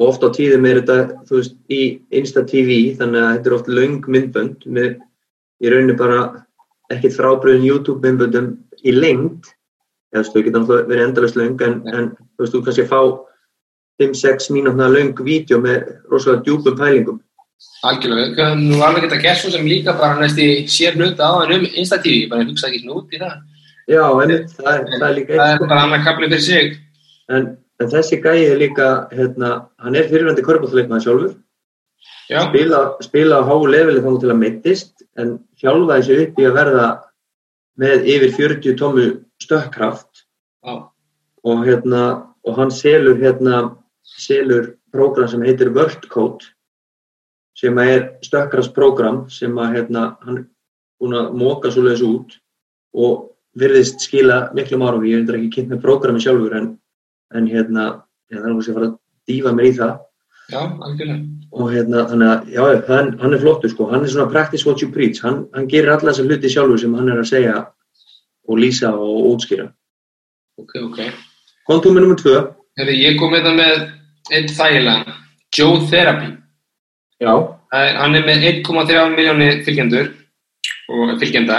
og 0.00 0.08
ofta 0.08 0.30
á 0.30 0.36
tíðum 0.36 0.66
er 0.70 0.80
þetta 0.80 0.98
þú 1.28 1.38
veist, 1.40 1.56
í 1.68 1.80
Insta 2.20 2.44
TV 2.48 2.78
þannig 2.98 3.22
að 3.22 3.32
þetta 3.34 3.50
er 3.50 3.56
oft 3.56 3.72
löng 3.78 4.04
myndbönd 4.06 4.66
með 4.66 4.90
í 5.60 5.72
rauninni 5.72 5.96
bara 5.98 6.20
ekkert 6.90 7.16
frábriðin 7.16 7.66
YouTube 7.66 8.04
myndböndum 8.04 8.52
í 8.84 8.94
lengd 8.94 9.50
eða 10.14 10.26
þú 10.26 10.44
geta 10.44 10.58
náttúrulega 10.58 10.90
verið 10.90 11.06
endalist 11.06 11.38
löng 11.38 11.66
en, 11.66 11.76
en 11.86 12.06
þú 12.14 12.44
veist, 12.44 12.54
þú 12.54 12.62
kannski 12.66 12.86
fá 12.90 13.00
5-6 14.00 14.52
mínútna 14.54 14.88
löng 14.88 15.12
vídeo 15.24 15.60
með 15.60 15.90
rosalega 16.10 16.42
djúpum 16.46 16.78
pælingum. 16.78 17.20
Algjörlega, 17.84 18.54
nú 18.56 18.80
alveg 18.84 19.04
geta 19.04 19.20
gert 19.20 19.42
svo 19.42 19.50
sem 19.52 19.66
líka 19.68 19.92
bara 19.98 20.16
næst 20.16 20.38
í 20.40 20.64
sér 20.72 20.96
hluta 20.96 21.28
á 21.28 21.44
en 21.44 21.58
um 21.58 21.66
Insta-TV, 21.68 22.24
bara 22.30 22.46
hugsa 22.48 22.70
ekki 22.70 22.80
svona 22.80 22.96
út 23.02 23.12
í 23.12 23.20
það. 23.20 23.34
Já, 23.90 24.04
en 24.22 24.32
það 24.54 24.70
er, 24.70 24.84
það 24.94 25.06
er 25.08 25.14
líka 25.16 25.34
Það 25.34 25.44
eitt, 25.44 25.52
er 25.54 25.58
sko. 25.58 25.68
bara 25.72 25.84
annar 25.86 26.02
kapli 26.06 26.28
fyrir 26.30 26.44
sig. 26.46 26.72
En, 27.30 27.46
en 27.82 27.90
þessi 27.90 28.18
gæi 28.22 28.38
er 28.46 28.60
líka, 28.60 28.88
hérna, 29.14 29.50
hann 29.82 29.98
er 29.98 30.08
fyrirvændi 30.10 30.44
körbáttleikmaður 30.46 31.06
sjálfur, 31.06 31.32
Já, 32.30 32.44
spila, 32.46 32.80
spila 33.02 33.40
á 33.42 33.48
háu 33.48 33.66
leveli 33.66 34.00
þá 34.04 34.10
til 34.22 34.30
að 34.30 34.38
meittist, 34.38 34.92
en 35.18 35.32
þjálfaði 35.58 36.06
sig 36.06 36.20
upp 36.24 36.38
í 36.38 36.46
að 36.46 36.56
verða 36.60 36.86
með 37.82 38.06
yfir 38.14 38.34
40 38.36 38.76
tómu 38.78 39.06
stökkkraft. 39.42 40.24
Já, 40.62 40.76
og 41.50 41.64
hérna, 41.66 42.04
og 42.46 42.56
hann 42.60 42.70
selur 42.70 43.18
hérna, 43.18 43.64
selur 44.06 44.74
prógram 44.94 45.28
sem 45.30 45.42
heitir 45.46 45.72
World 45.74 46.06
Code 46.12 46.46
sem 47.58 47.76
er 47.82 48.06
stökkrafsprógram 48.24 49.24
sem 49.32 49.56
að 49.60 49.74
hérna, 49.76 50.04
hann 50.24 50.44
búin 51.00 51.16
að 51.18 51.34
móka 51.36 51.72
svo 51.72 51.82
leiðis 51.84 52.04
út. 52.06 52.36
Og 52.96 53.26
virðist 53.60 54.04
skila 54.06 54.38
miklum 54.56 54.84
árafi, 54.86 55.12
ég 55.12 55.28
er 55.28 55.38
ekki 55.38 55.50
kynnt 55.56 55.74
með 55.74 55.82
prógrami 55.84 56.22
sjálfur 56.22 56.56
en, 56.58 56.70
en 57.36 57.48
hérna, 57.50 57.88
ég 58.32 58.40
þarf 58.40 58.54
kannski 58.54 58.72
að 58.72 58.78
fara 58.78 58.88
að 58.90 58.96
dýfa 59.30 59.52
mér 59.56 59.68
í 59.68 59.74
það. 59.78 59.98
Já, 60.50 60.60
og 61.50 61.68
hérna, 61.70 62.04
þannig 62.10 62.30
að, 62.32 62.48
já, 62.54 62.62
hann, 62.88 63.10
hann 63.20 63.34
er 63.36 63.42
flottur 63.42 63.70
sko, 63.70 63.86
hann 63.92 64.02
er 64.06 64.10
svona 64.10 64.30
practice 64.32 64.66
what 64.66 64.82
you 64.82 64.90
preach, 64.90 65.20
hann, 65.22 65.44
hann 65.54 65.68
gerir 65.70 65.92
alla 65.94 66.10
þessar 66.10 66.30
hluti 66.30 66.50
sjálfur 66.50 66.80
sem 66.82 66.96
hann 66.98 67.12
er 67.12 67.22
að 67.22 67.30
segja 67.30 67.60
og 68.50 68.58
lýsa 68.58 68.90
og 68.96 69.30
útskýra. 69.34 69.68
Ok, 70.58 70.74
ok. 70.82 71.00
Kontúmi 71.70 72.02
nummer 72.02 72.18
tvö, 72.18 72.40
Hefði 72.80 72.96
ég 73.02 73.18
kom 73.20 73.32
með 73.34 73.46
það 73.46 73.56
með 73.58 73.80
einn 74.36 74.52
þægilega, 74.56 75.16
Joe 75.56 75.80
Therapy. 75.90 76.30
já, 77.20 77.32
Það 77.70 77.84
er, 77.86 77.96
hann 78.00 78.16
er 78.18 78.24
með 78.26 78.44
1,3 78.48 79.02
miljóni 79.14 79.48
fylgjendur 79.66 80.08
og 80.90 81.12
fylgjenda 81.20 81.58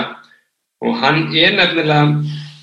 og 0.82 0.98
hann 1.02 1.28
er 1.38 1.58
nefnilega 1.58 2.00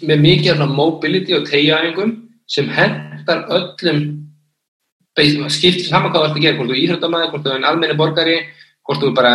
með 0.08 0.24
mikið 0.24 0.62
af 0.64 0.72
mobility 0.74 1.34
og 1.36 1.46
tegjaæfingum 1.48 2.14
sem 2.50 2.70
hendar 2.72 3.44
öllum 3.54 4.00
skiptir 5.50 5.86
saman 5.88 6.12
hvað 6.12 6.22
þú 6.22 6.28
ert 6.28 6.36
að 6.36 6.42
gera, 6.44 6.56
hvort 6.56 6.68
þú 6.70 6.74
er 6.74 6.82
íþróttamæður, 6.84 7.30
hvort 7.32 7.44
þú 7.44 7.50
er 7.52 7.58
en 7.58 7.68
almenni 7.68 7.96
borgari, 7.98 8.36
hvort 8.86 9.00
þú 9.02 9.08
er 9.08 9.16
bara 9.16 9.32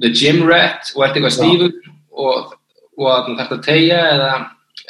the 0.00 0.10
gym 0.10 0.42
rat 0.48 0.90
og 0.96 1.04
ert 1.04 1.18
eitthvað 1.18 1.36
stífur 1.36 1.72
og, 2.10 2.54
og 2.98 3.10
að 3.10 3.28
þú 3.28 3.36
þarft 3.38 3.56
að 3.56 3.66
tegja 3.68 4.00
eða 4.14 4.30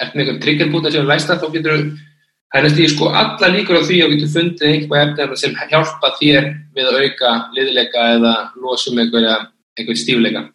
ert 0.01 0.15
með 0.15 0.23
eitthvað 0.23 0.41
triggerbúta 0.45 0.93
sem 0.93 1.05
er 1.05 1.11
læsta, 1.11 1.37
þá 1.37 1.49
getur 1.55 1.77
þú 1.77 2.59
er 2.59 2.67
næstu 2.67 2.89
sko 2.91 3.11
alla 3.15 3.51
líkur 3.55 3.79
á 3.79 3.83
því 3.87 3.99
að 4.01 4.09
þú 4.09 4.17
getur 4.17 4.33
fundið 4.37 4.71
einhvað 4.71 5.23
efni 5.25 5.41
sem 5.43 5.59
hjálpa 5.61 6.15
þér 6.19 6.49
við 6.77 6.89
að 6.91 7.01
auka 7.05 7.35
liðleika 7.57 8.07
eða 8.17 8.35
losum 8.63 8.99
einhverja, 8.99 9.37
einhverja 9.79 10.03
stífleika. 10.03 10.49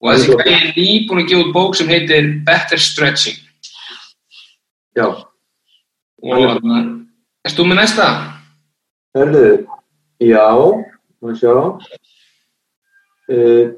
Og 0.00 0.14
þessi 0.14 0.32
er 0.32 0.46
gæði 0.46 0.56
er 0.56 0.76
nýbúin 0.78 1.22
að 1.22 1.30
gefa 1.30 1.52
bók 1.54 1.74
sem 1.76 1.90
heitir 1.92 2.28
Better 2.46 2.80
Stretching. 2.80 3.36
já, 4.96 5.06
Og 6.20 6.60
erst 7.44 7.56
þú 7.56 7.66
með 7.68 7.78
næsta? 7.80 8.06
Herðu, 9.16 9.44
já, 10.20 10.46
maður 11.20 11.38
sjá. 11.40 11.54
Uh, 13.30 13.72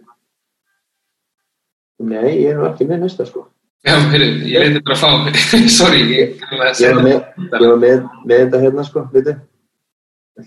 nei, 2.03 2.43
ég 2.43 2.53
er 2.55 2.66
ekki 2.70 2.87
með 2.89 3.05
næsta 3.05 3.27
sko. 3.29 3.47
Já, 3.83 3.97
heyrðu, 4.12 4.47
ég 4.47 4.62
reyndi 4.62 4.83
bara 4.87 4.95
að 4.95 5.03
fá, 5.03 5.39
sorry, 5.79 6.05
ég 6.11 6.43
var 6.51 7.03
með, 7.03 7.25
ég 7.59 7.66
var 7.66 7.81
með, 7.83 8.05
með 8.23 8.45
þetta 8.45 8.62
hérna 8.62 8.87
sko, 8.87 9.07
veitu. 9.14 9.35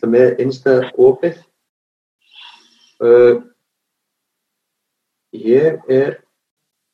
Með 0.07 0.39
einsta 0.43 0.78
opið. 0.99 1.41
Uh, 3.03 3.43
ég 5.43 5.91
er, 5.91 6.17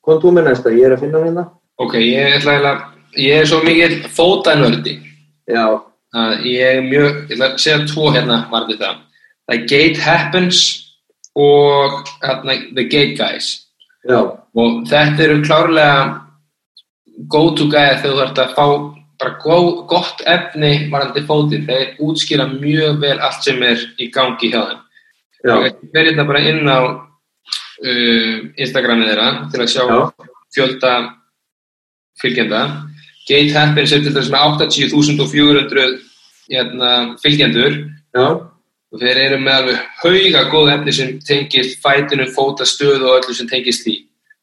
kom 0.05 0.19
þú 0.21 0.33
með 0.35 0.49
næsta, 0.49 0.73
ég 0.75 0.87
er 0.87 0.95
að 0.95 1.05
finna 1.05 1.23
hérna. 1.25 1.45
Ok, 1.81 1.95
ég 2.01 2.37
ætla 2.37 2.57
að, 2.71 2.83
ég 3.21 3.41
er 3.41 3.49
svo 3.49 3.61
mikið 3.65 3.97
fótanördi. 4.15 4.97
Já, 5.49 5.65
að 6.15 6.45
ég 6.49 6.77
er 6.77 6.85
mjög, 6.85 7.19
ég 7.29 7.35
ætla 7.35 7.49
að 7.51 7.59
segja 7.63 7.87
tvo 7.89 8.11
hérna 8.13 8.39
varði 8.51 8.77
það. 8.81 9.01
Það 9.47 9.57
er 9.57 9.67
Gate 9.71 10.05
Happens 10.05 10.61
og 11.35 12.01
hérna, 12.23 12.57
The 12.75 12.87
Gate 12.87 13.15
Guys. 13.19 13.51
já, 14.07 14.19
Og 14.55 14.81
þetta 14.89 15.23
eru 15.23 15.41
klárlega 15.45 16.21
go-to 17.31 17.67
gæðar 17.71 18.01
þegar 18.01 18.15
þú 18.15 18.23
ert 18.25 18.41
að 18.41 18.55
fá 18.57 18.65
bara 19.21 19.37
gó, 19.43 19.57
gott 19.87 20.23
efni 20.25 20.89
varandi 20.91 21.21
fótinn. 21.27 21.67
Þeir 21.67 21.99
útskýra 22.01 22.47
mjög 22.49 22.99
vel 23.03 23.17
allt 23.19 23.43
sem 23.45 23.61
er 23.63 23.83
í 24.01 24.09
gangi 24.13 24.49
hjá 24.51 24.61
þeim. 24.69 24.81
Ég 25.45 25.77
verði 25.93 26.13
þetta 26.13 26.27
bara 26.29 26.43
inn 26.49 26.69
á 26.69 26.79
uh, 27.81 28.35
Instagramið 28.61 29.11
þeirra 29.11 29.27
til 29.53 29.61
að 29.65 29.71
sjá 29.73 29.83
Já. 29.89 29.99
fjölda 30.55 30.93
fylgjenda. 32.21 32.61
Gate 33.29 33.53
Happens 33.55 33.91
er 33.95 34.01
til 34.03 34.13
þess 34.15 34.31
með 34.33 34.63
80.400 34.65 35.91
hérna, 36.51 36.91
fylgjendur 37.21 37.75
já, 38.17 38.23
og 38.91 38.99
þeir 38.99 39.19
eru 39.27 39.37
með 39.39 39.57
alveg 39.61 39.83
hauga 40.01 40.41
góð 40.51 40.71
efni 40.73 40.93
sem 40.97 41.11
tengist 41.23 41.77
fætinu, 41.83 42.25
fótastöðu 42.35 43.05
og 43.07 43.19
öllu 43.21 43.35
sem 43.37 43.47
tengist 43.47 43.85
því. 43.85 43.93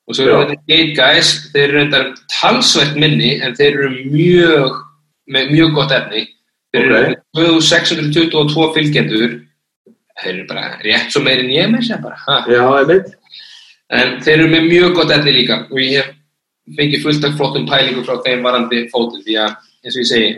Og 0.09 0.17
svo 0.17 0.25
eru 0.25 0.39
þetta 0.41 0.63
Gate 0.71 0.95
Guys, 0.97 1.33
þeir 1.53 1.65
eru 1.67 1.77
reyndar 1.83 2.07
talsvægt 2.33 2.97
minni 2.97 3.35
en 3.45 3.53
þeir 3.59 3.75
eru 3.77 3.91
mjög, 4.15 4.79
með 5.29 5.51
mjög 5.53 5.75
gott 5.77 5.93
efni. 5.99 6.23
Þeir 6.73 6.87
eru 6.87 6.97
Ok. 6.97 7.05
með 7.05 7.19
2622 7.37 8.71
fylgjendur, 8.79 9.37
þeir 10.23 10.33
eru 10.33 10.47
bara 10.49 10.65
rétt 10.87 11.13
svo 11.13 11.21
meir 11.27 11.43
en 11.45 11.53
ég 11.53 11.69
með 11.75 11.85
sér 11.91 12.01
bara. 12.07 12.17
Ha. 12.25 12.39
já, 12.49 12.63
einmitt. 12.81 13.13
En 13.91 14.19
þeir 14.21 14.35
eru 14.43 14.49
með 14.53 14.67
mjög 14.69 14.95
gott 14.99 15.11
efni 15.15 15.33
líka 15.33 15.63
og 15.71 15.79
ég 15.81 16.03
hef 16.03 16.11
fengið 16.77 17.03
fullt 17.07 17.25
af 17.25 17.37
flottum 17.39 17.65
pælingum 17.71 18.05
frá 18.05 18.19
þeim 18.27 18.43
varandi 18.45 18.83
fótinn 18.93 19.23
því 19.25 19.39
að 19.41 19.55
eins 19.85 19.95
og 19.97 20.03
ég 20.03 20.09
segi, 20.11 20.33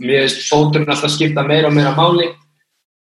mér 0.00 0.22
finnst 0.24 0.46
fóturinn 0.48 0.88
alltaf 0.94 1.12
skipta 1.12 1.44
meira 1.44 1.68
og 1.68 1.74
meira 1.76 1.92
máli 1.98 2.30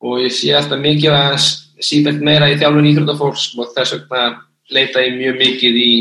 og 0.02 0.22
ég 0.24 0.32
sé 0.32 0.54
alltaf 0.56 0.80
mikið 0.80 1.18
að 1.18 1.36
sífælt 1.84 2.24
meira 2.24 2.48
í 2.52 2.56
þjálfun 2.62 2.88
íþróttafólks 2.94 3.50
og 3.60 3.74
þess 3.76 3.98
vegna 3.98 4.24
leita 4.72 5.04
ég 5.04 5.18
mjög 5.20 5.40
mikið 5.44 5.80
í 5.84 5.92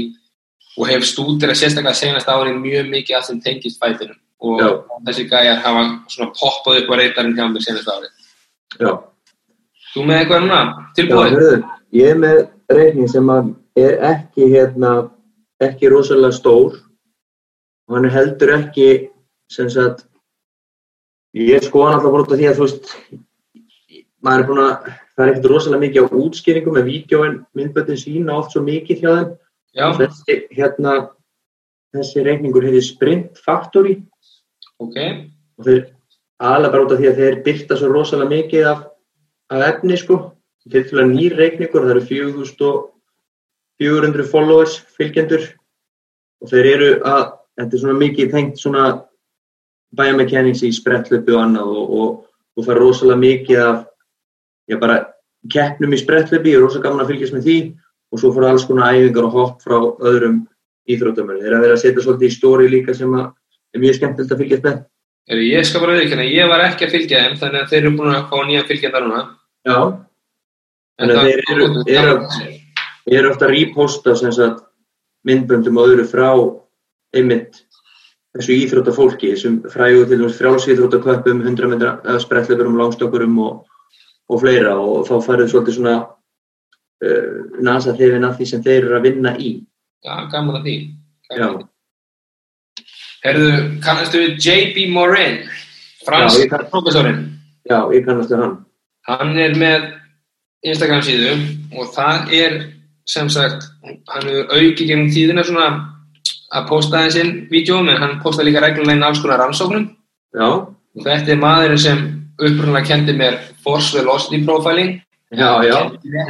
og 0.79 0.87
hef 0.87 1.03
stútir 1.11 1.51
að 1.51 1.59
sérstaklega 1.59 1.99
senast 1.99 2.31
árið 2.31 2.61
mjög 2.63 2.91
mikið 2.95 3.17
að 3.19 3.27
sem 3.27 3.41
tengist 3.43 3.81
fætinum 3.83 4.19
og 4.41 4.61
Já. 4.63 4.69
þessi 5.09 5.25
gæjar 5.29 5.59
hafa 5.67 5.83
svona 6.09 6.31
poppað 6.39 6.79
upp 6.85 6.93
á 6.93 6.99
reytarinn 7.03 7.35
hjá 7.37 7.49
mér 7.51 7.65
senast 7.67 7.91
árið. 7.91 8.13
Já, 8.81 8.93
Þú 9.91 10.05
með 10.07 10.21
eitthvað 10.21 10.45
núna? 10.47 10.61
já, 10.63 10.93
Tilbúið? 10.97 11.35
hörðu, 11.35 11.57
ég 11.99 12.13
er 12.15 12.19
með 12.23 12.39
reikning 12.71 13.11
sem 13.11 13.27
að 13.35 13.51
er 13.87 13.99
ekki 14.11 14.49
hérna, 14.53 15.11
ekki 15.63 15.91
rosalega 15.93 16.33
stór 16.37 16.79
og 17.91 17.97
hann 17.97 18.07
er 18.07 18.15
heldur 18.15 18.55
ekki, 18.55 19.11
sem 19.51 19.69
sagt, 19.73 20.07
ég 21.35 21.63
sko 21.67 21.85
hann 21.87 21.99
alltaf 21.99 22.13
bara 22.13 22.25
út 22.25 22.35
af 22.35 22.39
því 22.39 22.49
að 22.51 22.59
þú 22.59 22.67
veist, 22.67 22.91
maður 24.25 24.43
er 24.43 24.49
búin 24.49 24.63
að, 24.65 24.91
það 25.15 25.25
er 25.25 25.33
ekkert 25.33 25.49
rosalega 25.51 25.85
mikið 25.85 26.07
á 26.07 26.19
útskýringum 26.25 26.77
með 26.79 26.91
vídjóin, 26.91 27.39
myndböndin 27.59 28.01
sína 28.01 28.37
oft 28.39 28.55
svo 28.55 28.63
mikið 28.67 29.03
hjá 29.03 29.11
þeim. 29.11 29.33
Þessi, 30.01 30.37
hérna, 30.55 30.95
þessi 31.95 32.25
reikningur 32.27 32.67
heitir 32.67 32.87
Sprint 32.87 33.43
Factory 33.45 33.97
ok. 34.83 34.97
og 35.59 35.67
þeir 35.67 35.83
aðalega 36.41 36.73
bara 36.75 36.87
út 36.87 36.95
af 36.95 37.03
því 37.03 37.11
að 37.11 37.21
þeir 37.21 37.39
byrta 37.47 37.79
svo 37.79 37.91
rosalega 37.91 38.35
mikið 38.35 38.71
af, 38.71 38.87
af 39.55 39.67
efni 39.69 39.99
sko 40.01 40.21
til 40.71 40.83
til 40.87 40.99
að 41.01 41.13
nýr 41.15 41.37
reikningur, 41.39 41.87
það 41.87 41.95
eru 41.97 42.07
4400 43.81 44.27
followers 44.31 44.79
fylgjendur 44.99 45.47
og 46.45 46.51
þeir 46.53 46.67
eru 46.75 46.91
að 47.09 47.23
þetta 47.61 47.77
er 47.77 47.83
svona 47.83 47.99
mikið 48.01 48.31
tengt 48.35 48.61
svona 48.61 48.85
biomechanics 49.97 50.63
í 50.67 50.71
sprettlöpu 50.77 51.35
og 51.35 51.43
annað 51.47 51.71
og, 51.75 51.95
og, 52.01 52.11
og 52.57 52.67
það 52.67 52.75
er 52.75 52.81
rosalega 52.85 53.23
mikið 53.25 53.63
af 53.65 53.81
ég 54.71 54.81
bara 54.83 54.99
keppnum 55.51 55.97
í 55.97 56.01
sprettlöpi, 56.01 56.53
ég 56.53 56.61
er 56.61 56.65
rosalega 56.67 56.89
gaman 56.91 57.05
að 57.05 57.11
fylgjast 57.15 57.35
með 57.37 57.47
því 57.49 57.57
og 58.11 58.21
svo 58.23 58.31
fór 58.37 58.47
alls 58.51 58.67
konar 58.69 58.95
æfingar 58.95 59.27
og 59.29 59.35
hopp 59.39 59.65
frá 59.65 59.77
öðrum 59.81 60.41
íþróttamölu. 60.91 61.41
Þeir 61.41 61.51
eru 61.53 61.59
að 61.59 61.65
vera 61.67 61.77
að 61.77 61.83
setja 61.85 62.03
svolítið 62.05 62.29
í 62.29 62.35
stóri 62.35 62.69
líka 62.73 62.95
sem 62.99 63.13
að 63.15 63.27
er 63.77 63.83
mjög 63.85 63.99
skemmtilegt 63.99 64.33
að 64.35 64.41
fylgjast 64.43 64.65
með. 64.67 64.79
Heyrðu, 65.31 65.45
Ég 65.51 65.67
skal 65.69 65.83
bara 65.85 65.95
auðvitað, 65.97 66.23
ég 66.35 66.49
var 66.51 66.65
ekki 66.67 66.87
að 66.89 66.95
fylgja 66.97 67.21
þeim 67.25 67.37
þannig 67.43 67.61
að 67.65 67.69
þeir 67.71 67.81
eru 67.85 67.93
búin 68.01 68.15
að 68.17 68.25
fá 68.33 68.37
nýja 68.49 68.65
fylgjenda 68.71 69.03
núna. 69.05 69.21
Já, 69.69 69.77
En 71.01 71.09
Þannig 71.09 71.21
að 71.21 71.29
þeir 71.31 71.43
eru- 71.55 71.85
eru- 71.97 72.60
ég 73.11 73.19
er 73.19 73.31
ofta 73.31 73.49
að 73.49 73.57
reposta 73.57 74.15
sem 74.17 74.57
myndböndum 75.27 75.79
og 75.81 75.91
öðru 75.91 76.07
frá 76.09 76.31
einmitt 77.17 77.65
þessu 78.37 78.55
íþróttafólki, 78.55 79.33
þessum 79.35 79.59
frægu 79.73 80.05
til 80.07 80.21
dæmis 80.21 80.39
frjálsíþróttaköpum, 80.39 81.43
100 81.43 81.71
metra 81.73 81.97
eða 82.05 82.23
sprettleikurum, 82.23 82.79
langstökkurum 82.79 83.41
og, 83.43 83.65
og 84.31 84.43
fleira 84.43 84.77
og 84.79 85.03
þá 85.09 85.17
færðu 85.27 85.49
svolítið 85.51 85.79
svona 85.79 85.97
uh, 86.07 87.59
nasa 87.67 87.97
þefin 87.99 88.29
af 88.29 88.39
því 88.39 88.49
sem 88.53 88.63
þeir 88.67 88.85
eru 88.85 88.99
að 89.01 89.09
vinna 89.09 89.35
í. 89.35 89.53
Já, 90.07 90.15
gaman 90.31 90.61
að 90.61 90.69
því. 90.69 90.77
Gaman 91.33 91.59
að. 91.59 91.69
Herðu, 93.21 93.49
kannastu 93.85 94.21
J.B. 94.41 94.87
Morin, 94.95 95.43
fransk 96.07 96.55
professorinn? 96.71 97.27
Já, 97.69 97.83
ég 97.93 98.07
kannast 98.07 98.31
við 98.33 98.45
hann. 98.45 98.55
Hann 99.11 99.35
er 99.41 99.57
með 99.59 99.91
Instagram 100.65 101.03
síðu 101.05 101.35
og 101.77 101.91
það 101.93 102.33
er 102.39 102.57
sem 103.11 103.31
sagt, 103.33 103.67
hann 103.85 104.29
hefur 104.29 104.53
aukið 104.55 104.87
gegnum 104.87 105.11
tíðina 105.11 105.45
svona 105.47 105.69
að 106.55 106.67
posta 106.71 106.99
aðeins 106.99 107.19
inn 107.21 107.33
vídjóm 107.51 107.89
en 107.91 108.01
hann 108.03 108.19
posta 108.25 108.47
líka 108.47 108.63
reglulega 108.63 108.99
inn 108.99 109.07
alls 109.07 109.23
konar 109.23 109.41
rannsóknum. 109.43 109.87
Já, 110.35 110.49
þetta 111.05 111.35
er 111.35 111.41
maðurinn 111.43 111.85
sem 111.85 112.03
upprunlega 112.41 112.87
kendi 112.89 113.15
mér 113.19 113.39
Force 113.65 113.95
Velocity 113.97 114.43
Profiling. 114.47 114.99
Já, 115.31 115.63
já, 115.63 115.79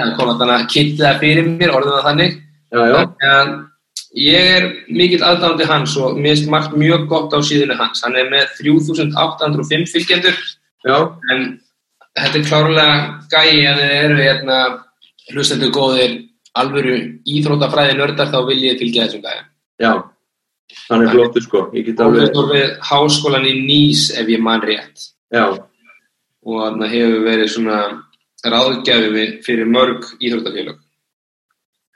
hann 0.00 0.14
kom 0.18 0.32
að 0.34 0.66
kynnti 0.72 1.00
það 1.00 1.20
fyrir 1.22 1.48
mér, 1.48 1.72
orðið 1.76 1.96
það 1.96 2.08
þannig. 2.08 2.38
Að 3.30 3.52
ég 4.20 4.50
er 4.56 4.68
mikill 4.92 5.22
aðdándi 5.24 5.68
hans 5.68 5.96
og 6.00 6.18
mér 6.18 6.34
finnst 6.34 6.50
margt 6.52 6.76
mjög 6.76 7.06
gott 7.12 7.36
á 7.36 7.38
síðunni 7.44 7.78
hans. 7.80 8.04
Hann 8.04 8.18
er 8.20 8.28
með 8.32 8.48
3805 8.60 9.88
fylgjendur. 9.94 10.40
En 11.32 11.46
þetta 12.18 12.40
er 12.40 12.48
klárlega 12.48 12.98
gæi 13.32 13.64
að 13.70 13.80
þið 13.80 13.96
eru 14.00 14.20
hérna 14.20 14.60
hlustendur 15.30 15.72
góðir 15.72 16.18
alvöru 16.58 16.96
íþrótafræði 17.28 17.96
nördar 17.98 18.30
þá 18.32 18.40
vil 18.48 18.58
ég 18.64 18.78
fylgja 18.80 19.06
þessum 19.06 19.22
gæja. 19.24 19.44
já. 19.80 19.92
Hann 20.90 21.02
er 21.02 21.10
flottur 21.10 21.42
sko, 21.42 21.64
ég 21.74 21.86
get 21.88 22.00
alveg, 22.00 22.30
við 22.30 22.76
háskólan 22.86 23.46
í 23.48 23.56
Nýs 23.66 24.10
ef 24.14 24.28
ég 24.30 24.38
man 24.38 24.62
rétt 24.62 25.08
já, 25.34 25.58
og 26.46 26.60
hann 26.62 26.84
hefur 26.86 27.24
verið 27.26 27.50
svona 27.50 27.78
ráðgjafi 28.46 29.24
fyrir 29.44 29.66
mörg 29.66 30.06
íþróttafélag. 30.20 30.78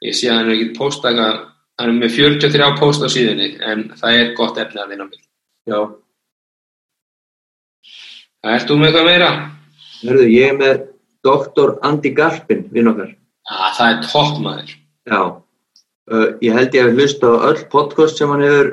Ég 0.05 0.17
sé 0.19 0.29
að 0.29 0.41
hann 0.41 0.51
er 0.51 0.57
ekki 0.57 0.73
eitthvað, 0.75 1.39
hann 1.79 1.93
er 1.93 2.01
með 2.01 2.17
43 2.19 2.73
post 2.81 3.07
á 3.07 3.09
síðunni 3.09 3.55
en 3.63 3.87
það 3.95 4.19
er 4.21 4.35
gott 4.35 4.59
efni 4.59 4.83
að 4.83 4.97
mig. 4.99 5.21
já. 5.71 5.79
Ert 8.45 8.69
þú 8.69 8.77
með 8.77 8.91
eitthvað 8.91 9.07
meira? 9.09 9.31
Hörðu, 10.03 10.25
ég 10.29 10.51
er 10.51 10.59
með 10.59 10.83
doktor 11.25 11.79
Andy 11.87 12.11
Garpin, 12.13 12.67
vinn 12.75 12.91
okkar. 12.91 13.15
Já, 13.45 13.73
það 13.77 13.91
er 13.91 14.07
topp 14.09 14.39
maður. 14.45 14.71
Já, 15.11 15.21
uh, 16.11 16.29
ég 16.45 16.57
held 16.57 16.77
ég 16.79 16.87
að 16.89 16.99
hlusta 16.99 17.29
á 17.29 17.37
öll 17.51 17.65
podcast 17.73 18.21
sem 18.21 18.31
hann 18.33 18.45
hefur, 18.45 18.71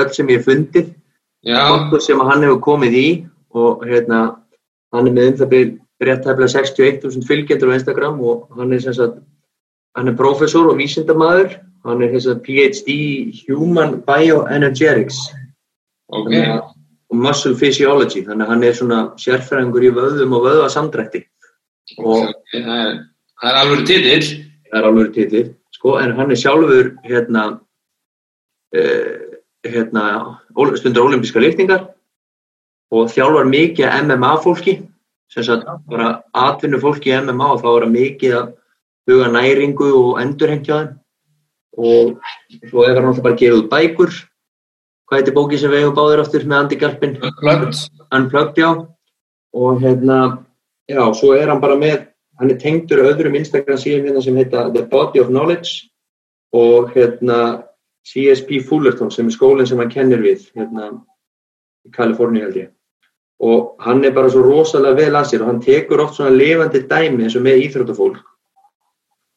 öll 0.00 0.12
sem 0.16 0.32
ég 0.32 0.46
fundið, 0.46 0.94
Já, 1.46 1.58
podcast 1.68 2.08
sem 2.08 2.22
hann 2.24 2.46
hefur 2.46 2.62
komið 2.64 2.96
í 2.98 3.08
og 3.58 3.84
hérna, 3.88 4.22
hann 4.94 5.10
er 5.10 5.12
með 5.16 5.32
um 5.32 5.36
það 5.42 5.52
byrð 5.52 5.76
rétt 6.08 6.24
tæfla 6.24 6.48
61.000 6.50 7.26
fylgjendur 7.26 7.72
á 7.74 7.76
Instagram 7.78 8.20
og 8.22 8.48
hann 8.56 8.72
er 8.72 8.80
sem 8.84 8.94
sagt, 8.96 9.18
hann 9.98 10.08
er 10.08 10.16
professor 10.18 10.68
og 10.70 10.78
vísindamaður, 10.78 11.58
hann 11.84 12.02
er 12.02 12.12
þess 12.14 12.30
að 12.32 12.42
PhD 12.46 12.96
Human 13.48 14.00
Bioenergetics. 14.06 15.20
Ok. 16.08 16.32
Að- 16.32 16.74
og 17.08 17.16
Muscle 17.16 17.56
Physiology, 17.56 18.20
þannig 18.26 18.44
að 18.44 18.50
hann 18.52 18.64
er 18.68 18.74
svona 18.76 18.98
sérfræðingur 19.16 19.86
í 19.88 19.92
vöðum 19.96 20.34
og 20.36 20.42
vöðvasamdrætti. 20.44 21.22
Og 22.04 22.34
Það 22.52 22.66
er, 22.74 22.98
það 23.40 23.50
er 23.50 23.60
alveg 23.62 23.86
titill. 23.86 24.28
það 24.68 24.78
er 24.80 24.88
alveg 24.90 25.14
titill, 25.14 25.48
sko, 25.72 25.96
en 26.02 26.12
hann 26.18 26.30
er 26.30 26.40
sjálfur 26.42 26.92
hérna 27.06 27.44
uh, 28.76 29.16
hérna 29.66 30.04
stundur 30.76 31.08
olimpíska 31.08 31.40
liftingar 31.40 31.88
og 32.94 33.10
þjálfar 33.12 33.48
mikið 33.48 33.96
MMA 34.06 34.32
fólki. 34.44 34.78
Sem 35.28 35.44
sagt 35.44 35.66
bara 35.90 36.22
atvinnu 36.32 36.80
fólki 36.80 37.12
í 37.12 37.18
MMA 37.20 37.50
og 37.52 37.60
þá 37.60 37.68
er 37.68 37.84
það 37.84 37.94
mikið 37.96 38.36
að 38.38 38.46
huga 39.08 39.28
næringu 39.34 39.88
og 39.98 40.20
endurhengja 40.22 40.78
þeim. 40.78 40.94
Og 41.78 42.68
svo 42.70 42.84
er 42.86 42.96
hann 42.96 43.10
alltaf 43.10 43.24
bara 43.26 43.36
að 43.36 43.42
gera 43.42 43.58
út 43.60 43.68
bækur. 43.70 44.14
Hvað 45.08 45.20
heitir 45.20 45.36
bóki 45.36 45.60
sem 45.60 45.72
við 45.72 45.84
hefum 45.84 45.96
báðir 45.96 46.22
aftur 46.24 46.46
með 46.48 46.62
Andi 46.62 46.78
Garpin. 46.80 47.18
Unplugged, 48.08 48.58
já. 48.60 48.70
Og 49.56 49.82
hérna, 49.84 50.18
já, 50.88 51.02
svo 51.16 51.34
er 51.36 51.52
hann 51.52 51.60
bara 51.60 51.76
með 51.80 52.08
hann 52.38 52.50
er 52.52 52.58
tengdur 52.62 53.02
öðrum 53.04 53.36
Instagram 53.38 53.78
síðan 53.80 54.08
hérna 54.08 54.22
sem 54.24 54.36
heita 54.38 54.68
The 54.74 54.84
Body 54.90 55.20
of 55.20 55.30
Knowledge 55.32 55.88
og 56.54 56.92
hérna 56.94 57.38
CSP 58.08 58.62
Fullerton 58.64 59.10
sem 59.12 59.28
er 59.28 59.34
skólinn 59.34 59.68
sem 59.68 59.78
hann 59.82 59.92
kennir 59.92 60.22
við 60.24 60.46
hérna 60.56 60.90
í 61.86 61.92
Kaliforníu 61.92 62.46
held 62.46 62.60
ég. 62.62 62.70
Og 63.44 63.76
hann 63.84 64.02
er 64.04 64.14
bara 64.16 64.30
svo 64.32 64.42
rosalega 64.42 64.98
vel 64.98 65.14
að 65.18 65.28
sér 65.30 65.44
og 65.44 65.52
hann 65.52 65.62
tekur 65.62 66.02
oft 66.02 66.16
svona 66.16 66.34
lifandi 66.34 66.82
dæmi 66.90 67.26
eins 67.26 67.36
og 67.38 67.44
með 67.46 67.62
íþróttafólk. 67.66 68.22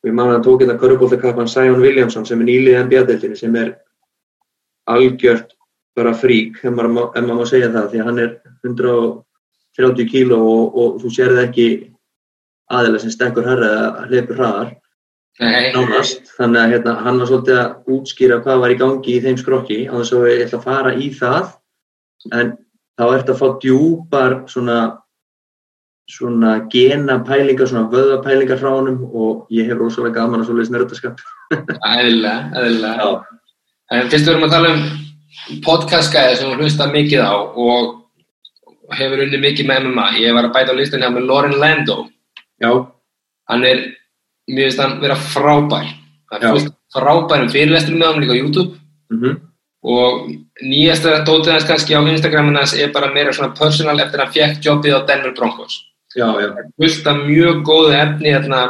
Og 0.01 0.09
ég 0.09 0.15
man 0.17 0.31
að 0.31 0.37
hann 0.39 0.45
tók 0.47 0.63
hérna 0.63 0.77
körubóltakappan 0.81 1.49
Sion 1.51 1.81
Williamson 1.81 2.25
sem 2.25 2.41
er 2.41 2.49
nýlið 2.49 2.79
NBA-deltinni 2.87 3.37
sem 3.37 3.57
er 3.59 3.75
algjört 4.89 5.53
bara 5.95 6.13
frík, 6.15 6.57
ef 6.63 6.71
maður, 6.73 7.11
má- 7.27 7.45
segja 7.45 7.69
það, 7.69 7.89
því 7.91 7.99
að 7.99 8.07
hann 8.07 8.19
er 8.23 8.31
130 8.65 10.07
kíló 10.09 10.39
og, 10.39 10.77
og 10.77 11.01
þú 11.03 11.11
sérði 11.13 11.43
ekki 11.45 11.67
aðeila 12.77 13.01
sem 13.01 13.13
stekkur 13.13 13.47
herra 13.47 13.69
eða 13.71 14.05
hleypur 14.09 14.39
hraðar, 14.39 14.71
nánast. 15.75 16.31
Þannig 16.37 16.61
að 16.61 16.73
hérna, 16.75 16.95
hann 17.05 17.21
var 17.21 17.29
svolítið 17.29 17.59
að 17.59 17.93
útskýra 17.95 18.39
hvað 18.45 18.63
var 18.63 18.73
í 18.73 18.79
gangi 18.81 19.15
í 19.15 19.21
þeim 19.25 19.37
skrokki, 19.41 19.79
á 19.89 19.93
þess 19.99 20.15
að 20.17 20.27
ég 20.31 20.43
ætla 20.47 20.59
að 20.61 20.67
fara 20.67 20.95
í 20.95 21.11
það, 21.19 21.53
en 22.31 22.55
þá 22.99 23.05
ertu 23.09 23.35
að 23.35 23.41
fá 23.41 23.47
djúpar 23.65 24.37
svona, 24.51 24.79
svona 26.11 26.55
gena 26.73 27.19
pælingar, 27.27 27.69
svona 27.71 27.91
vöða 27.91 28.19
pælingar 28.25 28.59
frá 28.61 28.73
honum 28.73 29.05
og 29.11 29.47
ég 29.53 29.69
hef 29.69 29.79
rosalega 29.79 30.19
gaman 30.19 30.43
að 30.43 30.51
svoleiðis 30.51 30.73
nördaskap. 30.75 31.23
Æðilega, 31.93 32.51
æðilega. 32.55 33.13
En 33.91 34.11
fyrst 34.11 34.27
við 34.27 34.35
erum 34.35 34.47
að 34.47 34.53
tala 34.55 34.75
um 34.75 34.85
podcastgæði 35.65 36.37
sem 36.37 36.51
hún 36.51 36.61
hlusta 36.63 36.87
mikið 36.91 37.23
á 37.25 37.35
og 37.35 37.97
hefur 38.97 39.23
unni 39.25 39.39
mikið 39.41 39.67
með 39.67 39.87
MMA. 39.87 40.07
Ég 40.21 40.35
var 40.35 40.47
að 40.47 40.55
bæta 40.55 40.75
á 40.75 40.79
listan 40.79 41.03
hjá 41.03 41.11
með 41.13 41.27
Lauren 41.29 41.57
Lando. 41.59 42.05
Já, 42.61 42.71
Hann 43.51 43.65
er, 43.67 43.79
mér 44.47 44.69
finnst 44.69 44.79
hann 44.79 44.99
vera 45.01 45.15
frábær. 45.15 45.87
Það 46.31 46.43
er 46.43 46.53
fullt 46.55 46.75
frábærum 46.95 47.49
fyrirlestur 47.51 47.97
með 47.97 48.11
hann 48.11 48.21
líka 48.23 48.35
á 48.37 48.41
YouTube. 48.41 48.77
Mhm, 49.11 49.39
og 49.83 50.29
nýjasta 50.61 51.23
dótið 51.25 51.55
hans 51.55 51.65
kannski 51.65 51.97
á 51.97 52.01
Instagramin 52.05 52.55
hans 52.55 52.73
er 52.77 52.91
bara 52.93 53.11
meira 53.13 53.33
svona 53.33 53.55
personal 53.57 53.99
eftir 53.99 54.19
að 54.19 54.23
hann 54.25 54.33
fekk 54.35 54.63
jobbið 54.67 54.95
á 54.95 55.07
Denver 55.07 55.33
Broncos. 55.33 55.87
já, 56.15 56.27
já, 56.41 56.49
fullt 56.77 57.07
af 57.07 57.17
mjög 57.25 57.63
góðu 57.63 57.91
efni 57.95 58.33
hérna 58.35 58.61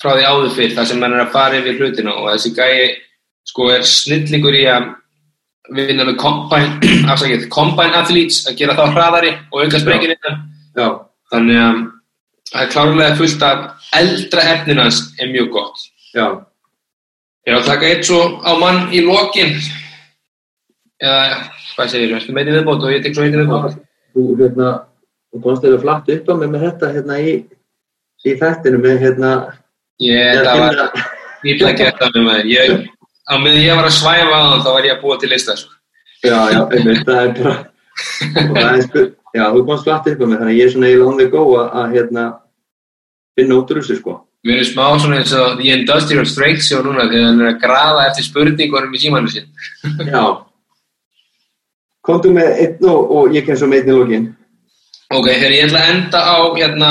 frá 0.00 0.10
því 0.16 0.24
áður 0.24 0.54
fyrr 0.56 0.74
þar 0.76 0.86
sem 0.86 1.00
mann 1.00 1.12
er 1.12 1.24
að 1.26 1.32
fara 1.32 1.58
yfir 1.60 1.78
hlutina. 1.78 2.12
Og 2.16 2.30
þessi 2.32 2.54
gæi 2.56 2.96
sko 3.44 3.70
er 3.70 3.82
snillingur 3.82 4.54
í 4.54 4.64
að 4.66 4.94
vinna 5.72 6.04
með 6.04 6.16
combine, 6.16 7.48
combine 7.56 7.94
athletes 7.94 8.46
að 8.48 8.56
gera 8.56 8.74
þá 8.74 8.92
hraðari 8.92 9.36
og 9.52 9.60
auka 9.62 9.78
sprengin 9.80 10.16
þannig 11.32 11.60
að 11.60 11.93
það 12.54 12.62
er 12.62 12.72
klárlega 12.72 13.18
fullt 13.18 13.42
af 13.42 13.88
eldra 13.98 14.44
efnin 14.54 14.82
hans 14.82 15.00
er 15.18 15.32
mjög 15.32 15.50
gott. 15.56 15.86
Já, 16.14 16.26
ég 17.44 17.52
er 17.52 17.58
að 17.58 17.66
taka 17.72 17.90
eitt 17.90 18.06
svo 18.06 18.20
á 18.46 18.52
mann 18.60 18.86
í 18.94 19.02
lokin. 19.04 19.56
Eða 21.02 21.40
hvað 21.74 21.90
segir 21.90 22.14
þú, 22.14 22.36
með 22.36 22.52
í 22.52 22.56
viðbót 22.58 22.86
og 22.86 22.94
ég 22.94 23.02
tek 23.02 23.18
svo 23.18 23.26
í 23.26 23.34
viðbót? 23.34 23.80
Þú 24.14 24.28
hérna, 24.38 24.70
komst 25.42 25.66
eða 25.66 25.82
flatt 25.82 26.14
upp 26.14 26.30
á 26.30 26.34
mig 26.38 26.52
með 26.52 26.68
þetta 26.68 26.92
hérna 26.94 27.18
í, 27.18 27.34
í 28.22 28.36
þættinu 28.38 28.80
með 28.84 29.02
hérna, 29.02 29.34
ég, 30.04 30.38
að 30.38 30.46
það 30.46 30.62
var 30.62 31.10
Ég 31.44 31.60
ekki 31.60 31.84
þetta 31.84 32.06
með 32.14 32.22
maður. 32.24 32.46
Ég, 32.48 32.86
á 33.28 33.34
meðan 33.36 33.60
ég 33.66 33.76
var 33.76 33.88
að 33.88 33.96
svæfa 33.98 34.38
á 34.38 34.44
þann, 34.48 34.62
þá 34.64 34.70
var 34.70 34.86
ég 34.86 34.94
að 34.94 35.02
búa 35.02 35.16
til 35.20 35.30
lista. 35.34 35.56
Sko. 35.60 35.74
já, 36.24 36.38
já, 36.54 36.60
einmitt, 36.72 37.02
það 37.04 37.18
er 37.20 37.34
bara, 37.36 37.56
og 38.46 38.54
það 38.54 38.68
er 38.70 38.84
spil, 38.86 39.04
já, 39.36 39.44
þú 39.52 39.64
komst 39.68 39.84
flatt 39.84 40.08
upp 40.08 40.22
á 40.22 40.26
mig, 40.30 40.38
þannig 40.38 40.54
að 40.54 40.60
ég 40.60 40.64
er 40.64 40.72
svona 40.72 40.88
eiginlega 40.88 41.10
on 41.10 41.20
the 41.20 41.26
go 41.34 41.42
að, 41.58 41.66
að 41.82 41.98
hérna, 41.98 42.24
finna 43.38 43.58
út 43.58 43.72
úr 43.72 43.80
þessu, 43.82 43.98
sko. 44.00 44.16
Við 44.44 44.58
erum 44.58 44.68
smá 44.68 44.86
svona 45.00 45.20
eins 45.22 45.32
og 45.32 45.58
The 45.60 45.70
Industrial 45.72 46.26
Strength 46.28 46.66
Show 46.66 46.82
núna 46.84 47.06
þegar 47.08 47.28
hann 47.30 47.40
er 47.40 47.50
að 47.54 47.60
grafa 47.62 48.06
eftir 48.10 48.26
spurningunum 48.26 48.92
í 48.94 49.00
símanu 49.00 49.32
sín. 49.32 49.46
Já. 50.12 50.24
Komdu 52.04 52.32
með 52.36 52.58
einn 52.60 52.90
og, 52.92 53.14
og 53.16 53.36
ég 53.36 53.46
kem 53.46 53.56
svo 53.56 53.70
með 53.70 53.86
einn 53.86 53.92
í 53.92 53.98
lókin. 53.98 54.26
Ok, 55.14 55.28
þegar 55.30 55.54
ég 55.54 55.68
ætla 55.68 55.84
að 55.84 55.92
enda 55.94 56.20
á 56.20 56.36
hérna 56.58 56.90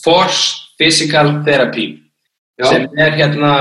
Force 0.00 0.72
Physical 0.80 1.42
Therapy 1.44 1.86
Já, 2.60 2.68
sem 2.68 2.86
er 3.00 3.16
hérna 3.16 3.52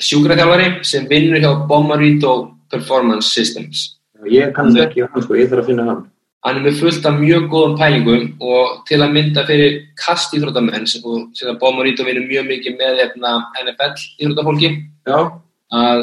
sjúkraþjálfari 0.00 0.68
sem 0.88 1.08
vinnur 1.08 1.40
hjá 1.40 1.52
Bomarito 1.68 2.34
Performance 2.72 3.32
Systems. 3.32 3.98
ég 4.30 4.52
kannast 4.54 4.78
ekki 4.78 5.02
á 5.02 5.10
hann, 5.10 5.24
sko, 5.24 5.34
ég 5.36 5.50
þarf 5.50 5.64
að 5.64 5.70
finna 5.72 5.86
hann. 5.88 6.02
Hann 6.42 6.58
er 6.58 6.64
með 6.64 6.80
fullt 6.80 7.04
af 7.06 7.20
mjög 7.20 7.44
góðum 7.52 7.76
pælingum 7.78 8.24
og 8.42 8.80
til 8.88 8.98
að 8.98 9.12
mynda 9.14 9.44
fyrir 9.46 9.76
kastíþróttamenn 10.00 10.88
sem 10.90 11.04
og 11.06 11.28
sem 11.38 11.52
að 11.52 11.60
Bomarito 11.60 12.06
vinnur 12.06 12.26
mjög 12.26 12.48
mikið 12.48 12.80
með 12.80 12.98
hérna, 12.98 13.34
NFL 13.62 13.94
íþróttafólki 14.18 14.72
að 15.12 16.02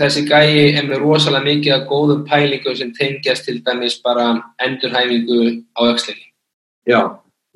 þessi 0.00 0.24
gæi 0.26 0.74
er 0.76 0.88
með 0.88 1.04
rosalega 1.04 1.46
mikið 1.46 1.76
af 1.76 1.86
góðum 1.90 2.24
pælingum 2.26 2.76
sem 2.78 2.90
tengjast 2.98 3.46
til 3.46 3.60
dæmis 3.62 4.00
bara 4.02 4.26
endurhæfingu 4.66 5.62
á 5.78 5.82
já, 6.86 7.00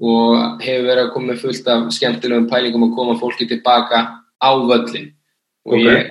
og 0.01 0.63
hefur 0.63 0.87
verið 0.87 1.05
að 1.05 1.13
koma 1.15 1.37
fullt 1.37 1.69
af 1.69 1.91
skemmtilegum 1.95 2.49
pælingum 2.51 2.87
að 2.89 2.95
koma 2.97 3.19
fólki 3.19 3.49
tilbaka 3.51 4.07
á 4.39 4.51
völlin 4.55 5.11
og 5.67 5.75
Ok. 5.75 5.83
ég 5.83 6.11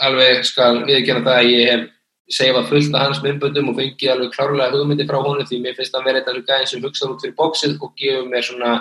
alveg 0.00 0.44
skal 0.44 0.84
viðkjöna 0.88 1.24
það 1.24 1.38
að 1.38 1.50
ég 1.52 1.70
hef 1.70 1.90
seifa 2.34 2.64
fullt 2.68 2.94
af 2.94 3.06
hans 3.06 3.22
myndböndum 3.24 3.70
og 3.72 3.78
fengi 3.78 4.10
alveg 4.10 4.32
klárlega 4.34 4.74
hugmyndi 4.74 5.06
frá 5.08 5.20
honum 5.20 5.46
því 5.48 5.60
mér 5.62 5.78
finnst 5.78 5.94
að 5.94 6.08
vera 6.08 6.24
þetta 6.24 6.44
gæðin 6.50 6.70
sem 6.72 6.84
hugsa 6.84 7.10
út 7.10 7.22
fyrir 7.22 7.38
bóksið 7.38 7.78
og 7.80 7.94
gefur 8.00 8.26
mér 8.32 8.48
svona 8.48 8.72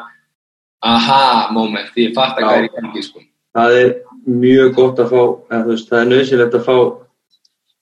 aha 0.84 1.51
moment 1.56 1.93
því 1.93 2.10
ég 2.10 2.18
fatt 2.18 2.39
að 2.39 2.47
hvað 2.47 2.58
er 2.58 2.68
í 2.68 2.74
gangi 2.76 3.06
sko. 3.06 3.24
það 3.54 3.78
er 3.84 3.93
mjög 4.26 4.76
gott 4.76 4.99
að 4.99 5.14
fá 5.14 5.22
þú 5.54 5.70
veist, 5.70 5.89
það 5.89 6.01
er 6.01 6.12
nöðsilegt 6.12 6.60
að 6.60 6.68
fá 6.68 6.78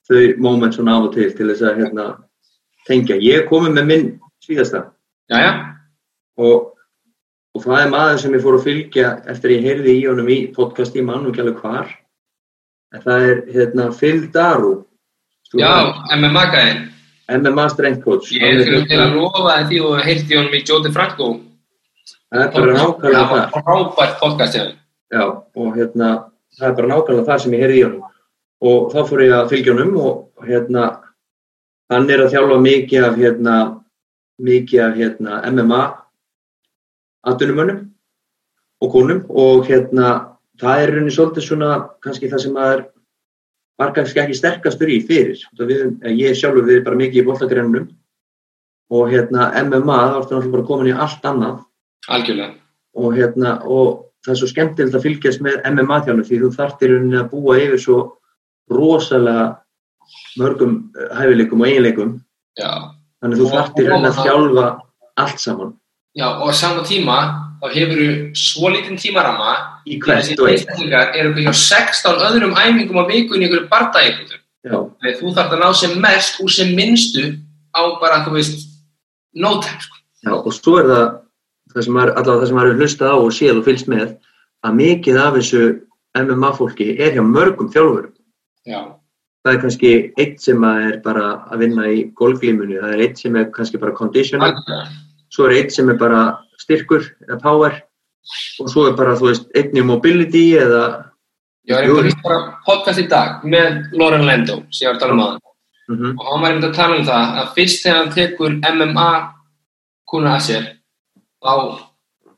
þau 0.08 0.36
moment 0.42 0.74
svona 0.74 0.96
af 0.98 1.08
og 1.08 1.14
til 1.14 1.30
til 1.36 1.48
þess 1.50 1.64
að 1.66 1.80
hérna, 1.80 2.06
tengja. 2.88 3.18
Ég 3.22 3.48
komið 3.48 3.76
með 3.78 3.88
minn 3.88 4.06
síðasta. 4.42 4.84
Jæja, 5.30 5.52
og, 6.42 6.72
og 7.54 7.64
það 7.64 7.80
er 7.80 7.92
maður 7.92 8.22
sem 8.22 8.36
ég 8.36 8.44
fór 8.44 8.58
að 8.58 8.66
fylgja 8.68 9.10
eftir 9.30 9.50
að 9.50 9.56
ég 9.56 9.68
heyrði 9.68 9.96
í 9.98 10.06
honum 10.08 10.32
í 10.32 10.38
podcast 10.56 10.96
í 10.96 11.04
mann 11.06 11.28
og 11.28 11.38
alveg 11.38 11.60
hvar. 11.62 11.92
En 12.92 13.04
það 13.04 13.28
er 13.28 13.44
hérna, 13.54 13.90
Phil 13.96 14.26
Daru 14.34 14.74
já, 15.58 15.72
MMA 16.16 16.44
gæðin 16.54 16.82
MMA 17.32 17.68
strength 17.72 18.02
coach. 18.04 18.32
Ég 18.34 18.60
er 18.60 18.66
fyrir 18.66 19.00
að 19.00 19.16
lofa 19.16 19.62
því 19.68 19.80
og 19.86 20.02
heyrti 20.04 20.36
honum 20.36 20.56
í 20.58 20.62
Jóti 20.66 20.92
Franko 20.92 21.32
það 22.32 22.44
er 22.44 22.52
bara 22.54 22.74
nákvæmlega 22.76 23.22
það 23.22 23.28
það. 23.28 23.52
var 23.52 23.64
frábært 23.66 24.18
podcast. 24.20 24.58
Já, 25.12 25.24
og 25.56 25.76
hérna, 25.76 26.08
það 26.56 26.68
er 26.68 26.76
bara 26.78 26.90
nákvæmlega 26.92 27.28
það 27.28 27.42
sem 27.44 27.54
ég 27.56 27.64
heyrði 27.64 27.78
í 27.78 27.84
honum. 27.86 28.10
Og 28.62 28.92
þá 28.92 28.98
fór 29.08 29.24
ég 29.24 29.34
að 29.36 29.52
fylgja 29.52 29.74
honum 29.74 29.96
og 30.00 30.46
hérna, 30.48 30.84
hann 31.92 32.10
er 32.10 32.24
að 32.24 32.32
þjálfa 32.32 32.58
mikið 32.66 33.08
af 33.08 33.18
hérna, 33.20 33.56
mikið 34.42 34.84
af 34.86 35.00
hérna 35.00 35.40
MMA 35.50 35.82
atvinnumönnum 37.32 37.82
og 38.82 38.94
konum. 38.96 39.24
Og 39.28 39.68
hérna, 39.68 40.08
það 40.62 40.84
er 40.84 40.94
rauninni 40.94 41.14
svolítið 41.14 41.48
svona, 41.48 41.72
kannski 42.02 42.32
það 42.32 42.46
sem 42.46 42.56
maður 42.56 42.86
var 43.82 43.92
kannski 43.96 44.22
ekki 44.22 44.38
sterkastur 44.38 44.90
í 44.92 45.00
fyrir. 45.06 45.42
Við, 45.58 45.82
eh, 46.02 46.14
ég 46.16 46.38
sjálfur 46.38 46.66
við 46.68 46.84
bara 46.86 47.00
mikið 47.00 47.22
í 47.22 47.26
bollagreinunum 47.26 47.90
og 48.92 49.12
hérna 49.12 49.50
MMA, 49.62 49.98
þá 50.12 50.16
ertu 50.20 50.34
náttúrulega 50.36 50.56
bara 50.56 50.68
komin 50.68 50.90
í 50.92 50.96
allt 50.96 51.28
annað. 51.28 51.60
Algjörlega. 52.08 52.54
Og 52.94 53.14
hérna 53.16 53.54
og 53.64 54.04
það 54.22 54.32
er 54.34 54.40
svo 54.40 54.50
skemmtilegt 54.50 54.96
að 54.96 55.06
fylgjast 55.06 55.42
með 55.44 55.60
MMA 55.70 56.00
þjálfum 56.06 56.26
því 56.28 56.40
þú 56.42 56.50
í 56.52 56.90
rauninni 56.90 57.20
að 57.20 57.30
búa 57.30 57.58
yfir 57.58 57.80
svo 57.80 57.98
rosalega 58.70 59.46
mörgum 60.38 60.92
eh, 60.96 61.14
hæfileikum 61.16 61.60
og 61.60 61.66
eiginleikum. 61.66 62.20
Já. 62.58 62.92
þannig 63.22 63.38
þú 63.38 63.46
í 63.48 63.86
rauninni 63.88 64.10
að 64.10 64.20
þjálfa 64.22 64.66
allt 65.16 65.40
saman. 65.40 65.72
Já, 66.12 66.28
og 66.28 66.50
á 66.50 66.52
sama 66.52 66.82
tíma 66.84 67.16
þá 67.62 67.74
hefur 67.76 68.00
þú 68.02 68.08
svo 68.42 68.70
lítinn 68.74 68.98
tímarama 68.98 69.54
í 69.86 69.98
hvert 70.02 70.32
og 70.34 70.48
eitt. 70.50 70.64
einstaklingar. 70.66 71.12
Eru 71.14 71.34
hjá 71.38 71.52
16 71.54 72.24
öðrum 72.28 72.56
æfingum 72.58 72.98
á 72.98 73.04
vikun 73.06 73.42
í 73.42 73.46
einhverju 73.46 73.68
Þegar 74.62 75.16
þú 75.18 75.32
þarf 75.34 75.54
að 75.56 75.62
ná 75.62 75.68
sem 75.74 75.94
mest 75.98 76.38
úr 76.42 76.50
sem 76.54 76.74
minnstu 76.74 77.24
á 77.74 77.82
bara, 77.98 78.22
þú 78.26 78.36
veist, 78.36 78.66
no 79.34 79.56
time, 79.62 79.80
sko. 79.80 79.96
já, 80.22 80.32
og 80.38 80.52
svo 80.54 80.78
er 80.78 80.86
það 80.90 81.06
það 81.72 81.86
sem 81.86 81.96
er, 81.96 82.10
allavega 82.12 82.42
það 82.42 82.50
sem 82.50 82.60
er 82.62 82.74
hlustað 82.78 83.10
á 83.10 83.16
og 83.16 83.32
séð 83.32 83.58
og 83.58 83.64
fylgst 83.66 83.88
með 83.90 84.08
að 84.62 84.76
mikið 84.78 85.18
af 85.18 85.38
þessu 85.38 85.62
MMA 86.22 86.50
fólki 86.58 86.88
er 87.00 87.16
hjá 87.16 87.22
mörgum 87.24 87.72
þjálfurum. 87.72 88.12
Já. 88.68 88.80
það 89.42 89.54
er 89.54 89.60
kannski 89.64 89.92
eitt 90.22 90.42
sem 90.44 90.64
er 90.68 91.00
bara 91.02 91.26
að 91.50 91.64
vinna 91.64 91.88
í 91.90 92.04
golfglímunni, 92.14 92.78
það 92.78 92.92
er 92.94 93.04
eitt 93.08 93.18
sem 93.18 93.36
er 93.40 93.48
kannski 93.50 93.80
bara 93.82 93.96
conditioner 93.98 94.54
svo 95.32 95.48
er 95.48 95.56
eitt 95.56 95.74
sem 95.74 95.88
er 95.90 95.98
bara 95.98 96.20
styrkur 96.62 97.08
eða 97.28 97.40
power 97.42 97.80
og 98.62 98.68
svo 98.70 98.86
er 98.88 98.96
bara, 98.98 99.16
þú 99.18 99.30
veist, 99.30 99.48
einnig 99.58 99.86
mobility 99.86 100.52
eða 100.58 100.84
Ég 101.62 101.76
var 101.76 101.84
einhvern 101.84 102.08
veginn 102.08 102.22
bara 102.24 102.38
podcast 102.66 102.98
í 102.98 103.06
dag 103.06 103.42
með 103.46 103.94
Lauren 103.94 104.24
Lando, 104.26 104.64
sem 104.74 104.88
ég 104.88 104.90
var 104.90 104.96
að 104.96 105.02
tala 105.04 105.14
um 105.14 105.20
aðan. 105.22 105.42
mm 105.92 106.08
Og 106.18 106.24
hann 106.26 106.42
var 106.42 106.50
einhvern 106.50 106.62
veginn 106.62 106.70
að 106.72 106.78
tala 106.80 106.96
um 106.96 107.06
það 107.06 107.38
að 107.42 107.52
fyrst 107.58 107.84
þegar 107.84 107.98
hann 108.00 108.14
tekur 108.16 108.56
MMA 108.72 109.10
kuna 110.10 110.32
að 110.36 110.44
sér, 110.48 110.64
þá 111.38 111.52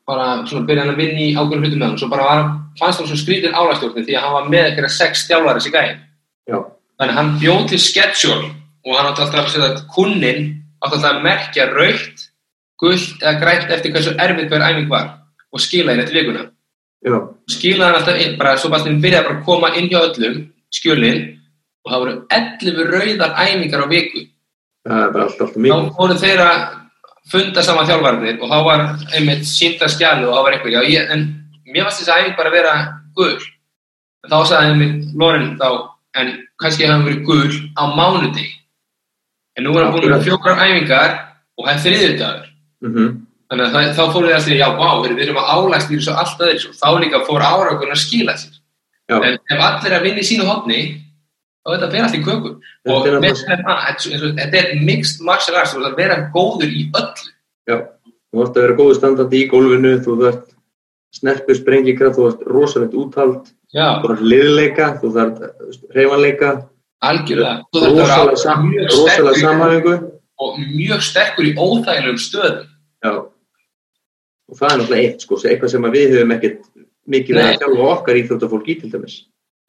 bara 0.05 0.27
svona 0.45 0.67
byrja 0.67 0.83
hann 0.83 0.93
að 0.93 1.01
vinna 1.01 1.23
í 1.23 1.33
ákveðum 1.33 1.65
hlutum 1.65 1.81
með 1.81 1.87
hann. 1.87 1.97
Svo 1.97 2.09
bara 2.11 2.27
var, 2.29 2.43
fannst 2.79 3.01
hann 3.01 3.09
svo 3.09 3.17
skrítin 3.17 3.57
álastjórni 3.57 4.05
því 4.05 4.17
að 4.17 4.27
hann 4.27 4.35
var 4.37 4.51
með 4.53 4.67
eitthvað 4.67 4.93
sex 4.93 5.25
þjálfari 5.29 5.63
þessi 5.63 5.73
gæði. 5.73 5.95
Þannig 6.95 7.11
að 7.11 7.17
hann 7.17 7.33
bjóð 7.41 7.65
til 7.71 7.81
schedule 7.81 8.51
og 8.85 8.93
hann 8.93 9.09
átti 9.09 9.25
alltaf 9.25 9.41
að 9.41 9.51
setja 9.55 9.87
kunnin 9.95 10.43
átti 10.85 10.99
alltaf 10.99 11.09
að 11.09 11.23
merkja 11.25 11.65
raukt, 11.73 12.27
gullt 12.81 13.23
eða 13.23 13.39
grænt 13.41 13.71
eftir 13.71 13.93
hversu 13.93 14.15
erfið 14.19 14.51
hver 14.51 14.65
æfing 14.69 14.89
var 14.91 15.07
og 15.51 15.63
skila 15.63 15.93
henni 15.93 16.03
eftir 16.03 16.21
vikuna. 16.21 16.45
já, 17.05 17.17
Skilaði 17.49 17.85
hann 17.85 17.99
alltaf 17.99 18.21
inn, 18.21 18.37
bara 18.37 18.57
svo 18.57 18.69
bara 18.69 18.83
byrjaði 18.83 19.27
bara 19.27 19.37
að 19.39 19.45
koma 19.45 19.73
inn 19.77 19.89
hjá 19.89 19.99
öllum 20.01 20.39
skjölin 20.73 21.21
og 21.85 21.91
það 21.91 22.01
voru 22.03 22.15
11 22.39 22.89
rauðar 22.93 23.35
æfingar 23.45 23.85
á 23.85 23.87
viku. 23.87 24.25
það 24.87 25.03
er 25.03 25.13
bara 25.13 25.23
allt, 25.23 25.41
allt 25.41 25.55
Þá 25.55 25.61
mikið 25.61 25.91
voru 25.97 26.17
þeir 26.23 26.43
að 26.45 26.59
funda 27.31 27.63
saman 27.65 27.87
þjálfarnir 27.89 28.41
og 28.41 28.51
þá 28.51 28.57
var 28.65 28.83
einmitt 29.17 29.45
sínda 29.49 29.89
skjali 29.89 30.25
og 30.25 30.33
þá 30.35 30.41
var 30.45 30.57
einhver, 30.57 30.73
já, 30.75 30.81
ég, 30.89 31.11
en 31.13 31.25
mér 31.65 31.87
fannst 31.87 32.03
þessi 32.03 32.17
æfing 32.19 32.35
bara 32.37 32.51
að 32.51 32.57
vera 32.59 32.73
gul. 33.17 33.37
En 34.25 34.33
þá 34.33 34.37
sagði 34.49 34.73
einmitt 34.73 35.15
Loren 35.17 35.47
þá, 35.61 35.69
en 36.21 36.33
kannski 36.61 36.85
hefði 36.85 36.93
hann 36.93 37.07
verið 37.07 37.23
gul 37.29 37.53
á 37.77 37.83
mánudegi. 37.97 38.51
En 39.55 39.65
nú 39.65 39.73
er 39.77 39.85
hann 39.85 39.95
búin 39.95 40.11
með 40.11 40.27
fjókrar 40.27 40.61
æfingar 40.65 41.15
og 41.55 41.67
það 41.67 41.73
er 41.73 41.83
þriðjudagur. 41.85 42.51
Mm 42.91 43.15
Þannig 43.45 43.65
að 43.67 43.73
það, 43.75 43.89
þá 43.93 44.05
fóru 44.09 44.25
þið 44.25 44.35
að 44.35 44.41
segja, 44.41 44.57
já, 44.57 44.69
vá, 44.73 44.87
við 45.05 45.19
erum 45.21 45.35
að 45.37 45.49
álægst 45.53 45.91
í 45.91 45.97
þessu 45.99 46.13
allt 46.17 46.39
og 46.41 46.77
þá 46.79 46.87
líka 47.03 47.19
fór 47.27 47.43
áragun 47.45 47.91
að 47.93 47.99
skila 48.01 48.33
sér. 48.41 48.55
já, 49.05 49.15
En 49.21 49.35
ef 49.37 49.59
allir 49.67 49.93
að 49.93 50.05
vinna 50.07 50.23
í 50.23 50.25
sínu 50.25 50.47
hotni, 50.49 50.79
þá 51.61 51.69
er 51.69 51.75
þetta 51.75 51.85
að 51.85 51.93
vera 51.93 52.07
allt 52.07 52.17
í 52.17 52.23
köku. 52.25 52.53
Og 52.89 53.05
Þetta 53.05 54.57
er 54.63 54.81
mixed 54.81 55.21
martial 55.21 55.59
arts, 55.59 55.75
þú 55.75 55.83
ert 55.83 55.91
að 55.91 55.99
vera 56.01 56.17
góður 56.33 56.73
í 56.73 56.89
öllu. 56.89 57.29
já 57.69 57.77
þú 58.35 58.41
vart 58.41 58.57
að 58.57 58.65
vera 58.65 58.77
góðu 58.81 58.95
standandi 58.97 59.39
í 59.39 59.47
gólfinu 59.47 59.93
þú 60.03 60.17
þarft 60.19 60.49
snerpu 61.15 61.55
sprengikraft 61.55 62.17
þú 62.17 62.25
þarft 62.27 62.47
rosalegt 62.51 62.97
úthald 62.99 63.51
Já, 63.71 64.01
þú 64.01 64.09
þarft 64.11 64.25
liðleika, 64.31 64.87
þú 64.99 65.11
þarft 65.15 65.39
reyfanleika, 65.95 66.49
algjörlega. 67.03 67.55
Þú 67.71 67.81
að 67.81 67.97
rosalega, 68.01 68.87
rosalega 68.91 69.39
samhæfingu 69.39 69.95
og 70.43 70.59
mjög 70.59 71.03
sterkur 71.05 71.47
í 71.47 71.53
óþægilegum 71.55 72.19
stöðum. 72.19 72.71
Já. 73.05 73.13
Og 74.45 74.59
það 74.59 74.71
er 74.71 74.79
náttúrulega 74.81 75.09
eitt 75.09 75.25
sko, 75.25 75.39
eitthvað 75.41 75.73
sem 75.73 75.87
við 75.95 76.15
höfum 76.15 76.35
ekkert 76.35 76.69
mikið 77.15 77.41
að 77.41 77.57
þjálfa 77.61 77.89
okkar 77.95 78.19
íþróttafólk 78.21 78.69
í 78.69 78.77
til 78.81 78.91
dæmis. 78.93 79.17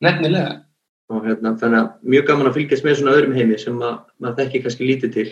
Nefnilega. 0.04 0.62
og 1.06 1.22
hérna, 1.22 1.52
þannig 1.54 1.78
að 1.78 2.08
mjög 2.12 2.24
gaman 2.26 2.48
að 2.48 2.56
fylgjast 2.56 2.84
með 2.84 2.96
svona 2.98 3.12
öðrum 3.14 3.34
heimi 3.36 3.56
sem 3.62 3.76
að 3.78 3.98
maður 4.18 4.38
þekki 4.40 4.60
kannski 4.64 4.88
lítið 4.88 5.12
til. 5.14 5.26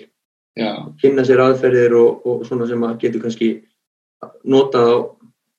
Já, 0.55 0.69
kynna 1.03 1.25
sér 1.27 1.43
aðferðir 1.43 1.97
og, 1.99 2.27
og 2.31 2.45
svona 2.47 2.69
sem 2.71 2.79
maður 2.79 3.01
getur 3.03 3.25
kannski 3.25 3.49
notað 4.47 4.87
á 4.87 4.97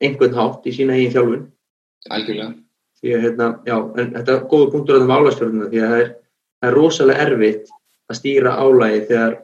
einhvern 0.05 0.37
hátt 0.37 0.69
í 0.69 0.75
sína 0.75 0.95
eigin 0.95 1.11
þjálfun. 1.11 1.43
Algjörlega. 2.15 2.53
því 3.01 3.15
að 3.15 3.25
hérna, 3.25 3.47
já, 3.67 3.75
en 3.75 4.13
þetta 4.15 4.33
er 4.35 4.45
góða 4.53 4.69
punktur 4.71 4.95
að 4.95 5.01
það 5.01 5.09
með 5.09 5.19
álagstjórnuna 5.19 5.67
því 5.73 5.81
að 5.81 5.91
það 5.91 6.03
er, 6.03 6.13
það 6.61 6.69
er 6.69 6.77
rosalega 6.79 7.25
erfitt 7.25 7.73
að 8.05 8.19
stýra 8.21 8.53
álagi 8.55 9.01
þegar 9.09 9.35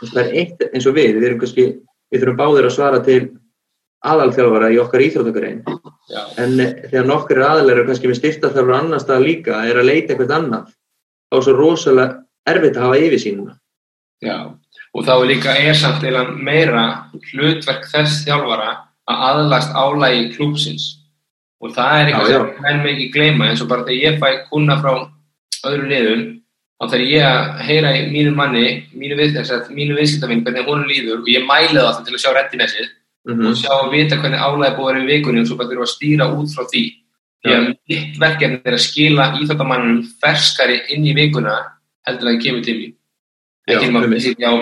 það 0.00 0.20
er 0.22 0.32
eitt 0.40 0.64
eins 0.70 0.88
og 0.88 0.96
við, 0.96 1.18
við 1.18 1.26
erum 1.28 1.42
kannski 1.42 1.66
við 2.12 2.22
þurfum 2.22 2.40
báðir 2.40 2.68
að 2.68 2.76
svara 2.76 3.02
til 3.06 3.20
aðalþjálfara 4.06 4.72
í 4.74 4.80
okkar 4.82 5.04
íþróttakarein 5.06 5.62
Já, 6.06 6.22
en 6.42 6.60
eh, 6.62 6.74
þegar 6.90 7.08
nokkur 7.10 7.42
aðalar 7.42 7.80
eru 7.80 7.86
kannski 7.88 8.10
með 8.10 8.20
styrtaþjálfara 8.20 8.82
annar 8.84 9.02
stað 9.02 9.26
líka 9.26 9.62
er 9.66 9.80
að 9.80 9.88
leita 9.90 10.14
eitthvað 10.14 10.36
annað 10.36 10.68
þá 11.26 11.38
er 11.38 11.46
svo 11.46 11.56
rosalega 11.56 12.52
erfitt 12.52 12.76
að 12.78 12.86
hafa 12.86 13.00
yfirsýnuna 13.06 13.56
já. 14.24 14.36
Og 14.96 15.04
þá 15.04 15.12
er 15.16 15.26
líka 15.28 15.54
er 15.60 15.76
samt 15.76 16.04
eða 16.08 16.22
meira 16.32 16.84
hlutverk 17.32 17.84
þess 17.90 18.22
þjálfara 18.24 18.70
að 19.06 19.24
aðlast 19.28 19.74
álægi 19.76 20.30
klúpsins. 20.36 20.86
Og 21.60 21.74
það 21.76 21.98
er 21.98 22.10
eitthvað 22.10 22.30
Já, 22.30 22.38
já. 22.38 22.62
sem 22.62 22.80
með 22.80 22.90
ekki 22.92 23.10
gleyma 23.12 23.50
eins 23.50 23.62
og 23.64 23.68
bara 23.70 23.84
þegar 23.84 24.06
ég 24.06 24.18
fæ 24.22 24.48
kuna 24.48 24.78
frá 24.80 24.92
öðru 25.68 25.90
liðum 25.90 26.24
þá 26.76 26.84
þarf 26.92 27.08
ég 27.08 27.64
heyra 27.68 27.94
í 27.96 28.04
mínu 28.12 28.34
manni, 28.36 28.66
mínu, 28.92 29.16
við, 29.18 29.38
mínu 29.72 29.96
viðskiptavinn 29.96 30.44
hvernig 30.44 30.68
hún 30.68 30.84
líður 30.88 31.22
og 31.22 31.30
ég 31.32 31.46
mæli 31.48 31.74
það 31.78 31.88
alltaf 31.88 32.06
til 32.06 32.16
að 32.16 32.22
sjá 32.24 32.32
rettinessið 32.36 32.86
mm 33.26 33.46
og 33.46 33.56
sjá 33.58 33.72
að 33.74 33.90
vita 33.90 34.16
hvernig 34.20 34.38
álægi 34.38 34.76
búið 34.76 35.00
í 35.00 35.06
vikunni 35.08 35.40
og 35.42 35.48
svo 35.48 35.56
bara 35.58 35.68
þurfa 35.72 35.86
að 35.86 35.94
stýra 35.94 36.26
út 36.30 36.52
frá 36.54 36.64
því. 36.70 36.82
Því 37.42 37.54
að 37.56 37.64
mitt 37.90 38.20
verkefni 38.22 38.60
er 38.62 38.76
að 38.76 38.84
skila 38.84 39.24
íþjóttamannum 39.40 39.98
ferskari 40.22 40.76
inn 40.94 41.06
í 41.06 41.14
vikuna 41.16 41.56
heldur 42.06 42.28
að 42.30 42.36
það 42.36 42.42
kemur 42.44 42.62
til. 42.66 42.78
Já, 43.66 43.74
Ekki 43.74 43.86
einmitt. 43.88 44.14
að 44.14 44.22
sitja 44.22 44.46
á 44.46 44.54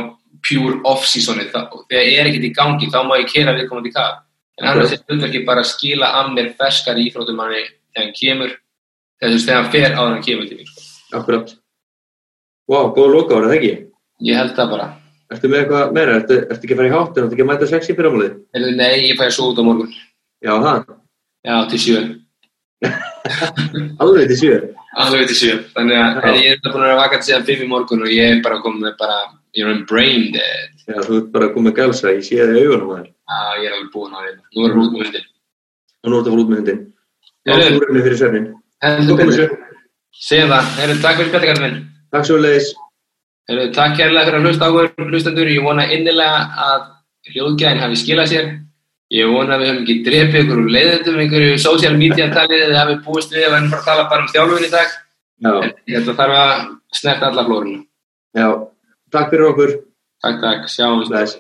pure 0.44 0.78
off-seasoni, 0.84 1.44
þegar 1.52 2.08
ég 2.08 2.20
er 2.20 2.30
ekkert 2.30 2.48
í 2.48 2.52
gangi, 2.56 2.88
þá 2.92 3.00
má 3.04 3.14
ég 3.20 3.28
kera 3.32 3.56
viðkomandi 3.56 3.92
í 3.92 3.96
kaf. 3.96 4.24
En 4.60 4.68
annars 4.70 4.92
er 4.92 5.04
hlutverki 5.08 5.44
bara 5.44 5.60
að 5.64 5.70
skila 5.72 6.12
að 6.20 6.32
mér 6.36 6.52
ferskari 6.58 7.04
íþróttumanni 7.08 7.62
þegar 7.92 8.04
hann 8.04 8.16
kemur, 8.16 8.56
wow, 12.70 12.90
góða 12.96 13.12
loka 13.14 13.38
ára, 13.38 13.50
það 13.50 13.56
ekki? 13.58 13.72
Ég 14.24 14.38
held 14.40 14.54
það 14.56 14.70
bara. 14.74 14.86
Ertu 15.34 15.50
með 15.50 15.60
eitthvað 15.62 15.94
meira? 15.96 16.18
Ertu, 16.20 16.36
ertu 16.44 16.62
ekki 16.66 16.74
að 16.74 16.80
fara 16.80 16.90
í 16.90 16.94
háttun? 16.94 17.24
Ertu 17.24 17.34
ekki 17.36 17.44
að 17.44 17.50
mæta 17.50 17.66
sex 17.70 17.88
í? 17.90 17.96
Heyrðu, 17.96 18.70
Nei, 18.78 18.94
ég 19.08 19.18
fæði 19.20 19.32
svo 19.36 19.44
út 19.50 19.60
á 19.60 19.64
morgun. 19.66 19.90
Já, 20.44 20.52
það. 20.64 20.78
Já, 21.44 21.56
til 21.70 21.80
sjö. 21.84 21.98
Alveg 24.04 24.28
til 24.30 24.38
sjö. 24.42 24.56
alveg 25.00 25.26
til 25.30 25.38
sjö. 25.38 25.54
Þannig 25.74 25.96
að 25.98 26.10
Já. 26.28 26.34
ég 26.44 26.50
er 26.52 26.58
búin 26.68 26.82
að 26.84 26.88
vera 26.88 27.00
vakandi 27.00 27.26
síðan 27.28 27.46
fimm 27.48 27.62
í 27.64 27.68
morgun 27.70 28.04
og 28.04 28.10
ég 28.12 28.26
er 28.34 28.42
bara 28.44 28.62
komið 28.64 28.94
bara, 29.00 29.18
ég 29.56 29.62
er 29.64 29.72
um 29.72 29.82
brain 29.88 30.24
dead. 30.34 30.70
Já, 30.84 30.98
þú 31.06 31.12
ert 31.22 31.30
bara 31.34 31.44
að 31.48 31.64
með 31.64 31.76
galsa, 31.78 32.12
ég 32.12 32.24
sé 32.26 32.34
það 32.42 32.58
í 32.60 32.64
augunum 32.66 32.90
að 32.92 32.98
þér. 33.00 33.08
Já, 33.08 33.40
ég 33.62 33.66
er 33.70 33.74
alveg 33.78 33.90
búin 33.94 34.14
á 34.14 34.18
því. 34.20 34.32
Nú 34.54 34.60
erum 34.68 34.78
við 34.78 34.84
út 34.84 34.92
með 34.94 35.00
hundin. 35.04 35.26
Og 36.04 36.08
nú 36.12 36.16
takk 42.14 42.28
svo 42.28 42.40
leiðis. 42.40 42.72
Takk 43.76 43.96
kærlega 43.98 44.26
fyrir 44.28 44.38
að 44.40 44.46
hlusta 44.48 44.68
á 44.68 44.70
okkur, 44.72 45.08
hlustendur. 45.10 45.50
Ég 45.52 45.64
vona 45.66 45.84
innilega 45.92 46.44
að 46.66 46.84
hljóðgæðin 47.32 47.82
hafi 47.84 47.98
skilað 48.00 48.30
sér. 48.32 48.52
Ég 49.14 49.30
vona 49.30 49.56
að 49.56 49.62
við 49.62 49.70
höfum 49.70 49.82
ekki 49.82 49.96
drepið 50.06 50.38
ykkur 50.42 50.60
úr 50.62 50.70
leiðendum, 50.74 51.18
einhverju 51.22 51.58
social 51.60 51.96
media 52.00 52.30
talið 52.32 52.64
eða 52.66 52.80
hafi 52.80 52.94
búist 53.04 53.34
við 53.34 53.44
að 53.46 53.52
verðum 53.56 53.74
bara 53.74 53.82
að 53.82 53.90
tala 53.90 54.06
bara 54.12 54.24
um 54.24 54.30
þjálfun 54.32 54.68
í 54.68 54.70
dag. 54.72 54.94
Þetta 55.90 56.16
þarf 56.20 56.38
að 56.40 56.62
snerta 57.00 57.28
alla 57.30 57.44
flórinu. 57.48 57.82
já. 58.34 58.48
Takk 59.14 59.30
fyrir 59.30 59.50
okkur. 59.52 59.74
Takk, 60.24 60.40
takk. 60.40 60.70
Sjáumst. 60.72 61.12
Bless. 61.12 61.36